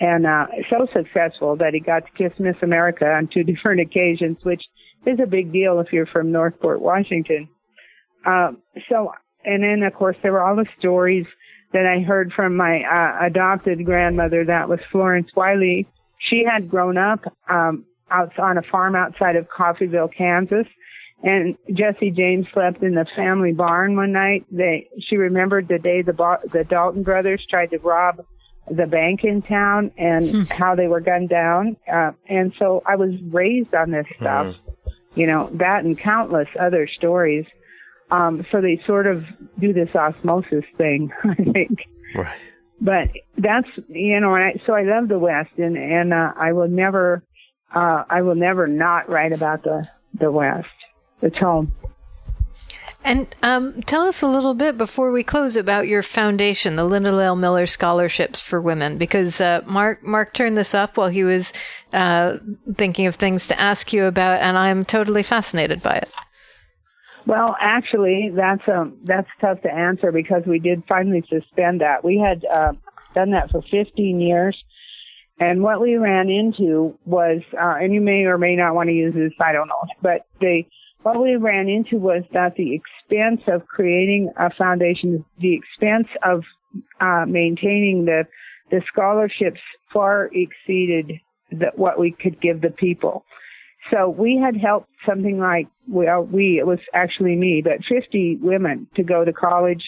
and 0.00 0.26
uh, 0.26 0.46
so 0.68 0.86
successful 0.92 1.56
that 1.56 1.72
he 1.72 1.80
got 1.80 2.04
to 2.04 2.10
kiss 2.16 2.38
Miss 2.38 2.56
America 2.62 3.06
on 3.06 3.28
two 3.32 3.42
different 3.44 3.80
occasions, 3.80 4.38
which 4.42 4.62
is 5.06 5.18
a 5.22 5.26
big 5.26 5.52
deal 5.52 5.80
if 5.80 5.92
you're 5.92 6.06
from 6.06 6.32
Northport, 6.32 6.82
Washington. 6.82 7.48
Um, 8.26 8.58
so 8.88 9.12
and 9.44 9.62
then 9.62 9.82
of 9.82 9.94
course 9.94 10.16
there 10.22 10.32
were 10.32 10.42
all 10.42 10.56
the 10.56 10.66
stories 10.78 11.26
that 11.72 11.86
I 11.86 12.02
heard 12.02 12.32
from 12.34 12.56
my 12.56 12.80
uh, 12.82 13.26
adopted 13.26 13.84
grandmother. 13.84 14.44
That 14.44 14.68
was 14.68 14.80
Florence 14.90 15.28
Wiley. 15.36 15.86
She 16.18 16.44
had 16.44 16.68
grown 16.68 16.98
up 16.98 17.20
um, 17.48 17.84
out 18.10 18.38
on 18.38 18.58
a 18.58 18.62
farm 18.62 18.94
outside 18.94 19.36
of 19.36 19.46
Coffeyville, 19.48 20.14
Kansas, 20.14 20.66
and 21.22 21.56
Jesse 21.72 22.10
James 22.10 22.46
slept 22.52 22.82
in 22.82 22.94
the 22.94 23.06
family 23.16 23.52
barn 23.52 23.96
one 23.96 24.12
night. 24.12 24.46
They 24.50 24.88
she 25.00 25.16
remembered 25.16 25.68
the 25.68 25.78
day 25.78 26.02
the 26.02 26.12
the 26.52 26.64
Dalton 26.64 27.02
brothers 27.02 27.44
tried 27.48 27.70
to 27.70 27.78
rob 27.78 28.24
the 28.70 28.86
bank 28.86 29.24
in 29.24 29.42
town 29.42 29.90
and 29.96 30.30
hmm. 30.30 30.42
how 30.44 30.74
they 30.74 30.86
were 30.86 31.00
gunned 31.00 31.28
down. 31.28 31.76
Uh, 31.90 32.12
and 32.28 32.52
so 32.58 32.82
I 32.86 32.96
was 32.96 33.10
raised 33.30 33.74
on 33.74 33.90
this 33.90 34.06
stuff, 34.16 34.46
mm. 34.46 34.92
you 35.14 35.26
know, 35.26 35.48
that 35.54 35.84
and 35.84 35.98
countless 35.98 36.48
other 36.58 36.86
stories. 36.86 37.46
Um, 38.10 38.46
so 38.50 38.60
they 38.60 38.80
sort 38.86 39.06
of 39.06 39.24
do 39.58 39.72
this 39.72 39.94
osmosis 39.94 40.64
thing, 40.76 41.10
I 41.24 41.34
think. 41.34 41.78
Right. 42.14 42.38
But 42.80 43.08
that's 43.36 43.68
you 43.88 44.20
know, 44.20 44.34
and 44.34 44.44
I, 44.44 44.60
so 44.66 44.72
I 44.72 44.82
love 44.82 45.08
the 45.08 45.18
West, 45.18 45.50
and 45.56 45.76
and 45.76 46.12
uh, 46.12 46.32
I 46.36 46.52
will 46.52 46.68
never, 46.68 47.24
uh, 47.74 48.04
I 48.08 48.22
will 48.22 48.36
never 48.36 48.66
not 48.66 49.08
write 49.08 49.32
about 49.32 49.64
the 49.64 49.88
the 50.18 50.30
West. 50.30 50.68
It's 51.20 51.38
home. 51.38 51.74
And 53.04 53.34
um, 53.42 53.80
tell 53.82 54.02
us 54.02 54.22
a 54.22 54.28
little 54.28 54.54
bit 54.54 54.76
before 54.76 55.12
we 55.12 55.22
close 55.22 55.56
about 55.56 55.88
your 55.88 56.02
foundation, 56.02 56.76
the 56.76 56.84
Linda 56.84 57.12
Lael 57.12 57.36
Miller 57.36 57.64
Scholarships 57.64 58.42
for 58.42 58.60
Women, 58.60 58.98
because 58.98 59.40
uh, 59.40 59.62
Mark 59.66 60.02
Mark 60.02 60.34
turned 60.34 60.58
this 60.58 60.74
up 60.74 60.96
while 60.96 61.08
he 61.08 61.24
was 61.24 61.52
uh, 61.92 62.38
thinking 62.76 63.06
of 63.06 63.14
things 63.14 63.46
to 63.46 63.60
ask 63.60 63.92
you 63.92 64.04
about, 64.04 64.40
and 64.40 64.58
I'm 64.58 64.84
totally 64.84 65.22
fascinated 65.22 65.82
by 65.82 65.96
it. 65.96 66.08
Well, 67.28 67.54
actually, 67.60 68.32
that's 68.34 68.62
um 68.74 68.96
that's 69.04 69.28
tough 69.38 69.60
to 69.60 69.70
answer 69.70 70.10
because 70.12 70.44
we 70.46 70.58
did 70.58 70.82
finally 70.88 71.22
suspend 71.28 71.82
that. 71.82 72.02
We 72.02 72.16
had 72.16 72.42
uh, 72.50 72.72
done 73.14 73.32
that 73.32 73.50
for 73.50 73.60
15 73.70 74.18
years, 74.18 74.56
and 75.38 75.62
what 75.62 75.78
we 75.78 75.96
ran 75.96 76.30
into 76.30 76.98
was, 77.04 77.42
uh, 77.52 77.74
and 77.82 77.92
you 77.92 78.00
may 78.00 78.24
or 78.24 78.38
may 78.38 78.56
not 78.56 78.74
want 78.74 78.88
to 78.88 78.94
use 78.94 79.12
this, 79.12 79.32
I 79.42 79.52
don't 79.52 79.68
know, 79.68 79.86
but 80.00 80.22
the 80.40 80.62
what 81.02 81.20
we 81.20 81.36
ran 81.36 81.68
into 81.68 81.98
was 81.98 82.22
that 82.32 82.54
the 82.56 82.74
expense 82.74 83.42
of 83.46 83.66
creating 83.66 84.32
a 84.38 84.48
foundation, 84.54 85.22
the 85.38 85.52
expense 85.52 86.08
of 86.24 86.44
uh, 86.98 87.26
maintaining 87.28 88.06
the 88.06 88.24
the 88.70 88.80
scholarships 88.90 89.60
far 89.92 90.30
exceeded 90.32 91.12
the, 91.50 91.72
what 91.76 91.98
we 91.98 92.10
could 92.10 92.40
give 92.40 92.62
the 92.62 92.70
people. 92.70 93.26
So 93.90 94.08
we 94.08 94.36
had 94.42 94.56
helped 94.56 94.90
something 95.06 95.38
like, 95.38 95.68
well, 95.88 96.22
we, 96.22 96.58
it 96.58 96.66
was 96.66 96.78
actually 96.92 97.36
me, 97.36 97.62
but 97.62 97.84
50 97.88 98.38
women 98.40 98.86
to 98.96 99.02
go 99.02 99.24
to 99.24 99.32
college. 99.32 99.82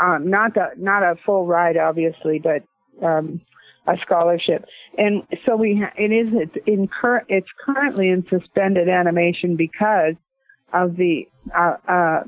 Um, 0.00 0.30
not 0.30 0.54
the, 0.54 0.68
not 0.76 1.02
a 1.02 1.16
full 1.26 1.46
ride, 1.46 1.76
obviously, 1.76 2.38
but, 2.38 2.62
um, 3.04 3.40
a 3.86 3.96
scholarship. 4.02 4.64
And 4.96 5.24
so 5.44 5.56
we, 5.56 5.80
ha- 5.80 5.92
it 5.98 6.12
is, 6.12 6.28
it's 6.32 6.66
in 6.66 6.88
cur- 6.88 7.24
it's 7.28 7.48
currently 7.64 8.08
in 8.10 8.24
suspended 8.28 8.88
animation 8.88 9.56
because 9.56 10.14
of 10.72 10.96
the, 10.96 11.28
uh, 11.54 11.76
uh, 11.88 12.22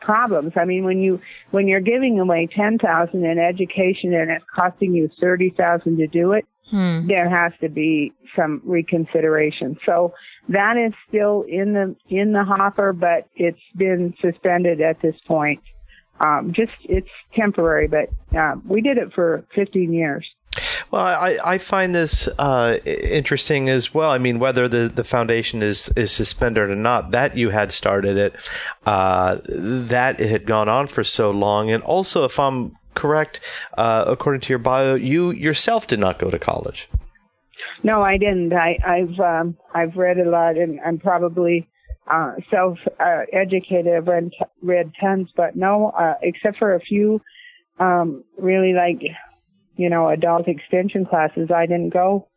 problems. 0.00 0.52
I 0.56 0.64
mean, 0.64 0.84
when 0.84 1.00
you, 1.00 1.20
when 1.50 1.66
you're 1.66 1.80
giving 1.80 2.20
away 2.20 2.48
10,000 2.54 3.24
in 3.24 3.38
education 3.38 4.14
and 4.14 4.30
it's 4.30 4.44
costing 4.54 4.94
you 4.94 5.10
30,000 5.20 5.96
to 5.96 6.06
do 6.06 6.32
it, 6.32 6.46
hmm. 6.70 7.06
there 7.06 7.28
has 7.28 7.52
to 7.60 7.68
be 7.68 8.12
some 8.36 8.62
reconsideration. 8.64 9.78
So 9.84 10.14
that 10.48 10.76
is 10.76 10.92
still 11.08 11.44
in 11.48 11.72
the 11.72 11.96
in 12.08 12.32
the 12.32 12.44
hopper, 12.44 12.92
but 12.92 13.28
it's 13.36 13.58
been 13.76 14.14
suspended 14.20 14.80
at 14.80 15.00
this 15.02 15.16
point. 15.26 15.60
Um, 16.24 16.52
just 16.54 16.72
it's 16.84 17.08
temporary, 17.34 17.86
but 17.86 18.08
uh, 18.36 18.56
we 18.64 18.80
did 18.80 18.98
it 18.98 19.12
for 19.14 19.44
15 19.54 19.92
years. 19.92 20.26
Well, 20.90 21.02
I, 21.02 21.38
I 21.44 21.58
find 21.58 21.94
this 21.94 22.28
uh, 22.38 22.78
interesting 22.84 23.68
as 23.68 23.92
well. 23.92 24.10
I 24.10 24.18
mean, 24.18 24.38
whether 24.38 24.68
the, 24.68 24.88
the 24.88 25.04
foundation 25.04 25.62
is, 25.62 25.88
is 25.96 26.10
suspended 26.10 26.70
or 26.70 26.74
not, 26.74 27.10
that 27.10 27.36
you 27.36 27.50
had 27.50 27.72
started 27.72 28.16
it, 28.16 28.36
uh, 28.86 29.38
that 29.44 30.20
it 30.20 30.30
had 30.30 30.46
gone 30.46 30.68
on 30.68 30.86
for 30.86 31.04
so 31.04 31.30
long. 31.30 31.70
And 31.70 31.82
also, 31.82 32.24
if 32.24 32.40
I'm 32.40 32.76
correct, 32.98 33.40
uh, 33.78 34.04
according 34.06 34.40
to 34.42 34.48
your 34.50 34.58
bio, 34.58 34.94
you 34.96 35.30
yourself 35.30 35.86
did 35.86 36.00
not 36.00 36.18
go 36.18 36.30
to 36.30 36.38
college. 36.38 36.88
No, 37.82 38.02
I 38.02 38.18
didn't. 38.18 38.52
I, 38.52 38.76
I've 38.84 39.20
um, 39.20 39.56
I've 39.74 39.96
read 39.96 40.18
a 40.18 40.28
lot, 40.28 40.56
and 40.56 40.80
I'm 40.84 40.98
probably 40.98 41.68
uh, 42.10 42.32
self 42.50 42.78
uh, 42.98 43.22
educated. 43.32 43.94
I've 43.94 44.08
read, 44.08 44.30
read 44.62 44.92
tons, 45.00 45.28
but 45.36 45.54
no, 45.54 45.90
uh, 45.90 46.14
except 46.22 46.58
for 46.58 46.74
a 46.74 46.80
few 46.80 47.20
um, 47.78 48.24
really 48.36 48.72
like 48.72 49.00
you 49.76 49.88
know 49.88 50.08
adult 50.08 50.48
extension 50.48 51.06
classes. 51.06 51.50
I 51.54 51.66
didn't 51.66 51.92
go. 51.92 52.28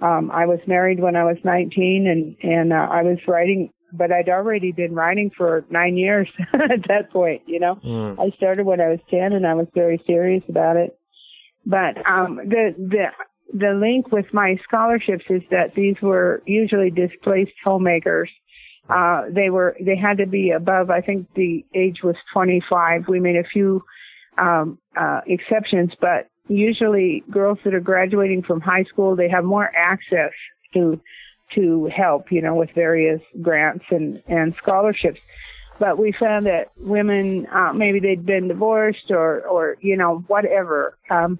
Um, 0.00 0.30
I 0.32 0.46
was 0.46 0.60
married 0.66 1.00
when 1.00 1.16
I 1.16 1.24
was 1.24 1.36
19, 1.44 2.06
and 2.06 2.52
and 2.52 2.72
uh, 2.72 2.88
I 2.90 3.02
was 3.02 3.18
writing, 3.28 3.70
but 3.92 4.12
I'd 4.12 4.28
already 4.28 4.72
been 4.72 4.94
writing 4.94 5.30
for 5.36 5.64
nine 5.70 5.96
years 5.96 6.28
at 6.52 6.86
that 6.88 7.10
point. 7.10 7.42
You 7.46 7.60
know, 7.60 7.76
mm. 7.76 8.18
I 8.18 8.34
started 8.36 8.66
when 8.66 8.80
I 8.80 8.88
was 8.88 9.00
10, 9.10 9.32
and 9.32 9.46
I 9.46 9.54
was 9.54 9.66
very 9.74 10.02
serious 10.06 10.44
about 10.48 10.76
it. 10.76 10.98
But 11.66 11.98
um, 12.06 12.36
the 12.36 12.74
the 12.78 13.06
the 13.52 13.72
link 13.72 14.12
with 14.12 14.32
my 14.32 14.58
scholarships 14.62 15.24
is 15.28 15.42
that 15.50 15.74
these 15.74 15.96
were 16.02 16.42
usually 16.46 16.90
displaced 16.90 17.52
homemakers. 17.64 18.30
Uh, 18.88 19.24
they 19.30 19.50
were, 19.50 19.76
they 19.80 19.96
had 19.96 20.18
to 20.18 20.26
be 20.26 20.50
above, 20.50 20.90
I 20.90 21.00
think 21.00 21.28
the 21.34 21.64
age 21.74 22.02
was 22.02 22.16
25. 22.32 23.06
We 23.08 23.20
made 23.20 23.36
a 23.36 23.44
few, 23.44 23.84
um, 24.38 24.78
uh, 24.98 25.20
exceptions, 25.26 25.92
but 26.00 26.30
usually 26.48 27.22
girls 27.30 27.58
that 27.64 27.74
are 27.74 27.80
graduating 27.80 28.42
from 28.42 28.60
high 28.60 28.84
school, 28.84 29.14
they 29.14 29.28
have 29.28 29.44
more 29.44 29.70
access 29.74 30.32
to, 30.72 31.00
to 31.54 31.90
help, 31.94 32.30
you 32.30 32.42
know, 32.42 32.54
with 32.54 32.70
various 32.74 33.20
grants 33.40 33.84
and, 33.90 34.22
and 34.26 34.54
scholarships. 34.62 35.20
But 35.78 35.98
we 35.98 36.12
found 36.18 36.46
that 36.46 36.72
women, 36.76 37.46
uh, 37.46 37.72
maybe 37.72 38.00
they'd 38.00 38.26
been 38.26 38.48
divorced 38.48 39.10
or, 39.10 39.42
or, 39.42 39.76
you 39.80 39.96
know, 39.96 40.24
whatever, 40.26 40.98
um, 41.08 41.38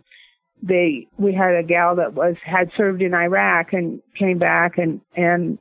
they 0.62 1.06
we 1.18 1.32
had 1.32 1.54
a 1.54 1.62
gal 1.62 1.96
that 1.96 2.14
was 2.14 2.36
had 2.44 2.70
served 2.76 3.02
in 3.02 3.14
Iraq 3.14 3.72
and 3.72 4.02
came 4.18 4.38
back 4.38 4.78
and 4.78 5.00
and 5.16 5.58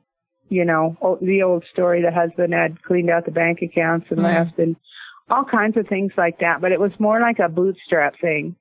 you 0.48 0.64
know 0.64 1.18
the 1.22 1.42
old 1.42 1.64
story 1.72 2.02
the 2.02 2.10
husband 2.10 2.52
had 2.52 2.82
cleaned 2.82 3.10
out 3.10 3.24
the 3.24 3.30
bank 3.30 3.60
accounts 3.62 4.06
and 4.10 4.20
mm. 4.20 4.24
left 4.24 4.58
and 4.58 4.76
all 5.30 5.44
kinds 5.44 5.76
of 5.76 5.86
things 5.86 6.12
like 6.16 6.40
that 6.40 6.60
but 6.60 6.72
it 6.72 6.80
was 6.80 6.92
more 6.98 7.20
like 7.20 7.38
a 7.38 7.48
bootstrap 7.48 8.14
thing 8.20 8.56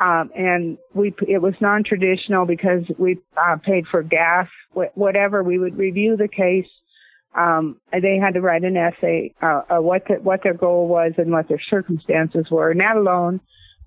um 0.00 0.30
and 0.34 0.78
we 0.94 1.14
it 1.26 1.42
was 1.42 1.54
non-traditional 1.60 2.46
because 2.46 2.84
we 2.98 3.18
uh, 3.36 3.56
paid 3.56 3.86
for 3.86 4.02
gas 4.02 4.48
wh- 4.74 4.96
whatever 4.96 5.42
we 5.42 5.58
would 5.58 5.76
review 5.76 6.16
the 6.16 6.28
case 6.28 6.68
um 7.34 7.76
they 7.92 8.16
had 8.16 8.34
to 8.34 8.40
write 8.40 8.64
an 8.64 8.76
essay 8.76 9.34
uh, 9.42 9.62
uh 9.70 9.78
what 9.78 10.06
the, 10.08 10.14
what 10.14 10.42
their 10.42 10.54
goal 10.54 10.88
was 10.88 11.12
and 11.18 11.30
what 11.30 11.48
their 11.48 11.60
circumstances 11.60 12.46
were 12.50 12.70
and 12.70 12.80
that 12.80 12.96
alone 12.96 13.40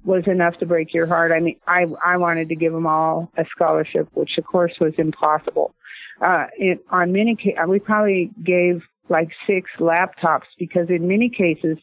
was 0.03 0.23
enough 0.27 0.57
to 0.57 0.65
break 0.65 0.93
your 0.93 1.05
heart. 1.05 1.31
I 1.31 1.39
mean, 1.39 1.57
I 1.67 1.85
I 2.03 2.17
wanted 2.17 2.49
to 2.49 2.55
give 2.55 2.73
them 2.73 2.87
all 2.87 3.31
a 3.37 3.45
scholarship, 3.45 4.09
which 4.13 4.37
of 4.37 4.45
course 4.45 4.73
was 4.79 4.93
impossible. 4.97 5.73
Uh, 6.19 6.45
it, 6.57 6.83
on 6.89 7.11
many 7.11 7.37
we 7.67 7.79
probably 7.79 8.31
gave 8.43 8.83
like 9.09 9.29
six 9.47 9.69
laptops 9.79 10.47
because 10.57 10.89
in 10.89 11.07
many 11.07 11.29
cases 11.29 11.77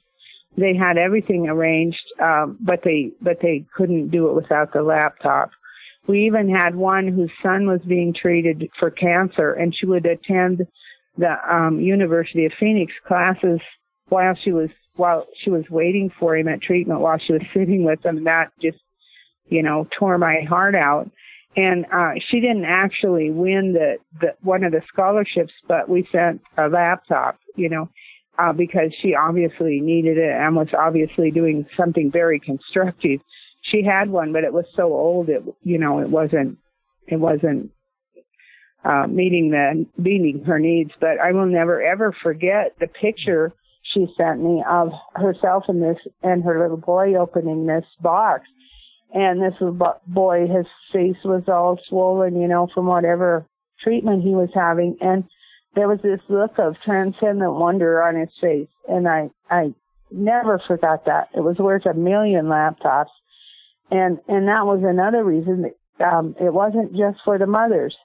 they 0.59 0.74
had 0.76 0.98
everything 0.98 1.48
arranged, 1.48 2.02
um, 2.20 2.59
but 2.61 2.80
they 2.84 3.12
but 3.20 3.38
they 3.40 3.64
couldn't 3.76 4.09
do 4.09 4.28
it 4.28 4.34
without 4.34 4.72
the 4.72 4.82
laptop. 4.82 5.50
We 6.06 6.26
even 6.26 6.48
had 6.48 6.74
one 6.74 7.06
whose 7.06 7.30
son 7.42 7.66
was 7.66 7.80
being 7.86 8.14
treated 8.14 8.68
for 8.78 8.90
cancer, 8.90 9.52
and 9.52 9.74
she 9.74 9.86
would 9.86 10.06
attend 10.06 10.66
the 11.16 11.36
um, 11.48 11.80
University 11.80 12.46
of 12.46 12.52
Phoenix 12.59 12.92
classes 13.06 13.61
while 14.09 14.34
she 14.42 14.52
was 14.52 14.70
while 14.96 15.26
she 15.44 15.50
was 15.50 15.64
waiting 15.70 16.11
for 16.18 16.36
him 16.36 16.48
at 16.48 16.61
treatment 16.61 17.00
while 17.00 17.18
she 17.18 17.32
was 17.32 17.42
sitting 17.54 17.84
with 17.84 18.04
him. 18.04 18.24
That 18.24 18.50
just, 18.61 18.78
you 19.46 19.62
know, 19.62 19.86
tore 19.98 20.18
my 20.18 20.40
heart 20.48 20.74
out. 20.74 21.11
And 21.56 21.86
uh, 21.92 22.12
she 22.28 22.40
didn't 22.40 22.66
actually 22.66 23.30
win 23.30 23.72
the, 23.72 23.96
the 24.20 24.34
one 24.42 24.64
of 24.64 24.72
the 24.72 24.82
scholarships, 24.86 25.52
but 25.66 25.88
we 25.88 26.06
sent 26.12 26.40
a 26.56 26.68
laptop, 26.68 27.38
you 27.56 27.68
know, 27.68 27.88
uh, 28.39 28.53
because 28.53 28.95
she 29.03 29.14
obviously 29.14 29.80
needed 29.80 30.16
it 30.16 30.30
and 30.30 30.55
was 30.55 30.68
obviously 30.78 31.30
doing 31.30 31.66
something 31.76 32.11
very 32.11 32.39
constructive. 32.41 33.20
She 33.62 33.82
had 33.84 34.09
one, 34.09 34.32
but 34.32 34.45
it 34.45 34.53
was 34.53 34.64
so 34.76 34.84
old, 34.84 35.28
it 35.28 35.43
you 35.62 35.78
know, 35.78 35.99
it 35.99 36.09
wasn't, 36.09 36.59
it 37.07 37.16
wasn't 37.16 37.70
uh, 38.84 39.07
meeting 39.09 39.51
the 39.51 39.86
meeting 40.01 40.45
her 40.45 40.59
needs. 40.59 40.91
But 41.01 41.18
I 41.22 41.32
will 41.32 41.47
never 41.47 41.82
ever 41.82 42.14
forget 42.22 42.76
the 42.78 42.86
picture 42.86 43.53
she 43.95 44.07
sent 44.16 44.43
me 44.43 44.62
of 44.68 44.91
herself 45.14 45.64
and 45.68 45.82
this 45.82 45.99
and 46.22 46.45
her 46.45 46.61
little 46.61 46.76
boy 46.76 47.14
opening 47.14 47.66
this 47.66 47.84
box. 48.01 48.43
And 49.12 49.43
this 49.43 49.55
boy, 50.07 50.41
his 50.43 50.66
face 50.93 51.16
was 51.24 51.43
all 51.49 51.78
swollen, 51.89 52.41
you 52.41 52.47
know, 52.47 52.68
from 52.74 52.86
whatever 52.86 53.47
treatment 53.82 54.22
he 54.22 54.34
was 54.34 54.51
having. 54.55 54.99
And 55.01 55.24
there 55.79 55.87
was 55.87 56.01
this 56.03 56.20
look 56.29 56.59
of 56.59 56.76
transcendent 56.81 57.55
wonder 57.55 58.03
on 58.03 58.16
his 58.16 58.31
face. 58.41 58.66
And 58.89 59.07
I, 59.07 59.31
I 59.49 59.72
never 60.11 60.61
forgot 60.66 61.05
that. 61.05 61.29
It 61.37 61.41
was 61.41 61.57
worth 61.59 61.87
a 61.87 61.95
million 61.95 62.47
laptops. 62.47 63.12
And, 63.89 64.18
and 64.26 64.49
that 64.49 64.66
was 64.66 64.83
another 64.83 65.22
reason 65.22 65.62
that, 65.62 66.05
um, 66.05 66.35
it 66.41 66.53
wasn't 66.53 66.97
just 66.97 67.18
for 67.24 67.39
the 67.39 67.47
mothers. 67.47 67.97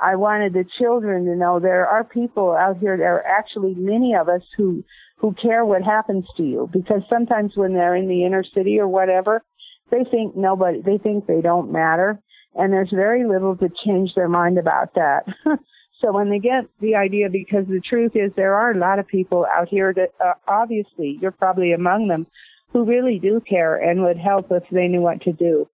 I 0.00 0.14
wanted 0.14 0.52
the 0.52 0.64
children 0.78 1.24
to 1.24 1.34
know 1.34 1.58
there 1.58 1.88
are 1.88 2.04
people 2.04 2.52
out 2.52 2.78
here, 2.78 2.96
there 2.96 3.16
are 3.16 3.26
actually 3.26 3.74
many 3.74 4.14
of 4.14 4.28
us 4.28 4.42
who 4.56 4.84
who 5.18 5.32
care 5.32 5.64
what 5.64 5.82
happens 5.82 6.26
to 6.36 6.42
you 6.42 6.68
because 6.70 7.00
sometimes 7.08 7.52
when 7.56 7.72
they're 7.72 7.96
in 7.96 8.06
the 8.06 8.26
inner 8.26 8.44
city 8.44 8.78
or 8.78 8.86
whatever, 8.86 9.42
they 9.90 10.04
think 10.10 10.36
nobody, 10.36 10.82
they 10.82 10.98
think 10.98 11.26
they 11.26 11.40
don't 11.40 11.72
matter. 11.72 12.20
And 12.54 12.70
there's 12.70 12.90
very 12.90 13.26
little 13.26 13.56
to 13.56 13.70
change 13.84 14.14
their 14.14 14.28
mind 14.28 14.58
about 14.58 14.92
that. 14.94 15.24
so 16.00 16.12
when 16.12 16.30
they 16.30 16.38
get 16.38 16.64
the 16.80 16.94
idea, 16.96 17.28
because 17.30 17.66
the 17.66 17.80
truth 17.80 18.12
is 18.14 18.32
there 18.36 18.54
are 18.54 18.72
a 18.72 18.78
lot 18.78 18.98
of 18.98 19.06
people 19.06 19.46
out 19.56 19.68
here 19.68 19.94
that 19.94 20.10
uh, 20.22 20.34
obviously 20.46 21.18
you're 21.20 21.30
probably 21.30 21.72
among 21.72 22.08
them 22.08 22.26
who 22.72 22.84
really 22.84 23.18
do 23.18 23.40
care 23.40 23.76
and 23.76 24.02
would 24.02 24.18
help 24.18 24.48
if 24.50 24.64
they 24.70 24.88
knew 24.88 25.00
what 25.00 25.22
to 25.22 25.32
do. 25.32 25.68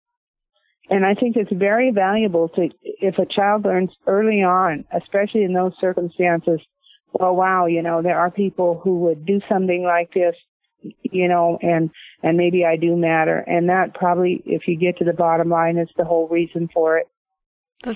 And 0.91 1.05
I 1.05 1.15
think 1.15 1.37
it's 1.37 1.53
very 1.53 1.91
valuable 1.91 2.49
to, 2.51 2.71
if 2.83 3.19
a 3.19 3.27
child 3.27 3.65
learns 3.65 3.91
early 4.07 4.43
on, 4.43 4.85
especially 4.91 5.45
in 5.45 5.53
those 5.53 5.73
circumstances, 5.81 6.61
well, 7.13 7.37
wow, 7.37 7.67
you 7.67 7.83
know, 7.83 8.03
there 8.03 8.19
are 8.19 8.31
people 8.31 8.81
who 8.83 9.01
would 9.01 9.25
do 9.27 9.41
something 9.49 9.85
like 9.85 10.13
this, 10.15 10.35
you 11.03 11.29
know, 11.29 11.59
and, 11.61 11.91
and 12.23 12.37
maybe 12.37 12.65
I 12.65 12.77
do 12.77 12.97
matter. 12.97 13.39
And 13.39 13.69
that 13.69 13.95
probably, 13.95 14.43
if 14.47 14.67
you 14.67 14.77
get 14.77 14.99
to 14.99 15.05
the 15.05 15.13
bottom 15.13 15.51
line, 15.51 15.79
is 15.79 15.91
the 15.97 16.05
whole 16.05 16.27
reason 16.27 16.69
for 16.73 16.99
it. 16.99 17.09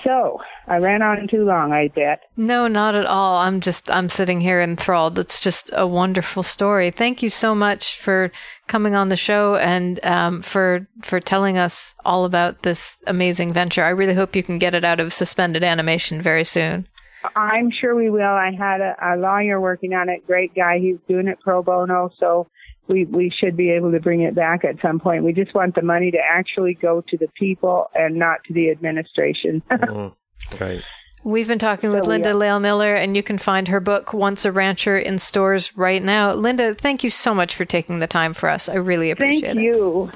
So 0.05 0.41
I 0.69 0.77
ran 0.77 1.03
on 1.03 1.27
too 1.29 1.45
long, 1.45 1.73
I 1.73 1.89
bet. 1.89 2.21
No, 2.37 2.69
not 2.69 2.95
at 2.95 3.05
all. 3.05 3.39
I'm 3.39 3.61
just 3.61 3.91
I'm 3.91 4.09
sitting 4.09 4.41
here 4.41 4.61
enthralled. 4.61 5.19
It's 5.19 5.41
just 5.41 5.71
a 5.73 5.87
wonderful 5.87 6.45
story. 6.45 6.91
Thank 6.91 7.21
you 7.21 7.31
so 7.31 7.53
much 7.53 7.99
for 7.99 8.31
coming 8.69 8.95
on 8.95 9.09
the 9.09 9.17
show 9.17 9.57
and 9.57 10.05
um, 10.05 10.41
for 10.41 10.87
for 11.03 11.19
telling 11.19 11.59
us 11.59 11.97
all 12.05 12.25
about 12.25 12.63
this 12.63 13.03
amazing 13.09 13.53
venture. 13.53 13.83
I 13.83 13.91
really 13.91 14.15
hope 14.15 14.37
you 14.37 14.45
can 14.45 14.59
get 14.59 14.75
it 14.75 14.85
out 14.85 15.01
of 15.01 15.13
suspended 15.13 15.65
animation 15.65 16.23
very 16.23 16.45
soon. 16.45 16.87
I'm 17.35 17.71
sure 17.71 17.95
we 17.95 18.11
will. 18.11 18.23
I 18.23 18.53
had 18.57 18.81
a, 18.81 18.95
a 19.01 19.17
lawyer 19.17 19.61
working 19.61 19.95
on 19.95 20.09
it. 20.09 20.27
Great 20.27 20.55
guy. 20.55 20.79
He's 20.79 20.99
doing 21.09 21.27
it 21.27 21.41
pro 21.41 21.63
bono. 21.63 22.11
So 22.19 22.49
we, 22.93 23.07
we 23.07 23.31
should 23.31 23.57
be 23.57 23.71
able 23.71 23.91
to 23.93 24.01
bring 24.01 24.21
it 24.21 24.35
back 24.35 24.65
at 24.65 24.77
some 24.83 25.01
point. 25.01 25.25
We 25.25 25.33
just 25.33 25.55
want 25.55 25.75
the 25.75 25.83
money 25.83 26.11
to 26.11 26.19
actually 26.19 26.75
go 26.75 27.01
to 27.09 27.17
the 27.17 27.29
people 27.35 27.91
and 27.95 28.17
not 28.17 28.45
to 28.45 28.53
the 28.53 28.71
administration. 28.71 29.63
mm, 29.71 30.15
right. 30.61 30.83
We've 31.25 31.47
been 31.47 31.61
talking 31.61 31.93
with 31.93 32.05
Linda 32.05 32.31
yeah. 32.31 32.35
Lael 32.35 32.61
Miller, 32.61 32.95
and 32.97 33.17
you 33.17 33.23
can 33.23 33.39
find 33.39 33.69
her 33.69 33.79
book, 33.79 34.13
Once 34.13 34.45
a 34.45 34.51
Rancher, 34.51 34.99
in 34.99 35.21
stores 35.21 35.77
right 35.77 36.03
now. 36.03 36.35
Linda, 36.35 36.75
thank 36.75 37.05
you 37.05 37.11
so 37.11 37.33
much 37.33 37.55
for 37.55 37.65
taking 37.65 38.01
the 38.01 38.09
time 38.09 38.35
for 38.35 38.49
us. 38.49 38.69
I 38.69 38.75
really 38.75 39.11
appreciate 39.13 39.55
thank 39.55 39.59
it. 39.59 39.73
Thank 39.73 39.77
you. 39.77 40.11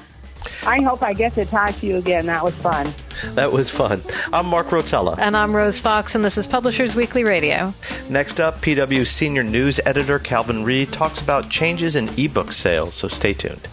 I 0.65 0.81
hope 0.81 1.01
I 1.01 1.13
get 1.13 1.33
to 1.33 1.45
talk 1.45 1.75
to 1.75 1.85
you 1.85 1.97
again. 1.97 2.25
That 2.25 2.43
was 2.43 2.55
fun. 2.55 2.93
That 3.35 3.51
was 3.51 3.69
fun. 3.69 4.01
I'm 4.33 4.45
Mark 4.45 4.67
Rotella. 4.67 5.15
And 5.17 5.35
I'm 5.35 5.55
Rose 5.55 5.79
Fox, 5.79 6.15
and 6.15 6.23
this 6.23 6.37
is 6.37 6.45
Publishers 6.45 6.95
Weekly 6.95 7.23
Radio. 7.23 7.73
Next 8.09 8.39
up, 8.39 8.61
PW 8.61 9.07
Senior 9.07 9.43
News 9.43 9.79
Editor 9.85 10.19
Calvin 10.19 10.63
Reed 10.63 10.91
talks 10.91 11.21
about 11.21 11.49
changes 11.49 11.95
in 11.95 12.09
ebook 12.19 12.51
sales, 12.51 12.93
so 12.93 13.07
stay 13.07 13.33
tuned. 13.33 13.67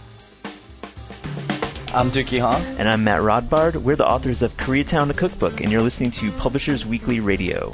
I'm 1.93 2.07
Deuki 2.07 2.41
Hong. 2.41 2.61
And 2.77 2.89
I'm 2.89 3.05
Matt 3.05 3.21
Rodbard. 3.21 3.77
We're 3.77 3.95
the 3.95 4.05
authors 4.05 4.41
of 4.41 4.55
Koreatown, 4.57 5.09
a 5.09 5.13
cookbook, 5.13 5.61
and 5.61 5.71
you're 5.71 5.81
listening 5.81 6.11
to 6.11 6.29
Publishers 6.33 6.85
Weekly 6.85 7.21
Radio. 7.21 7.71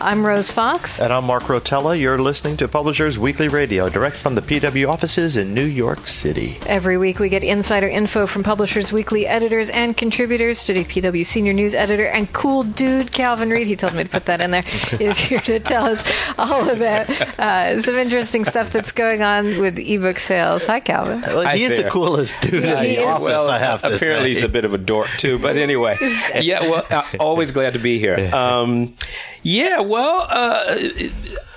I'm 0.00 0.24
Rose 0.24 0.52
Fox. 0.52 1.00
And 1.00 1.12
I'm 1.12 1.24
Mark 1.24 1.44
Rotella. 1.44 1.98
You're 1.98 2.18
listening 2.18 2.56
to 2.58 2.68
Publishers 2.68 3.18
Weekly 3.18 3.48
Radio, 3.48 3.88
direct 3.88 4.14
from 4.14 4.36
the 4.36 4.40
PW 4.40 4.88
offices 4.88 5.36
in 5.36 5.52
New 5.54 5.64
York 5.64 6.06
City. 6.06 6.56
Every 6.66 6.96
week 6.96 7.18
we 7.18 7.28
get 7.28 7.42
insider 7.42 7.88
info 7.88 8.28
from 8.28 8.44
Publishers 8.44 8.92
Weekly 8.92 9.26
editors 9.26 9.68
and 9.70 9.96
contributors. 9.96 10.62
Today, 10.64 10.84
PW 10.84 11.26
senior 11.26 11.52
news 11.52 11.74
editor 11.74 12.06
and 12.06 12.32
cool 12.32 12.62
dude 12.62 13.10
Calvin 13.10 13.50
Reed, 13.50 13.66
he 13.66 13.74
told 13.74 13.94
me 13.94 14.04
to 14.04 14.08
put 14.08 14.26
that 14.26 14.40
in 14.40 14.52
there, 14.52 14.62
is 15.00 15.18
here 15.18 15.40
to 15.40 15.58
tell 15.58 15.86
us 15.86 16.08
all 16.38 16.68
about 16.70 17.10
uh, 17.40 17.82
some 17.82 17.96
interesting 17.96 18.44
stuff 18.44 18.70
that's 18.70 18.92
going 18.92 19.22
on 19.22 19.58
with 19.58 19.78
ebook 19.80 20.20
sales. 20.20 20.64
Hi, 20.66 20.78
Calvin. 20.78 21.22
Well, 21.22 21.48
he 21.56 21.64
is 21.64 21.82
the 21.82 21.90
coolest 21.90 22.40
dude 22.40 22.54
in 22.54 22.60
the 22.62 22.98
is- 22.98 23.04
office, 23.04 23.24
Well, 23.24 23.48
I 23.50 23.58
have 23.58 23.82
to 23.82 23.96
apparently 23.96 24.34
say. 24.34 24.40
he's 24.40 24.44
a 24.44 24.48
bit 24.48 24.64
of 24.64 24.74
a 24.74 24.78
dork 24.78 25.08
too. 25.18 25.40
But 25.40 25.56
anyway, 25.56 25.96
yeah. 26.40 26.60
Well, 26.60 26.86
uh, 26.88 27.02
always 27.18 27.50
glad 27.50 27.72
to 27.72 27.80
be 27.80 27.98
here. 27.98 28.30
Um, 28.32 28.94
yeah. 29.42 29.80
Well, 29.88 30.26
uh, 30.28 30.78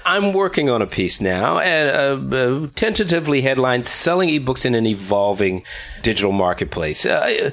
I'm 0.05 0.33
working 0.33 0.69
on 0.69 0.81
a 0.81 0.87
piece 0.87 1.21
now, 1.21 1.59
and 1.59 2.33
uh, 2.33 2.35
uh, 2.35 2.67
tentatively 2.75 3.41
headlined 3.41 3.87
"Selling 3.87 4.29
Ebooks 4.29 4.65
in 4.65 4.73
an 4.73 4.85
Evolving 4.85 5.63
Digital 6.01 6.31
Marketplace." 6.31 7.05
Uh, 7.05 7.51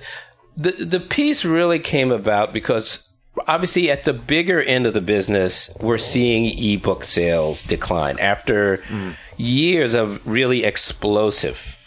the 0.57 0.73
the 0.73 1.01
piece 1.01 1.45
really 1.45 1.79
came 1.79 2.13
about 2.13 2.53
because 2.53 3.09
obviously 3.47 3.91
at 3.91 4.05
the 4.05 4.13
bigger 4.13 4.61
end 4.63 4.87
of 4.87 4.95
the 4.95 5.01
business 5.01 5.73
we're 5.81 5.99
seeing 5.99 6.47
ebook 6.59 7.05
sales 7.05 7.63
decline 7.63 8.19
after 8.19 8.83
years 9.37 9.95
of 9.95 10.21
really 10.27 10.65
explosive 10.65 11.78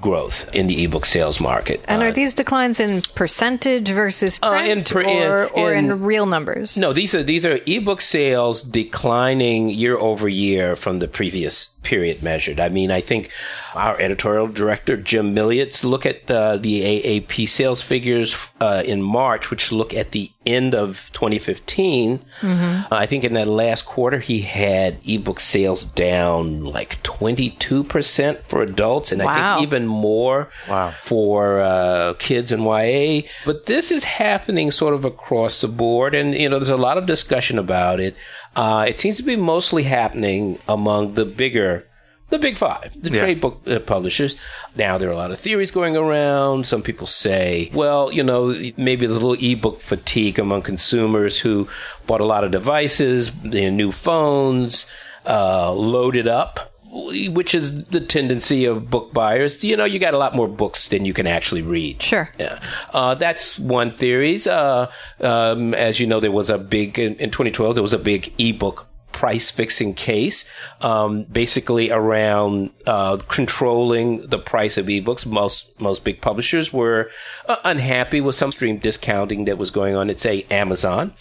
growth 0.00 0.48
in 0.52 0.66
the 0.66 0.82
ebook 0.84 1.06
sales 1.06 1.40
market 1.40 1.80
And 1.86 2.02
Uh, 2.02 2.06
are 2.06 2.12
these 2.12 2.34
declines 2.34 2.80
in 2.80 3.02
percentage 3.14 3.88
versus 3.90 4.38
Uh, 4.42 4.54
in 4.66 4.82
per- 4.82 5.02
in- 5.02 5.22
or, 5.22 5.46
or 5.54 5.72
in, 5.72 5.84
in- 5.86 6.02
real 6.02 6.26
numbers? 6.26 6.76
no, 6.76 6.92
these 6.92 7.14
are 7.14 7.22
these 7.22 7.46
are 7.46 7.60
ebook 7.66 8.00
sales 8.00 8.62
declining 8.62 9.70
year 9.70 9.96
over 9.96 10.28
year 10.28 10.74
from 10.76 10.98
the 10.98 11.06
previous 11.08 11.68
period 11.86 12.22
measured. 12.22 12.58
I 12.58 12.68
mean, 12.68 12.90
I 12.90 13.00
think 13.00 13.30
our 13.74 13.98
editorial 14.00 14.46
director 14.48 14.96
Jim 14.96 15.34
Milliot's 15.34 15.84
look 15.84 16.04
at 16.06 16.26
the, 16.26 16.58
the 16.60 16.80
AAP 16.82 17.48
sales 17.48 17.80
figures 17.82 18.34
uh, 18.60 18.82
in 18.84 19.02
March, 19.02 19.50
which 19.50 19.70
look 19.70 19.94
at 19.94 20.10
the 20.12 20.30
end 20.46 20.74
of 20.74 21.10
2015. 21.12 22.20
Uh, 22.42 22.84
I 22.90 23.06
think 23.06 23.24
in 23.24 23.34
that 23.34 23.48
last 23.48 23.84
quarter 23.86 24.18
he 24.18 24.40
had 24.40 24.98
ebook 25.04 25.40
sales 25.40 25.84
down 25.84 26.64
like 26.64 27.02
22 27.02 27.84
percent 27.84 28.40
for 28.48 28.62
adults, 28.62 29.12
and 29.12 29.22
I 29.22 29.54
think 29.56 29.66
even 29.68 29.86
more 29.86 30.48
Wow. 30.68 30.92
for 31.02 31.60
uh, 31.60 32.14
kids 32.18 32.50
and 32.52 32.62
YA. 32.64 33.22
But 33.44 33.66
this 33.66 33.90
is 33.90 34.04
happening 34.04 34.70
sort 34.70 34.94
of 34.94 35.04
across 35.04 35.60
the 35.60 35.68
board, 35.68 36.14
and 36.14 36.34
you 36.34 36.48
know, 36.48 36.58
there's 36.58 36.68
a 36.70 36.76
lot 36.76 36.98
of 36.98 37.06
discussion 37.06 37.58
about 37.58 38.00
it. 38.00 38.14
Uh, 38.56 38.86
it 38.88 38.98
seems 38.98 39.18
to 39.18 39.22
be 39.22 39.36
mostly 39.36 39.82
happening 39.82 40.58
among 40.66 41.14
the 41.14 41.24
bigger. 41.24 41.86
The 42.28 42.40
big 42.40 42.56
five, 42.56 42.90
the 43.00 43.10
trade 43.10 43.40
book 43.40 43.62
uh, 43.68 43.78
publishers. 43.78 44.34
Now, 44.74 44.98
there 44.98 45.08
are 45.08 45.12
a 45.12 45.16
lot 45.16 45.30
of 45.30 45.38
theories 45.38 45.70
going 45.70 45.96
around. 45.96 46.66
Some 46.66 46.82
people 46.82 47.06
say, 47.06 47.70
well, 47.72 48.10
you 48.10 48.24
know, 48.24 48.48
maybe 48.76 49.06
there's 49.06 49.22
a 49.22 49.24
little 49.24 49.34
ebook 49.34 49.80
fatigue 49.80 50.40
among 50.40 50.62
consumers 50.62 51.38
who 51.38 51.68
bought 52.08 52.20
a 52.20 52.24
lot 52.24 52.42
of 52.42 52.50
devices, 52.50 53.30
you 53.44 53.60
know, 53.60 53.70
new 53.70 53.92
phones, 53.92 54.90
uh, 55.24 55.72
loaded 55.72 56.26
up 56.26 56.75
which 56.90 57.54
is 57.54 57.84
the 57.86 58.00
tendency 58.00 58.64
of 58.64 58.90
book 58.90 59.12
buyers. 59.12 59.62
You 59.62 59.76
know, 59.76 59.84
you 59.84 59.98
got 59.98 60.14
a 60.14 60.18
lot 60.18 60.34
more 60.34 60.48
books 60.48 60.88
than 60.88 61.04
you 61.04 61.12
can 61.12 61.26
actually 61.26 61.62
read. 61.62 62.02
Sure. 62.02 62.28
Yeah. 62.38 62.60
Uh, 62.92 63.14
that's 63.14 63.58
one 63.58 63.90
theory. 63.90 64.38
Uh, 64.46 64.86
um, 65.20 65.74
as 65.74 66.00
you 66.00 66.06
know, 66.06 66.20
there 66.20 66.32
was 66.32 66.50
a 66.50 66.58
big, 66.58 66.98
in, 66.98 67.16
in 67.16 67.30
2012, 67.30 67.74
there 67.74 67.82
was 67.82 67.92
a 67.92 67.98
big 67.98 68.32
ebook 68.38 68.86
price 69.16 69.48
fixing 69.48 69.94
case, 69.94 70.46
um, 70.82 71.22
basically 71.22 71.90
around 71.90 72.68
uh, 72.86 73.16
controlling 73.28 74.20
the 74.26 74.38
price 74.38 74.76
of 74.76 74.86
ebooks. 74.86 75.24
Most 75.24 75.80
most 75.80 76.04
big 76.04 76.20
publishers 76.20 76.70
were 76.70 77.08
uh, 77.48 77.56
unhappy 77.64 78.20
with 78.20 78.36
some 78.36 78.52
stream 78.52 78.76
discounting 78.76 79.46
that 79.46 79.56
was 79.56 79.70
going 79.70 79.96
on 79.96 80.10
at 80.10 80.20
say 80.20 80.44
Amazon, 80.50 81.14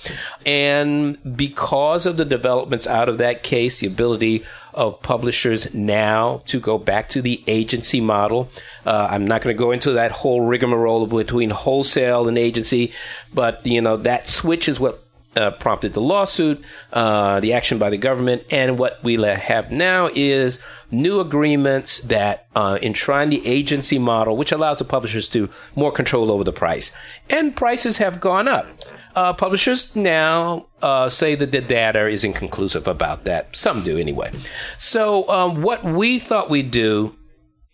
and 0.45 1.18
because 1.38 2.05
of 2.05 2.18
the 2.18 2.26
developments 2.26 2.86
out 2.86 3.07
of 3.07 3.18
that 3.18 3.43
case, 3.43 3.80
the 3.80 3.88
ability 3.88 4.43
of 4.76 5.01
publishers 5.01 5.73
now 5.73 6.41
to 6.45 6.59
go 6.59 6.78
back 6.78 7.09
to 7.09 7.21
the 7.21 7.43
agency 7.47 8.01
model. 8.01 8.49
Uh, 8.86 9.07
I'm 9.09 9.26
not 9.26 9.41
going 9.41 9.55
to 9.55 9.57
go 9.57 9.71
into 9.71 9.93
that 9.93 10.11
whole 10.11 10.41
rigmarole 10.41 11.07
between 11.07 11.49
wholesale 11.49 12.28
and 12.28 12.38
agency, 12.38 12.91
but 13.34 13.65
you 13.65 13.82
know 13.82 13.97
that 13.97 14.30
switch 14.30 14.67
is 14.67 14.80
what 14.80 15.01
uh, 15.36 15.51
prompted 15.51 15.93
the 15.93 16.01
lawsuit, 16.01 16.63
uh, 16.93 17.39
the 17.39 17.53
action 17.53 17.78
by 17.78 17.89
the 17.89 17.97
government, 17.97 18.43
and 18.51 18.78
what 18.80 19.03
we 19.03 19.21
have 19.21 19.71
now 19.71 20.09
is 20.13 20.61
new 20.91 21.19
agreements 21.19 22.01
that 22.03 22.47
uh, 22.55 22.78
enshrine 22.82 23.30
the 23.30 23.45
agency 23.45 23.99
model, 23.99 24.38
which 24.38 24.51
allows 24.51 24.80
the 24.80 24.86
publishers 24.86 25.28
to 25.28 25.49
more 25.76 25.91
control 25.91 26.32
over 26.32 26.43
the 26.43 26.53
price. 26.53 26.93
And 27.30 27.55
prices 27.55 27.97
have 27.97 28.21
gone 28.21 28.47
up. 28.47 28.67
Uh, 29.16 29.34
publishers 29.34 29.95
now 29.95 30.66
uh, 30.82 31.07
say 31.09 31.36
that 31.36 31.51
the 31.51 31.61
data 31.61 32.07
is 32.07 32.24
inconclusive 32.24 32.88
about 32.88 33.24
that. 33.24 33.55
Some 33.55 33.82
do 33.82 33.97
anyway. 33.97 34.32
So 34.78 35.28
um, 35.30 35.61
what 35.61 35.84
we 35.86 36.20
thought 36.20 36.49
we'd 36.49 36.72
do 36.72 37.16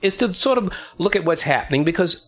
is 0.02 0.16
to 0.18 0.34
sort 0.34 0.58
of 0.60 0.72
look 0.98 1.16
at 1.16 1.26
what's 1.26 1.42
happening 1.42 1.84
because 1.84 2.28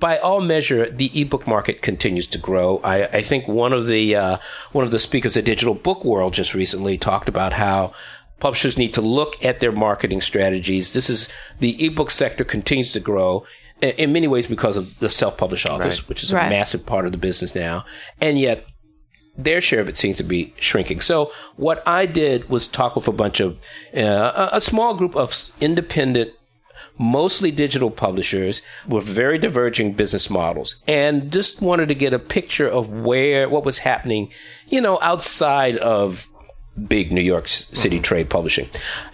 by 0.00 0.18
all 0.18 0.40
measure, 0.40 0.90
the 0.90 1.10
ebook 1.18 1.46
market 1.46 1.82
continues 1.82 2.26
to 2.28 2.38
grow. 2.38 2.78
I, 2.82 3.04
I 3.06 3.22
think 3.22 3.46
one 3.46 3.72
of 3.72 3.86
the 3.86 4.16
uh, 4.16 4.38
one 4.72 4.84
of 4.84 4.90
the 4.90 4.98
speakers 4.98 5.36
at 5.36 5.44
Digital 5.44 5.74
Book 5.74 6.04
World 6.04 6.34
just 6.34 6.54
recently 6.54 6.98
talked 6.98 7.28
about 7.28 7.52
how 7.52 7.92
publishers 8.40 8.76
need 8.76 8.92
to 8.94 9.00
look 9.00 9.42
at 9.44 9.60
their 9.60 9.72
marketing 9.72 10.20
strategies. 10.20 10.92
This 10.92 11.08
is 11.08 11.28
the 11.60 11.84
ebook 11.84 12.10
sector 12.10 12.44
continues 12.44 12.92
to 12.92 13.00
grow 13.00 13.46
in, 13.80 13.90
in 13.90 14.12
many 14.12 14.28
ways 14.28 14.46
because 14.46 14.76
of 14.76 14.98
the 14.98 15.10
self-published 15.10 15.66
authors, 15.66 16.08
which 16.08 16.22
is 16.22 16.32
Right. 16.32 16.46
a 16.46 16.50
massive 16.50 16.84
part 16.86 17.06
of 17.06 17.12
the 17.12 17.18
business 17.18 17.54
now, 17.54 17.84
and 18.20 18.38
yet 18.38 18.64
their 19.36 19.60
share 19.60 19.80
of 19.80 19.88
it 19.88 19.96
seems 19.96 20.16
to 20.18 20.22
be 20.22 20.54
shrinking. 20.58 21.00
So 21.00 21.32
what 21.56 21.82
I 21.86 22.06
did 22.06 22.48
was 22.48 22.68
talk 22.68 22.94
with 22.94 23.08
a 23.08 23.12
bunch 23.12 23.40
of 23.40 23.58
uh, 23.96 24.48
a, 24.52 24.56
a 24.56 24.60
small 24.60 24.94
group 24.94 25.16
of 25.16 25.34
independent 25.60 26.30
mostly 26.98 27.50
digital 27.50 27.90
publishers 27.90 28.62
with 28.86 29.04
very 29.04 29.36
diverging 29.38 29.92
business 29.94 30.30
models 30.30 30.82
and 30.86 31.32
just 31.32 31.60
wanted 31.60 31.88
to 31.88 31.94
get 31.94 32.12
a 32.12 32.18
picture 32.18 32.68
of 32.68 32.88
where 32.88 33.48
what 33.48 33.64
was 33.64 33.78
happening 33.78 34.30
you 34.68 34.80
know 34.80 34.98
outside 35.02 35.76
of 35.78 36.28
big 36.88 37.12
New 37.12 37.20
York 37.20 37.46
City 37.46 38.00
trade 38.00 38.28
publishing. 38.28 38.68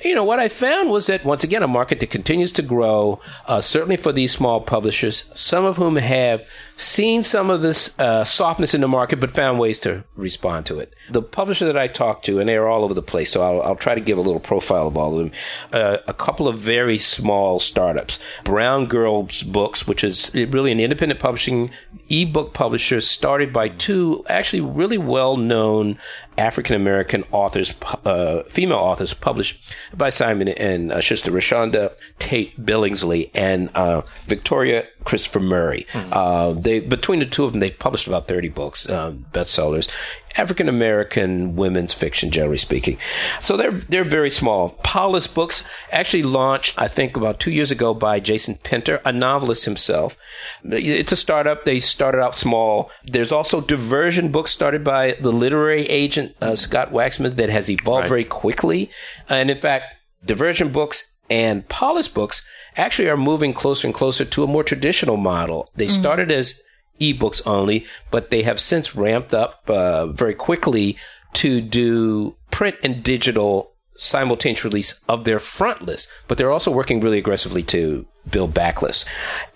You 0.04 0.14
know, 0.14 0.24
what 0.24 0.40
I 0.40 0.48
found 0.48 0.90
was 0.90 1.06
that 1.08 1.24
once 1.24 1.44
again, 1.44 1.62
a 1.62 1.68
market 1.68 2.00
that 2.00 2.10
continues 2.10 2.52
to 2.52 2.62
grow, 2.62 3.20
uh, 3.46 3.60
certainly 3.60 3.96
for 3.96 4.12
these 4.12 4.32
small 4.32 4.60
publishers, 4.60 5.30
some 5.34 5.64
of 5.64 5.76
whom 5.76 5.96
have 5.96 6.42
seen 6.80 7.22
some 7.22 7.50
of 7.50 7.62
this 7.62 7.98
uh, 7.98 8.24
softness 8.24 8.74
in 8.74 8.80
the 8.80 8.88
market, 8.88 9.20
but 9.20 9.30
found 9.30 9.58
ways 9.58 9.78
to 9.80 10.02
respond 10.16 10.66
to 10.66 10.78
it. 10.78 10.94
The 11.10 11.22
publisher 11.22 11.66
that 11.66 11.76
I 11.76 11.88
talked 11.88 12.24
to, 12.26 12.38
and 12.38 12.48
they 12.48 12.56
are 12.56 12.68
all 12.68 12.84
over 12.84 12.94
the 12.94 13.02
place, 13.02 13.30
so 13.30 13.42
I'll, 13.42 13.62
I'll 13.62 13.76
try 13.76 13.94
to 13.94 14.00
give 14.00 14.18
a 14.18 14.22
little 14.22 14.40
profile 14.40 14.88
of 14.88 14.96
all 14.96 15.12
of 15.12 15.18
them. 15.18 15.32
Uh, 15.72 15.98
a 16.08 16.14
couple 16.14 16.48
of 16.48 16.58
very 16.58 16.98
small 16.98 17.60
startups, 17.60 18.18
Brown 18.44 18.86
Girls 18.86 19.42
Books, 19.42 19.86
which 19.86 20.02
is 20.02 20.32
really 20.34 20.72
an 20.72 20.80
independent 20.80 21.20
publishing 21.20 21.70
ebook 22.08 22.54
publisher 22.54 23.00
started 23.00 23.52
by 23.52 23.68
two 23.68 24.24
actually 24.28 24.60
really 24.60 24.98
well-known 24.98 25.98
African 26.38 26.74
American 26.74 27.24
authors, 27.32 27.74
uh, 28.04 28.42
female 28.44 28.78
authors, 28.78 29.12
published 29.12 29.74
by 29.94 30.08
Simon 30.08 30.48
and 30.48 30.90
uh, 30.90 31.00
Schuster 31.00 31.30
ReShonda 31.30 31.92
Tate 32.18 32.58
Billingsley 32.64 33.30
and 33.34 33.68
uh, 33.74 34.02
Victoria 34.26 34.86
Christopher 35.04 35.40
Murray. 35.40 35.86
Uh, 35.94 36.52
they 36.52 36.80
between 36.80 37.20
the 37.20 37.26
two 37.26 37.44
of 37.44 37.52
them, 37.52 37.60
they 37.60 37.70
published 37.70 38.06
about 38.06 38.28
thirty 38.28 38.48
books, 38.48 38.88
um, 38.88 39.26
bestsellers. 39.32 39.90
African 40.36 40.68
American 40.68 41.56
women's 41.56 41.92
fiction, 41.92 42.30
generally 42.30 42.56
speaking. 42.56 42.98
So 43.40 43.56
they're 43.56 43.72
they're 43.72 44.04
very 44.04 44.30
small. 44.30 44.70
Polis 44.84 45.26
Books 45.26 45.64
actually 45.90 46.22
launched, 46.22 46.80
I 46.80 46.86
think, 46.86 47.16
about 47.16 47.40
two 47.40 47.50
years 47.50 47.72
ago 47.72 47.94
by 47.94 48.20
Jason 48.20 48.54
Pinter, 48.62 49.00
a 49.04 49.12
novelist 49.12 49.64
himself. 49.64 50.16
It's 50.62 51.10
a 51.10 51.16
startup. 51.16 51.64
They 51.64 51.80
started 51.80 52.20
out 52.20 52.36
small. 52.36 52.92
There's 53.04 53.32
also 53.32 53.60
Diversion 53.60 54.30
Books, 54.30 54.52
started 54.52 54.84
by 54.84 55.16
the 55.20 55.32
literary 55.32 55.88
agent 55.88 56.36
uh, 56.40 56.54
Scott 56.54 56.92
Waxman, 56.92 57.34
that 57.34 57.50
has 57.50 57.68
evolved 57.68 58.08
very 58.08 58.24
quickly. 58.24 58.88
And 59.28 59.50
in 59.50 59.58
fact, 59.58 59.96
Diversion 60.24 60.70
Books 60.70 61.12
and 61.28 61.68
Polis 61.68 62.06
Books 62.06 62.46
actually 62.76 63.08
are 63.08 63.16
moving 63.16 63.52
closer 63.52 63.86
and 63.86 63.94
closer 63.94 64.24
to 64.24 64.44
a 64.44 64.46
more 64.46 64.64
traditional 64.64 65.16
model. 65.16 65.68
They 65.76 65.88
started 65.88 66.30
as 66.30 66.62
ebooks 67.00 67.42
only, 67.46 67.86
but 68.10 68.30
they 68.30 68.42
have 68.42 68.60
since 68.60 68.94
ramped 68.94 69.34
up 69.34 69.68
uh, 69.68 70.06
very 70.08 70.34
quickly 70.34 70.96
to 71.34 71.60
do 71.60 72.36
print 72.50 72.76
and 72.82 73.02
digital 73.02 73.69
simultaneous 74.00 74.64
release 74.64 75.00
of 75.08 75.24
their 75.24 75.38
front 75.38 75.82
list, 75.82 76.08
but 76.26 76.38
they're 76.38 76.50
also 76.50 76.70
working 76.70 77.00
really 77.00 77.18
aggressively 77.18 77.62
to 77.62 78.06
build 78.30 78.54
backlists. 78.54 79.06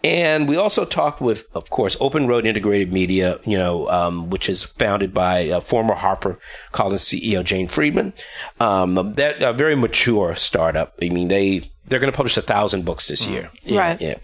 And 0.02 0.46
we 0.48 0.56
also 0.56 0.84
talked 0.84 1.20
with, 1.20 1.44
of 1.54 1.70
course, 1.70 1.96
Open 2.00 2.26
Road 2.26 2.46
Integrated 2.46 2.92
Media, 2.92 3.38
you 3.44 3.56
know, 3.56 3.88
um, 3.88 4.28
which 4.30 4.48
is 4.48 4.62
founded 4.62 5.14
by 5.14 5.48
uh, 5.48 5.60
former 5.60 5.94
Harper 5.94 6.38
Collins 6.72 7.02
CEO 7.02 7.42
Jane 7.42 7.68
Friedman. 7.68 8.12
Um, 8.60 9.14
that 9.14 9.42
a 9.42 9.52
very 9.52 9.76
mature 9.76 10.34
startup. 10.36 10.94
I 11.00 11.08
mean, 11.08 11.28
they 11.28 11.62
they're 11.86 11.98
going 11.98 12.12
to 12.12 12.16
publish 12.16 12.36
a 12.36 12.42
thousand 12.42 12.84
books 12.84 13.08
this 13.08 13.26
year. 13.26 13.50
Yeah, 13.62 13.78
Right. 13.78 14.00
Yeah. 14.00 14.18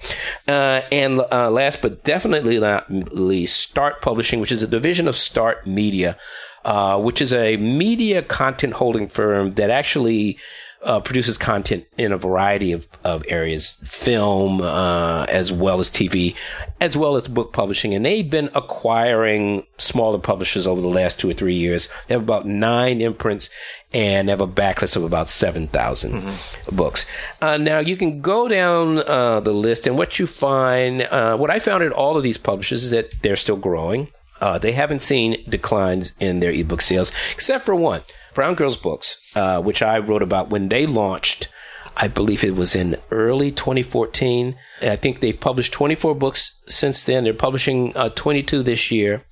Uh, 0.48 0.82
and 0.90 1.20
uh, 1.30 1.50
last 1.50 1.82
but 1.82 2.04
definitely 2.04 2.58
not 2.58 2.90
least, 2.90 3.60
Start 3.60 4.00
Publishing, 4.00 4.40
which 4.40 4.52
is 4.52 4.62
a 4.62 4.66
division 4.66 5.08
of 5.08 5.16
Start 5.16 5.66
Media, 5.66 6.16
uh, 6.64 7.00
which 7.00 7.20
is 7.20 7.32
a 7.32 7.56
media 7.56 8.22
content 8.22 8.74
holding 8.74 9.08
firm 9.08 9.52
that 9.52 9.70
actually 9.70 10.38
uh, 10.82 11.00
produces 11.00 11.36
content 11.36 11.84
in 11.98 12.12
a 12.12 12.16
variety 12.16 12.72
of, 12.72 12.88
of 13.04 13.22
areas, 13.28 13.76
film, 13.84 14.62
uh, 14.62 15.26
as 15.28 15.52
well 15.52 15.80
as 15.80 15.90
TV, 15.90 16.34
as 16.80 16.96
well 16.96 17.16
as 17.16 17.28
book 17.28 17.52
publishing. 17.52 17.94
And 17.94 18.04
they've 18.04 18.28
been 18.28 18.50
acquiring 18.54 19.66
smaller 19.78 20.18
publishers 20.18 20.66
over 20.66 20.80
the 20.80 20.88
last 20.88 21.20
two 21.20 21.28
or 21.28 21.34
three 21.34 21.54
years. 21.54 21.88
They 22.08 22.14
have 22.14 22.22
about 22.22 22.46
nine 22.46 23.00
imprints 23.00 23.50
and 23.92 24.28
have 24.28 24.40
a 24.40 24.48
backlist 24.48 24.96
of 24.96 25.04
about 25.04 25.28
7,000 25.28 26.38
books. 26.72 27.04
Uh, 27.42 27.58
now, 27.58 27.80
you 27.80 27.96
can 27.96 28.20
go 28.22 28.48
down 28.48 28.98
uh, 28.98 29.40
the 29.40 29.52
list, 29.52 29.86
and 29.86 29.98
what 29.98 30.18
you 30.18 30.26
find, 30.26 31.02
uh, 31.02 31.36
what 31.36 31.52
I 31.52 31.58
found 31.58 31.82
at 31.82 31.92
all 31.92 32.16
of 32.16 32.22
these 32.22 32.38
publishers 32.38 32.84
is 32.84 32.90
that 32.90 33.12
they're 33.22 33.36
still 33.36 33.56
growing. 33.56 34.08
Uh, 34.40 34.58
they 34.58 34.72
haven't 34.72 35.02
seen 35.02 35.44
declines 35.48 36.12
in 36.18 36.40
their 36.40 36.50
ebook 36.52 36.80
sales, 36.80 37.12
except 37.32 37.64
for 37.64 37.74
one 37.74 38.02
Brown 38.34 38.54
Girls 38.54 38.76
Books, 38.76 39.32
uh, 39.36 39.60
which 39.62 39.82
I 39.82 39.98
wrote 39.98 40.22
about 40.22 40.50
when 40.50 40.68
they 40.68 40.86
launched. 40.86 41.48
I 41.96 42.08
believe 42.08 42.44
it 42.44 42.54
was 42.54 42.74
in 42.74 42.96
early 43.10 43.50
2014. 43.50 44.56
I 44.80 44.96
think 44.96 45.20
they've 45.20 45.38
published 45.38 45.72
24 45.72 46.14
books 46.14 46.60
since 46.68 47.04
then. 47.04 47.24
They're 47.24 47.34
publishing 47.34 47.94
uh, 47.96 48.10
22 48.10 48.62
this 48.62 48.90
year. 48.90 49.24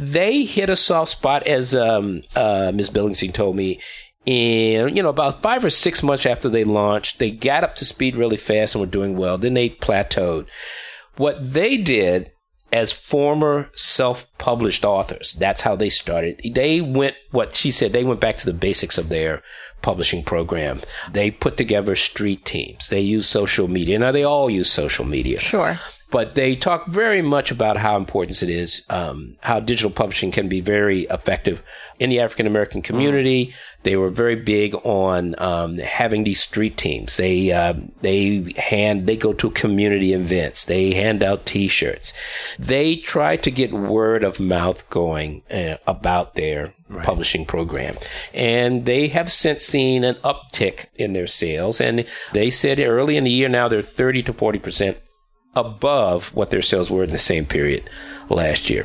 They 0.00 0.44
hit 0.44 0.70
a 0.70 0.76
soft 0.76 1.12
spot, 1.12 1.46
as 1.46 1.74
um, 1.74 2.22
uh, 2.34 2.72
Ms. 2.74 2.90
Billingstein 2.90 3.32
told 3.32 3.54
me, 3.54 3.80
in 4.24 4.96
you 4.96 5.02
know 5.04 5.08
about 5.08 5.40
five 5.40 5.64
or 5.64 5.70
six 5.70 6.02
months 6.02 6.26
after 6.26 6.48
they 6.48 6.64
launched. 6.64 7.18
They 7.18 7.30
got 7.30 7.62
up 7.62 7.76
to 7.76 7.84
speed 7.84 8.16
really 8.16 8.36
fast 8.36 8.74
and 8.74 8.80
were 8.80 8.90
doing 8.90 9.16
well. 9.16 9.38
Then 9.38 9.54
they 9.54 9.70
plateaued. 9.70 10.46
What 11.16 11.52
they 11.52 11.76
did 11.76 12.32
as 12.72 12.92
former 12.92 13.70
self-published 13.74 14.84
authors. 14.84 15.34
That's 15.34 15.62
how 15.62 15.76
they 15.76 15.88
started. 15.88 16.40
They 16.54 16.80
went 16.80 17.14
what 17.30 17.54
she 17.54 17.70
said, 17.70 17.92
they 17.92 18.04
went 18.04 18.20
back 18.20 18.36
to 18.38 18.46
the 18.46 18.52
basics 18.52 18.98
of 18.98 19.08
their 19.08 19.42
publishing 19.82 20.24
program. 20.24 20.80
They 21.12 21.30
put 21.30 21.56
together 21.56 21.94
street 21.94 22.44
teams. 22.44 22.88
They 22.88 23.00
use 23.00 23.28
social 23.28 23.68
media. 23.68 23.98
Now 23.98 24.12
they 24.12 24.24
all 24.24 24.50
use 24.50 24.70
social 24.70 25.04
media. 25.04 25.38
Sure. 25.38 25.78
But 26.10 26.36
they 26.36 26.54
talk 26.54 26.86
very 26.86 27.20
much 27.20 27.50
about 27.50 27.76
how 27.76 27.96
important 27.96 28.42
it 28.42 28.48
is, 28.48 28.86
um, 28.88 29.36
how 29.40 29.58
digital 29.58 29.90
publishing 29.90 30.30
can 30.30 30.48
be 30.48 30.60
very 30.60 31.02
effective 31.04 31.62
in 31.98 32.10
the 32.10 32.20
African 32.20 32.46
American 32.46 32.80
community. 32.80 33.54
They 33.82 33.96
were 33.96 34.10
very 34.10 34.36
big 34.36 34.74
on 34.84 35.34
um, 35.38 35.78
having 35.78 36.24
these 36.24 36.40
street 36.40 36.76
teams. 36.76 37.16
They 37.16 37.50
uh, 37.50 37.74
they 38.02 38.54
hand 38.56 39.08
they 39.08 39.16
go 39.16 39.32
to 39.32 39.50
community 39.50 40.12
events. 40.12 40.66
They 40.66 40.94
hand 40.94 41.24
out 41.24 41.44
T-shirts. 41.44 42.12
They 42.58 42.96
try 42.96 43.36
to 43.38 43.50
get 43.50 43.72
word 43.72 44.22
of 44.22 44.38
mouth 44.38 44.88
going 44.90 45.42
uh, 45.50 45.76
about 45.88 46.34
their 46.34 46.72
publishing 47.02 47.44
program, 47.44 47.96
and 48.32 48.86
they 48.86 49.08
have 49.08 49.32
since 49.32 49.64
seen 49.64 50.04
an 50.04 50.14
uptick 50.16 50.86
in 50.94 51.14
their 51.14 51.26
sales. 51.26 51.80
And 51.80 52.06
they 52.32 52.50
said 52.50 52.78
early 52.78 53.16
in 53.16 53.24
the 53.24 53.30
year 53.30 53.48
now 53.48 53.66
they're 53.68 53.82
thirty 53.82 54.22
to 54.22 54.32
forty 54.32 54.60
percent 54.60 54.98
above 55.56 56.32
what 56.34 56.50
their 56.50 56.62
sales 56.62 56.90
were 56.90 57.02
in 57.02 57.10
the 57.10 57.18
same 57.18 57.46
period 57.46 57.88
last 58.28 58.70
year. 58.70 58.84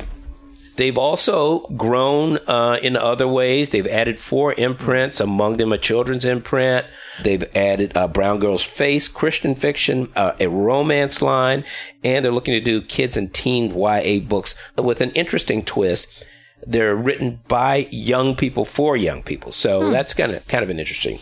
They've 0.76 0.96
also 0.96 1.60
grown 1.76 2.38
uh, 2.46 2.78
in 2.82 2.96
other 2.96 3.28
ways. 3.28 3.68
They've 3.68 3.86
added 3.86 4.18
four 4.18 4.54
imprints, 4.54 5.20
among 5.20 5.58
them 5.58 5.72
a 5.72 5.78
children's 5.78 6.24
imprint. 6.24 6.86
They've 7.22 7.44
added 7.54 7.94
uh, 7.94 8.08
Brown 8.08 8.38
Girl's 8.38 8.62
Faith, 8.62 9.12
Christian 9.12 9.54
fiction, 9.54 10.10
uh, 10.16 10.32
a 10.40 10.48
romance 10.48 11.20
line, 11.20 11.64
and 12.02 12.24
they're 12.24 12.32
looking 12.32 12.54
to 12.54 12.60
do 12.60 12.80
kids 12.80 13.18
and 13.18 13.32
teen 13.34 13.78
YA 13.78 14.20
books 14.20 14.54
with 14.78 15.02
an 15.02 15.10
interesting 15.10 15.62
twist. 15.62 16.24
They're 16.66 16.96
written 16.96 17.40
by 17.48 17.88
young 17.90 18.34
people 18.34 18.64
for 18.64 18.96
young 18.96 19.22
people, 19.22 19.52
so 19.52 19.90
that's 19.90 20.14
kind 20.14 20.32
of 20.32 20.46
kind 20.48 20.62
of 20.62 20.70
an 20.70 20.78
interesting 20.78 21.18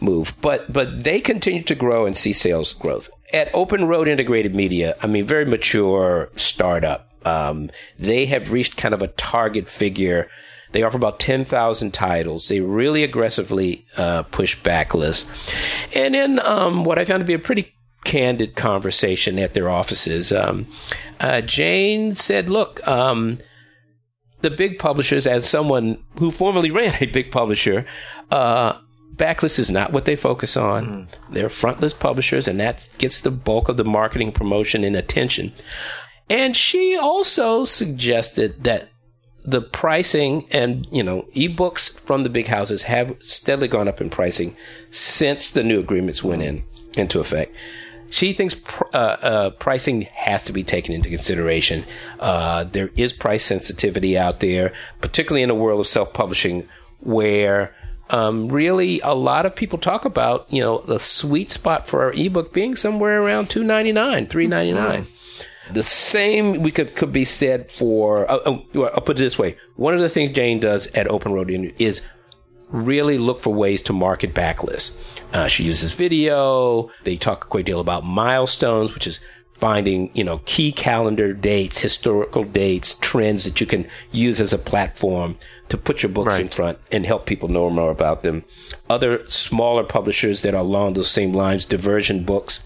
move. 0.00 0.34
But 0.40 0.72
but 0.72 1.04
they 1.04 1.20
continue 1.20 1.62
to 1.64 1.74
grow 1.74 2.06
and 2.06 2.16
see 2.16 2.32
sales 2.32 2.72
growth 2.72 3.10
at 3.32 3.50
Open 3.54 3.86
Road 3.86 4.08
Integrated 4.08 4.54
Media. 4.54 4.96
I 5.02 5.06
mean, 5.06 5.26
very 5.26 5.44
mature 5.44 6.30
startup. 6.36 7.08
Um, 7.24 7.70
they 7.98 8.26
have 8.26 8.52
reached 8.52 8.76
kind 8.76 8.94
of 8.94 9.02
a 9.02 9.08
target 9.08 9.68
figure. 9.68 10.28
They 10.72 10.82
offer 10.82 10.96
about 10.96 11.20
10,000 11.20 11.92
titles. 11.92 12.48
They 12.48 12.60
really 12.60 13.04
aggressively 13.04 13.86
uh, 13.96 14.24
push 14.24 14.60
backlists. 14.60 15.24
And 15.94 16.14
then 16.14 16.40
um, 16.40 16.84
what 16.84 16.98
I 16.98 17.04
found 17.04 17.20
to 17.20 17.26
be 17.26 17.34
a 17.34 17.38
pretty 17.38 17.72
candid 18.04 18.56
conversation 18.56 19.38
at 19.38 19.54
their 19.54 19.68
offices, 19.68 20.32
um, 20.32 20.66
uh, 21.20 21.40
Jane 21.42 22.14
said, 22.14 22.50
look, 22.50 22.86
um, 22.88 23.38
the 24.40 24.50
big 24.50 24.78
publishers, 24.78 25.26
as 25.26 25.48
someone 25.48 26.02
who 26.18 26.30
formerly 26.30 26.70
ran 26.72 26.96
a 27.00 27.06
big 27.06 27.30
publisher, 27.30 27.86
uh, 28.30 28.78
backlist 29.22 29.60
is 29.60 29.70
not 29.70 29.92
what 29.92 30.04
they 30.04 30.16
focus 30.16 30.56
on. 30.56 31.08
They're 31.30 31.48
frontlist 31.48 32.00
publishers, 32.00 32.48
and 32.48 32.58
that 32.58 32.88
gets 32.98 33.20
the 33.20 33.30
bulk 33.30 33.68
of 33.68 33.76
the 33.76 33.84
marketing, 33.84 34.32
promotion, 34.32 34.82
and 34.82 34.96
attention. 34.96 35.52
And 36.28 36.56
she 36.56 36.96
also 36.96 37.64
suggested 37.64 38.64
that 38.64 38.88
the 39.44 39.60
pricing 39.60 40.46
and 40.50 40.86
you 40.90 41.02
know 41.02 41.26
ebooks 41.34 41.98
from 42.00 42.22
the 42.22 42.30
big 42.30 42.46
houses 42.46 42.82
have 42.82 43.16
steadily 43.20 43.68
gone 43.68 43.88
up 43.88 44.00
in 44.00 44.08
pricing 44.08 44.56
since 44.90 45.50
the 45.50 45.64
new 45.64 45.80
agreements 45.80 46.22
went 46.22 46.42
in 46.42 46.64
into 46.96 47.20
effect. 47.20 47.54
She 48.10 48.32
thinks 48.34 48.54
pr- 48.54 48.84
uh, 48.92 48.96
uh, 48.96 49.50
pricing 49.50 50.02
has 50.12 50.42
to 50.44 50.52
be 50.52 50.62
taken 50.64 50.94
into 50.94 51.08
consideration. 51.08 51.84
Uh, 52.20 52.64
there 52.64 52.90
is 52.94 53.12
price 53.12 53.44
sensitivity 53.44 54.18
out 54.18 54.40
there, 54.40 54.72
particularly 55.00 55.42
in 55.42 55.48
the 55.48 55.54
world 55.54 55.80
of 55.80 55.86
self-publishing, 55.86 56.68
where 57.00 57.74
um, 58.10 58.48
really 58.48 59.00
a 59.00 59.14
lot 59.14 59.46
of 59.46 59.54
people 59.54 59.78
talk 59.78 60.04
about 60.04 60.46
you 60.52 60.62
know 60.62 60.82
the 60.82 60.98
sweet 60.98 61.50
spot 61.50 61.88
for 61.88 62.02
our 62.02 62.12
ebook 62.12 62.52
being 62.52 62.76
somewhere 62.76 63.22
around 63.22 63.50
two 63.50 63.64
ninety 63.64 63.92
nine, 63.92 64.26
three 64.26 64.46
ninety 64.46 64.72
nine. 64.72 65.06
The 65.72 65.82
same 65.82 66.62
we 66.62 66.70
could 66.70 66.94
could 66.96 67.12
be 67.12 67.24
said 67.24 67.70
for. 67.70 68.30
Uh, 68.30 68.36
uh, 68.36 68.80
I'll 68.94 69.00
put 69.00 69.16
it 69.16 69.20
this 69.20 69.38
way: 69.38 69.56
one 69.76 69.94
of 69.94 70.00
the 70.00 70.10
things 70.10 70.32
Jane 70.32 70.60
does 70.60 70.88
at 70.88 71.08
Open 71.08 71.32
Road 71.32 71.50
Union 71.50 71.74
is 71.78 72.02
really 72.68 73.18
look 73.18 73.40
for 73.40 73.54
ways 73.54 73.82
to 73.82 73.92
market 73.92 74.34
backlists. 74.34 75.00
Uh, 75.32 75.46
she 75.46 75.62
uses 75.64 75.94
video. 75.94 76.90
They 77.04 77.16
talk 77.16 77.46
a 77.46 77.48
great 77.48 77.66
deal 77.66 77.80
about 77.80 78.04
milestones, 78.04 78.92
which 78.92 79.06
is 79.06 79.20
finding 79.54 80.10
you 80.12 80.24
know 80.24 80.40
key 80.44 80.72
calendar 80.72 81.32
dates, 81.32 81.78
historical 81.78 82.44
dates, 82.44 82.98
trends 83.00 83.44
that 83.44 83.60
you 83.60 83.66
can 83.66 83.86
use 84.10 84.40
as 84.40 84.52
a 84.52 84.58
platform 84.58 85.36
to 85.72 85.78
put 85.78 86.02
your 86.02 86.12
books 86.12 86.38
in 86.38 86.50
front 86.50 86.78
and 86.92 87.06
help 87.06 87.24
people 87.24 87.48
know 87.48 87.70
more 87.70 87.90
about 87.90 88.22
them. 88.22 88.44
Other 88.90 89.26
smaller 89.26 89.82
publishers 89.82 90.42
that 90.42 90.52
are 90.52 90.60
along 90.60 90.92
those 90.92 91.10
same 91.10 91.32
lines, 91.32 91.64
Diversion 91.64 92.24
Books, 92.24 92.62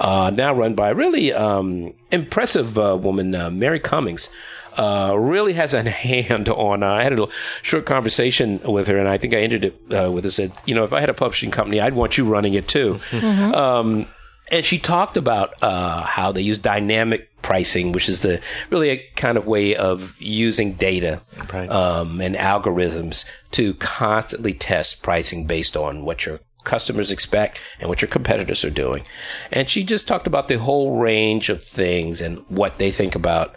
uh, 0.00 0.30
now 0.34 0.54
run 0.54 0.74
by 0.74 0.88
a 0.88 0.94
really 0.94 1.34
um, 1.34 1.92
impressive 2.10 2.78
uh, 2.78 2.96
woman, 2.96 3.34
uh, 3.34 3.50
Mary 3.50 3.78
Cummings. 3.78 4.30
Uh, 4.72 5.14
really 5.18 5.52
has 5.52 5.74
a 5.74 5.82
hand 5.90 6.48
on. 6.48 6.82
Uh, 6.82 6.92
I 6.92 7.02
had 7.02 7.12
a 7.12 7.16
little 7.16 7.32
short 7.60 7.84
conversation 7.84 8.58
with 8.64 8.88
her, 8.88 8.96
and 8.96 9.06
I 9.06 9.18
think 9.18 9.34
I 9.34 9.38
ended 9.38 9.66
it 9.66 9.94
uh, 9.94 10.10
with 10.10 10.24
her. 10.24 10.30
Said, 10.30 10.52
you 10.64 10.74
know, 10.74 10.84
if 10.84 10.94
I 10.94 11.00
had 11.00 11.10
a 11.10 11.14
publishing 11.14 11.50
company, 11.50 11.78
I'd 11.78 11.92
want 11.92 12.16
you 12.16 12.24
running 12.24 12.54
it 12.54 12.68
too. 12.68 12.98
Um, 13.12 14.06
and 14.50 14.64
she 14.64 14.78
talked 14.78 15.18
about 15.18 15.54
uh, 15.62 16.02
how 16.04 16.32
they 16.32 16.40
use 16.40 16.56
dynamic 16.56 17.28
pricing, 17.46 17.92
which 17.92 18.08
is 18.08 18.22
the 18.22 18.40
really 18.70 18.90
a 18.90 18.96
kind 19.14 19.38
of 19.38 19.46
way 19.46 19.76
of 19.76 20.20
using 20.20 20.72
data 20.72 21.20
Right. 21.54 21.70
um, 21.70 22.20
and 22.20 22.34
algorithms 22.34 23.24
to 23.52 23.74
constantly 23.74 24.52
test 24.52 25.04
pricing 25.04 25.46
based 25.46 25.76
on 25.76 26.04
what 26.04 26.26
your 26.26 26.40
customers 26.64 27.12
expect 27.12 27.60
and 27.78 27.88
what 27.88 28.02
your 28.02 28.08
competitors 28.08 28.64
are 28.64 28.70
doing. 28.70 29.04
And 29.52 29.70
she 29.70 29.84
just 29.84 30.08
talked 30.08 30.26
about 30.26 30.48
the 30.48 30.58
whole 30.58 30.98
range 30.98 31.48
of 31.48 31.62
things 31.62 32.20
and 32.20 32.38
what 32.48 32.78
they 32.78 32.90
think 32.90 33.14
about 33.14 33.54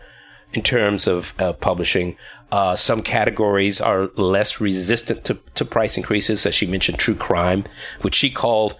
in 0.54 0.62
terms 0.62 1.08
of 1.08 1.34
uh, 1.40 1.54
publishing. 1.54 2.16
Uh, 2.52 2.76
some 2.76 3.02
categories 3.02 3.82
are 3.82 4.10
less 4.18 4.62
resistant 4.62 5.24
to, 5.26 5.40
to 5.56 5.66
price 5.66 5.98
increases, 5.98 6.46
as 6.46 6.54
she 6.54 6.68
mentioned, 6.68 7.00
true 7.00 7.16
crime, 7.16 7.64
which 8.02 8.14
she 8.14 8.30
called 8.30 8.76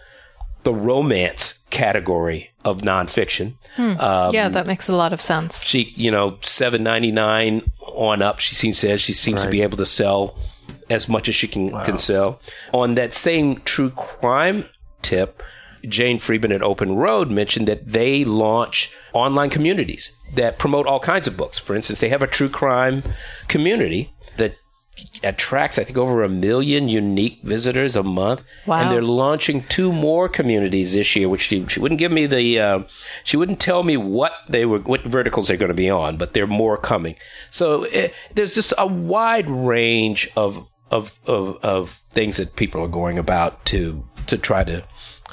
the 0.62 0.74
romance 0.74 1.66
category 1.72 2.49
of 2.66 2.80
nonfiction. 2.80 3.54
Um, 3.78 4.34
yeah, 4.34 4.50
that 4.50 4.68
makes 4.68 4.90
a 4.90 4.96
lot 4.96 5.14
of 5.14 5.22
sense. 5.22 5.64
she, 5.64 5.94
you 5.96 6.12
know, 6.12 6.38
seven 6.42 6.84
ninety 6.84 7.12
nine 7.12 7.70
on 7.82 8.22
up. 8.22 8.40
She 8.40 8.56
seems 8.56 8.78
says 8.78 9.02
she 9.02 9.14
seems 9.14 9.42
to 9.44 9.50
be 9.50 9.62
able 9.62 9.78
to 9.78 9.86
sell 9.86 10.38
as 10.90 11.08
much 11.08 11.30
as 11.30 11.36
she 11.36 11.48
can 11.48 11.72
can 11.86 11.98
sell. 11.98 12.42
On 12.74 12.96
that 12.96 13.14
same 13.14 13.62
true 13.62 13.92
crime 13.92 14.66
tip, 15.02 15.42
Jane 15.88 16.20
Friedman 16.20 16.52
at 16.52 16.62
Open 16.62 16.96
Road 16.96 17.30
mentioned 17.32 17.68
that 17.68 17.88
they 17.88 18.26
launch 18.26 18.92
online 19.14 19.50
communities 19.50 20.14
that 20.36 20.60
promote 20.60 20.86
all 20.86 21.00
kinds 21.00 21.26
of 21.28 21.38
books. 21.38 21.58
For 21.58 21.76
instance, 21.76 22.02
they 22.02 22.10
have 22.10 22.22
a 22.22 22.28
true 22.28 22.50
crime 22.50 23.04
community 23.48 24.02
that 24.02 24.19
attracts, 25.24 25.78
I 25.78 25.84
think, 25.84 25.98
over 25.98 26.24
a 26.24 26.30
million 26.30 26.90
unique 26.90 27.42
visitors 27.44 27.96
a 27.96 28.04
month. 28.04 28.44
Wow. 28.66 28.82
And 28.82 28.92
they're 28.92 29.02
launching 29.02 29.64
two 29.64 29.92
more 29.92 30.30
communities 30.30 30.94
this 30.94 31.16
year, 31.16 31.30
which 31.30 31.42
she, 31.42 31.66
she 31.68 31.80
wouldn't 31.80 32.00
give 32.00 32.12
me 32.12 32.26
the, 32.26 32.60
uh, 32.60 32.80
she 33.24 33.38
wouldn't 33.38 33.60
tell 33.60 33.84
me 33.84 33.98
what 33.98 34.34
they 34.48 34.66
were, 34.66 34.80
what 34.80 35.02
verticals 35.04 35.48
they're 35.48 35.58
going 35.58 35.70
to 35.70 35.76
be 35.76 35.90
on, 35.90 36.18
but 36.18 36.34
there 36.34 36.44
are 36.44 36.48
more 36.48 36.78
coming. 36.78 37.16
So 37.50 37.84
eh, 37.86 38.10
there's 38.34 38.56
just 38.56 38.74
a 38.78 38.88
wide 38.88 39.50
range 39.50 40.30
of, 40.36 40.70
of, 40.92 41.12
of, 41.26 41.58
of 41.64 42.02
things 42.10 42.38
that 42.38 42.56
people 42.56 42.82
are 42.84 42.88
going 42.88 43.18
about 43.20 43.66
to, 43.66 44.04
to 44.28 44.38
try 44.38 44.64
to, 44.64 44.84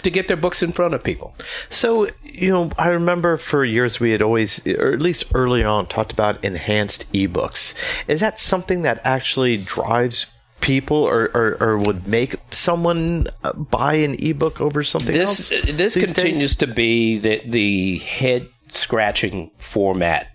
to 0.03 0.11
get 0.11 0.28
their 0.28 0.36
books 0.36 0.62
in 0.62 0.72
front 0.72 0.94
of 0.94 1.03
people. 1.03 1.34
So, 1.68 2.09
you 2.24 2.51
know, 2.51 2.70
I 2.78 2.88
remember 2.88 3.36
for 3.36 3.64
years 3.64 3.99
we 4.01 4.12
had 4.12 4.22
always, 4.22 4.66
or 4.66 4.92
at 4.92 5.01
least 5.01 5.24
early 5.34 5.64
on, 5.64 5.86
talked 5.86 6.12
about 6.12 6.44
enhanced 6.44 7.11
ebooks. 7.12 7.74
Is 8.09 8.20
that 8.20 8.38
something 8.38 8.82
that 8.82 9.01
actually 9.05 9.57
drives 9.57 10.26
people 10.61 10.97
or, 10.97 11.30
or, 11.34 11.57
or 11.61 11.78
would 11.78 12.07
make 12.07 12.36
someone 12.51 13.28
uh, 13.44 13.53
buy 13.53 13.94
an 13.94 14.16
ebook 14.18 14.61
over 14.61 14.82
something 14.82 15.14
this 15.14 15.53
else? 15.53 15.64
this 15.66 15.94
continues 15.94 16.55
days? 16.55 16.57
to 16.57 16.66
be 16.66 17.18
the 17.18 17.40
the 17.47 17.99
head 17.99 18.49
scratching 18.72 19.51
format 19.59 20.28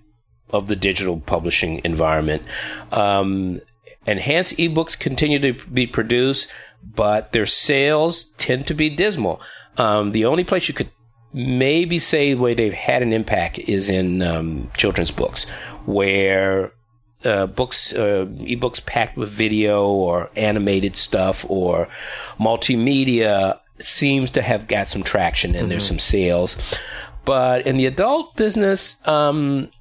of 0.50 0.68
the 0.68 0.76
digital 0.76 1.20
publishing 1.20 1.82
environment. 1.84 2.44
Um, 2.92 3.62
enhanced 4.06 4.58
ebooks 4.58 4.98
continue 4.98 5.40
to 5.40 5.54
be 5.68 5.88
produced, 5.88 6.50
but 6.84 7.32
their 7.32 7.46
sales 7.46 8.26
tend 8.38 8.68
to 8.68 8.74
be 8.74 8.90
dismal. 8.90 9.42
Um, 9.78 10.12
the 10.12 10.26
only 10.26 10.44
place 10.44 10.68
you 10.68 10.74
could 10.74 10.92
maybe 11.34 12.00
say 12.00 12.36
where 12.36 12.56
they've 12.56 12.74
had 12.74 13.02
an 13.02 13.14
impact 13.14 13.60
is 13.60 13.90
in 13.90 14.22
um, 14.22 14.70
children's 14.76 15.12
books, 15.12 15.50
where 15.86 16.74
uh, 17.24 17.46
books, 17.46 17.94
uh, 17.94 18.26
ebooks 18.40 18.86
packed 18.86 19.18
with 19.18 19.30
video 19.30 19.88
or 19.88 20.30
animated 20.36 20.98
stuff 20.98 21.46
or 21.48 21.88
multimedia 22.40 23.60
seems 23.80 24.32
to 24.32 24.42
have 24.42 24.68
got 24.68 24.88
some 24.88 25.04
traction 25.04 25.56
and 25.56 25.70
there's 25.70 25.88
some 25.88 26.00
sales. 26.00 26.58
But 27.26 27.68
in 27.68 27.78
the 27.78 27.86
adult 27.86 28.36
business, 28.36 29.06
um, 29.08 29.72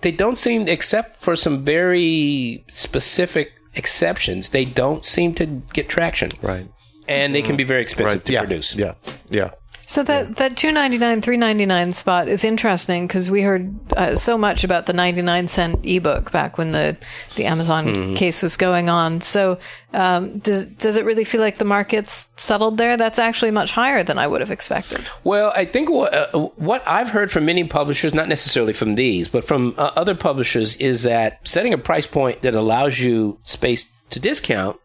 they 0.00 0.10
don't 0.10 0.38
seem, 0.38 0.68
except 0.68 1.22
for 1.22 1.36
some 1.36 1.64
very 1.64 2.64
specific 2.68 3.52
exceptions, 3.78 4.50
they 4.50 4.64
don't 4.64 5.06
seem 5.06 5.34
to 5.36 5.46
get 5.72 5.88
traction. 5.88 6.32
Right. 6.42 6.68
And 7.06 7.34
they 7.34 7.40
can 7.40 7.56
be 7.56 7.64
very 7.64 7.80
expensive 7.80 8.24
to 8.24 8.32
yeah. 8.32 8.40
produce. 8.40 8.76
Yeah. 8.76 8.94
Yeah. 9.30 9.52
So 9.88 10.02
that 10.02 10.36
that 10.36 10.58
two 10.58 10.70
ninety 10.70 10.98
nine 10.98 11.22
three 11.22 11.38
ninety 11.38 11.64
nine 11.64 11.92
spot 11.92 12.28
is 12.28 12.44
interesting 12.44 13.06
because 13.06 13.30
we 13.30 13.40
heard 13.40 13.74
uh, 13.96 14.16
so 14.16 14.36
much 14.36 14.62
about 14.62 14.84
the 14.84 14.92
ninety 14.92 15.22
nine 15.22 15.48
cent 15.48 15.80
ebook 15.82 16.30
back 16.30 16.58
when 16.58 16.72
the 16.72 16.94
the 17.36 17.46
Amazon 17.46 17.86
Mm-hmm. 17.86 18.14
case 18.16 18.42
was 18.42 18.58
going 18.58 18.90
on. 18.90 19.22
So 19.22 19.58
um, 19.94 20.40
does 20.40 20.66
does 20.66 20.98
it 20.98 21.06
really 21.06 21.24
feel 21.24 21.40
like 21.40 21.56
the 21.56 21.64
market's 21.64 22.28
settled 22.36 22.76
there? 22.76 22.98
That's 22.98 23.18
actually 23.18 23.50
much 23.50 23.72
higher 23.72 24.02
than 24.02 24.18
I 24.18 24.26
would 24.26 24.42
have 24.42 24.50
expected. 24.50 25.06
Well, 25.24 25.54
I 25.56 25.64
think 25.64 25.88
what, 25.88 26.12
uh, 26.12 26.38
what 26.56 26.82
I've 26.86 27.08
heard 27.08 27.30
from 27.30 27.46
many 27.46 27.64
publishers, 27.64 28.12
not 28.12 28.28
necessarily 28.28 28.74
from 28.74 28.94
these, 28.94 29.26
but 29.26 29.42
from 29.42 29.74
uh, 29.78 29.92
other 29.96 30.14
publishers, 30.14 30.76
is 30.76 31.02
that 31.04 31.40
setting 31.44 31.72
a 31.72 31.78
price 31.78 32.06
point 32.06 32.42
that 32.42 32.54
allows 32.54 33.00
you 33.00 33.38
space 33.44 33.90
to 34.10 34.20
discount 34.20 34.76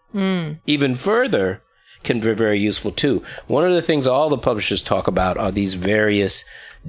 even 0.66 0.96
further 0.96 1.62
can 2.04 2.20
be 2.20 2.34
very 2.34 2.60
useful 2.60 2.92
too. 2.92 3.24
One 3.48 3.66
of 3.66 3.74
the 3.74 3.82
things 3.82 4.08
all 4.08 4.30
the 4.30 4.38
publishers 4.38 4.82
talk 4.82 5.08
about 5.08 5.38
are 5.38 5.52
these 5.52 5.74
various 5.74 6.46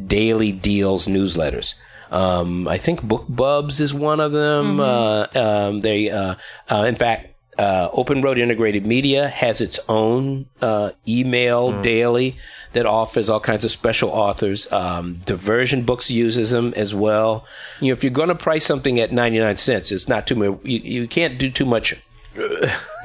daily 0.06 0.52
deals 0.52 1.06
newsletters. 1.06 1.74
Um, 2.10 2.68
I 2.68 2.78
think 2.78 3.00
BookBubs 3.00 3.80
is 3.80 3.92
one 3.94 4.20
of 4.20 4.32
them. 4.32 4.80
Uh, 4.80 5.26
um, 5.34 5.80
they, 5.80 6.10
uh, 6.10 6.36
uh, 6.70 6.84
in 6.86 6.94
fact, 6.94 7.34
uh, 7.58 7.88
Open 7.92 8.20
Road 8.22 8.38
Integrated 8.38 8.84
Media 8.84 9.28
has 9.28 9.60
its 9.60 9.78
own 9.88 10.46
uh, 10.60 10.90
email 11.06 11.80
daily 11.82 12.36
that 12.72 12.86
offers 12.86 13.30
all 13.30 13.40
kinds 13.40 13.64
of 13.64 13.70
special 13.70 14.10
authors. 14.10 14.70
Um, 14.72 15.20
Diversion 15.24 15.84
Books 15.84 16.10
uses 16.10 16.50
them 16.50 16.74
as 16.76 16.94
well. 16.94 17.46
You 17.80 17.88
know, 17.88 17.92
if 17.92 18.02
you're 18.02 18.10
going 18.10 18.28
to 18.28 18.34
price 18.34 18.66
something 18.66 18.98
at 18.98 19.12
99 19.12 19.56
cents, 19.56 19.92
it's 19.92 20.08
not 20.08 20.26
too 20.26 20.34
much. 20.34 20.58
You, 20.64 20.78
you 20.78 21.08
can't 21.08 21.38
do 21.38 21.50
too 21.50 21.64
much 21.64 21.96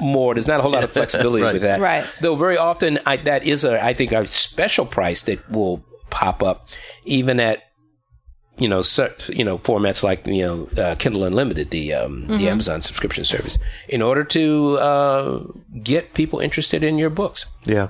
more. 0.00 0.34
There's 0.34 0.46
not 0.46 0.60
a 0.60 0.62
whole 0.62 0.72
lot 0.72 0.84
of 0.84 0.92
flexibility 0.98 1.44
with 1.44 1.62
that. 1.62 1.80
Right. 1.80 2.04
Though 2.20 2.36
very 2.36 2.56
often 2.56 2.98
I, 3.06 3.16
that 3.18 3.46
is 3.46 3.64
a, 3.64 3.82
I 3.82 3.94
think, 3.94 4.12
a 4.12 4.26
special 4.26 4.86
price 4.86 5.22
that 5.22 5.48
will 5.50 5.84
pop 6.10 6.42
up 6.42 6.68
even 7.04 7.38
at 7.40 7.62
you 8.58 8.68
know, 8.68 8.82
cer- 8.82 9.16
you 9.28 9.42
know, 9.42 9.58
formats 9.58 10.02
like 10.02 10.26
you 10.26 10.42
know, 10.42 10.68
uh, 10.76 10.94
Kindle 10.96 11.24
Unlimited, 11.24 11.70
the 11.70 11.94
um, 11.94 12.26
the 12.26 12.46
Amazon 12.48 12.82
subscription 12.82 13.24
service, 13.24 13.58
in 13.88 14.02
order 14.02 14.22
to 14.24 14.76
uh, 14.76 15.44
get 15.82 16.12
people 16.12 16.40
interested 16.40 16.84
in 16.84 16.98
your 16.98 17.08
books. 17.08 17.46
Yeah. 17.64 17.88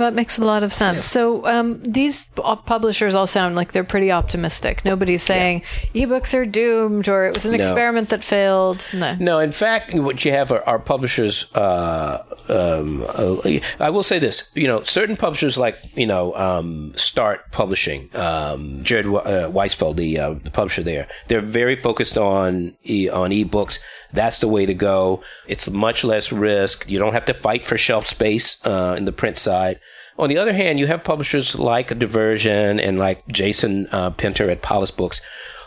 That 0.00 0.14
makes 0.14 0.38
a 0.38 0.44
lot 0.44 0.62
of 0.62 0.72
sense. 0.72 1.06
So 1.06 1.46
um, 1.46 1.82
these 1.82 2.26
publishers 2.66 3.14
all 3.14 3.26
sound 3.26 3.54
like 3.54 3.72
they're 3.72 3.84
pretty 3.84 4.10
optimistic. 4.10 4.84
Nobody's 4.84 5.22
saying 5.22 5.62
ebooks 5.94 6.32
are 6.34 6.46
doomed 6.46 7.06
or 7.08 7.26
it 7.26 7.34
was 7.34 7.44
an 7.46 7.52
No. 7.52 7.58
experiment 7.58 8.08
that 8.08 8.24
failed. 8.24 8.84
No. 8.94 9.14
No, 9.20 9.38
in 9.38 9.52
fact, 9.52 9.92
what 9.94 10.24
you 10.24 10.32
have 10.32 10.50
are, 10.52 10.66
are 10.66 10.78
publishers. 10.78 11.52
Uh, 11.54 12.24
um, 12.48 13.04
uh, 13.08 13.58
I 13.78 13.90
will 13.90 14.02
say 14.02 14.18
this: 14.18 14.50
you 14.54 14.66
know, 14.66 14.82
certain 14.84 15.16
publishers 15.16 15.58
like 15.58 15.76
you 15.94 16.06
know 16.06 16.34
um, 16.34 16.92
Start 16.96 17.52
Publishing, 17.52 18.08
um, 18.16 18.82
Jared 18.82 19.06
uh, 19.06 19.50
Weisfeld, 19.50 19.96
the, 19.96 20.18
uh, 20.18 20.34
the 20.42 20.50
publisher 20.50 20.82
there, 20.82 21.06
they're 21.28 21.40
very 21.40 21.76
focused 21.76 22.16
on 22.16 22.74
e- 22.84 23.08
on 23.08 23.30
ebooks. 23.30 23.78
That's 24.12 24.38
the 24.38 24.48
way 24.48 24.66
to 24.66 24.74
go. 24.74 25.22
It's 25.46 25.68
much 25.68 26.04
less 26.04 26.32
risk. 26.32 26.88
You 26.88 26.98
don't 26.98 27.12
have 27.12 27.26
to 27.26 27.34
fight 27.34 27.64
for 27.64 27.78
shelf 27.78 28.06
space 28.06 28.64
uh, 28.64 28.94
in 28.96 29.04
the 29.04 29.12
print 29.12 29.36
side. 29.36 29.80
On 30.18 30.28
the 30.28 30.38
other 30.38 30.52
hand, 30.52 30.78
you 30.78 30.86
have 30.86 31.02
publishers 31.02 31.58
like 31.58 31.98
Diversion 31.98 32.78
and 32.78 32.98
like 32.98 33.26
Jason 33.28 33.88
uh, 33.92 34.10
Pinter 34.10 34.50
at 34.50 34.62
Polis 34.62 34.90
Books, 34.90 35.20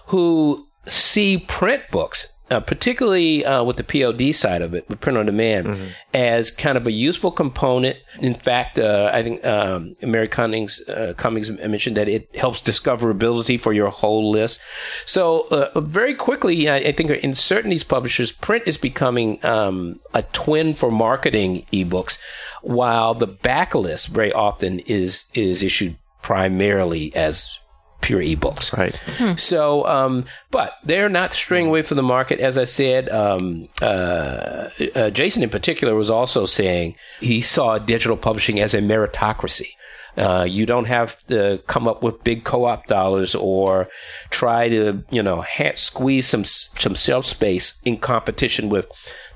who 0.08 0.68
see 0.86 1.38
print 1.38 1.84
books, 1.92 2.38
uh, 2.54 2.60
particularly 2.60 3.44
uh, 3.44 3.64
with 3.64 3.78
the 3.78 3.84
POD 3.84 4.34
side 4.36 4.62
of 4.62 4.74
it, 4.76 4.88
with 4.88 5.02
print 5.02 5.18
on 5.18 5.26
demand, 5.26 5.68
as 6.14 6.52
kind 6.52 6.78
of 6.78 6.86
a 6.86 6.92
useful 6.92 7.32
component. 7.32 7.98
In 8.22 8.36
fact, 8.36 8.78
uh, 8.78 9.10
I 9.12 9.24
think 9.24 9.44
um, 9.46 9.96
Mary 10.02 10.28
Cummings, 10.28 10.88
uh, 10.88 11.14
Cummings 11.18 11.50
mentioned 11.50 11.98
that 11.98 12.08
it 12.08 12.34
helps 12.36 12.62
discoverability 12.62 13.60
for 13.60 13.74
your 13.74 13.90
whole 13.90 14.32
list. 14.32 14.62
So 15.06 15.48
uh, 15.50 15.80
very 15.80 16.14
quickly, 16.14 16.70
I, 16.70 16.78
I 16.78 16.92
think 16.92 17.10
in 17.10 17.34
certain 17.34 17.72
these 17.72 17.84
publishers, 17.84 18.32
print 18.32 18.64
is 18.68 18.78
becoming 18.78 19.44
um, 19.44 20.00
a 20.14 20.22
twin 20.22 20.74
for 20.74 20.92
marketing 20.92 21.66
ebooks, 21.74 22.20
while 22.62 23.16
the 23.16 23.28
backlist 23.28 24.08
very 24.08 24.32
often 24.32 24.80
is 24.80 25.26
is 25.34 25.64
issued 25.64 25.98
primarily 26.22 27.14
as 27.16 27.60
pure 28.04 28.22
ebooks. 28.22 28.78
Right. 28.78 29.40
So, 29.40 29.88
um, 29.88 30.26
but 30.52 30.74
they're 30.84 31.10
not 31.10 31.34
straying 31.34 31.68
away 31.68 31.82
from 31.82 31.98
the 31.98 32.04
market. 32.04 32.40
As 32.40 32.58
I 32.58 32.66
said, 32.66 33.10
um, 33.10 33.68
uh, 33.82 34.70
uh, 34.94 35.10
Jason 35.10 35.42
in 35.42 35.50
particular 35.50 35.96
was 35.96 36.12
also 36.12 36.46
saying 36.46 36.96
he 37.20 37.42
saw 37.42 37.80
digital 37.80 38.18
publishing 38.18 38.60
as 38.60 38.76
a 38.76 38.80
meritocracy. 38.82 39.70
Uh, 40.16 40.46
you 40.48 40.68
don't 40.68 40.86
have 40.86 41.18
to 41.26 41.60
come 41.66 41.88
up 41.88 42.04
with 42.04 42.24
big 42.24 42.44
co-op 42.44 42.86
dollars 42.86 43.34
or 43.34 43.90
try 44.30 44.70
to, 44.70 45.04
you 45.10 45.24
know, 45.24 45.42
ha- 45.42 45.74
squeeze 45.76 46.28
some 46.28 46.46
some 46.46 46.94
shelf 46.94 47.26
space 47.26 47.82
in 47.84 47.98
competition 47.98 48.70
with 48.70 48.86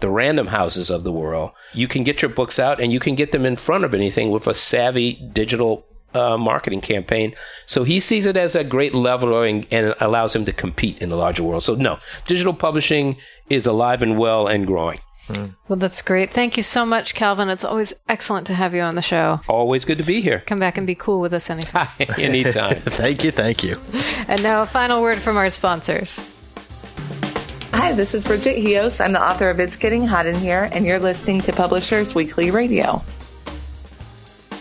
the 0.01 0.09
random 0.09 0.47
houses 0.47 0.91
of 0.91 1.03
the 1.03 1.11
world. 1.11 1.51
You 1.73 1.87
can 1.87 2.03
get 2.03 2.21
your 2.21 2.29
books 2.29 2.59
out 2.59 2.79
and 2.79 2.91
you 2.91 2.99
can 2.99 3.15
get 3.15 3.31
them 3.31 3.45
in 3.45 3.55
front 3.55 3.85
of 3.85 3.95
anything 3.95 4.29
with 4.29 4.45
a 4.45 4.53
savvy 4.53 5.13
digital 5.33 5.83
uh, 6.13 6.37
marketing 6.37 6.81
campaign. 6.81 7.33
So 7.65 7.83
he 7.83 7.99
sees 7.99 8.25
it 8.25 8.37
as 8.37 8.55
a 8.55 8.63
great 8.63 8.93
leveling 8.93 9.65
and 9.71 9.87
it 9.87 9.97
allows 9.99 10.35
him 10.35 10.45
to 10.45 10.53
compete 10.53 10.99
in 10.99 11.09
the 11.09 11.15
larger 11.15 11.43
world. 11.43 11.63
So 11.63 11.75
no, 11.75 11.99
digital 12.27 12.53
publishing 12.53 13.17
is 13.49 13.65
alive 13.65 14.01
and 14.01 14.17
well 14.17 14.47
and 14.47 14.65
growing. 14.65 14.99
Well, 15.67 15.77
that's 15.77 16.01
great. 16.01 16.31
Thank 16.31 16.55
you 16.55 16.63
so 16.63 16.85
much, 16.85 17.13
Calvin. 17.13 17.49
It's 17.49 17.65
always 17.65 17.93
excellent 18.07 18.47
to 18.47 18.53
have 18.53 18.73
you 18.73 18.79
on 18.79 18.95
the 18.95 19.01
show. 19.01 19.41
Always 19.49 19.83
good 19.83 19.97
to 19.97 20.03
be 20.05 20.21
here. 20.21 20.41
Come 20.45 20.59
back 20.59 20.77
and 20.77 20.87
be 20.87 20.95
cool 20.95 21.19
with 21.19 21.33
us 21.33 21.49
anytime. 21.49 21.89
Anytime. 22.17 22.75
Thank 22.79 23.25
you. 23.25 23.31
Thank 23.31 23.61
you. 23.61 23.77
and 24.29 24.41
now 24.41 24.61
a 24.61 24.65
final 24.65 25.01
word 25.01 25.17
from 25.19 25.35
our 25.35 25.49
sponsors. 25.49 26.17
Hi, 27.73 27.91
this 27.93 28.13
is 28.15 28.25
Bridget 28.25 28.55
Heos. 28.55 29.01
I'm 29.01 29.11
the 29.11 29.21
author 29.21 29.49
of 29.49 29.59
It's 29.59 29.75
Getting 29.75 30.05
Hot 30.07 30.25
in 30.25 30.35
Here, 30.35 30.69
and 30.71 30.85
you're 30.85 30.97
listening 30.99 31.41
to 31.41 31.51
Publishers 31.51 32.15
Weekly 32.15 32.49
Radio. 32.49 33.01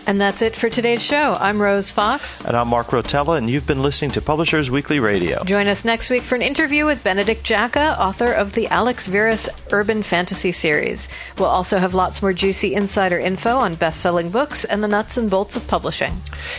And 0.07 0.21
that's 0.21 0.41
it 0.41 0.55
for 0.55 0.69
today's 0.69 1.03
show. 1.03 1.35
I'm 1.37 1.61
Rose 1.61 1.91
Fox. 1.91 2.39
And 2.45 2.55
I'm 2.55 2.69
Mark 2.69 2.87
Rotella, 2.87 3.37
and 3.37 3.49
you've 3.49 3.67
been 3.67 3.81
listening 3.81 4.11
to 4.11 4.21
Publishers 4.21 4.71
Weekly 4.71 5.01
Radio. 5.01 5.43
Join 5.43 5.67
us 5.67 5.83
next 5.83 6.09
week 6.09 6.23
for 6.23 6.35
an 6.35 6.41
interview 6.41 6.85
with 6.85 7.03
Benedict 7.03 7.43
Jacka, 7.43 7.99
author 7.99 8.31
of 8.31 8.53
the 8.53 8.67
Alex 8.67 9.07
Verus 9.07 9.49
Urban 9.69 10.03
Fantasy 10.03 10.53
series. 10.53 11.09
We'll 11.37 11.49
also 11.49 11.77
have 11.77 11.93
lots 11.93 12.21
more 12.21 12.31
juicy 12.31 12.73
insider 12.73 13.19
info 13.19 13.57
on 13.57 13.75
best 13.75 13.99
selling 13.99 14.29
books 14.29 14.63
and 14.63 14.81
the 14.81 14.87
nuts 14.87 15.17
and 15.17 15.29
bolts 15.29 15.57
of 15.57 15.67
publishing. 15.67 16.13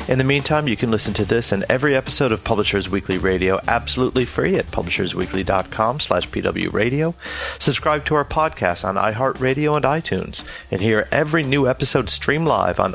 In 0.09 0.19
the 0.19 0.25
meantime, 0.25 0.69
you 0.69 0.77
can 0.77 0.91
listen 0.91 1.15
to 1.15 1.25
this 1.25 1.51
and 1.51 1.65
every 1.71 1.97
episode 1.97 2.33
of 2.33 2.45
Publishers 2.45 2.91
Weekly 2.91 3.17
Radio 3.17 3.61
absolutely 3.67 4.27
free 4.27 4.57
at 4.57 4.67
publishersweekly.com 4.67 6.01
slash 6.01 6.29
pwradio. 6.29 7.15
Subscribe 7.59 8.05
to 8.05 8.15
our 8.15 8.27
podcast 8.27 8.87
on 8.87 8.97
iHeartRadio 8.97 9.75
and 9.75 9.87
iTunes, 9.87 10.47
and 10.71 10.83
hear 10.83 11.09
every 11.11 11.45
new 11.45 11.67
episode 11.67 12.11
stream 12.11 12.45
live 12.45 12.79
on 12.79 12.95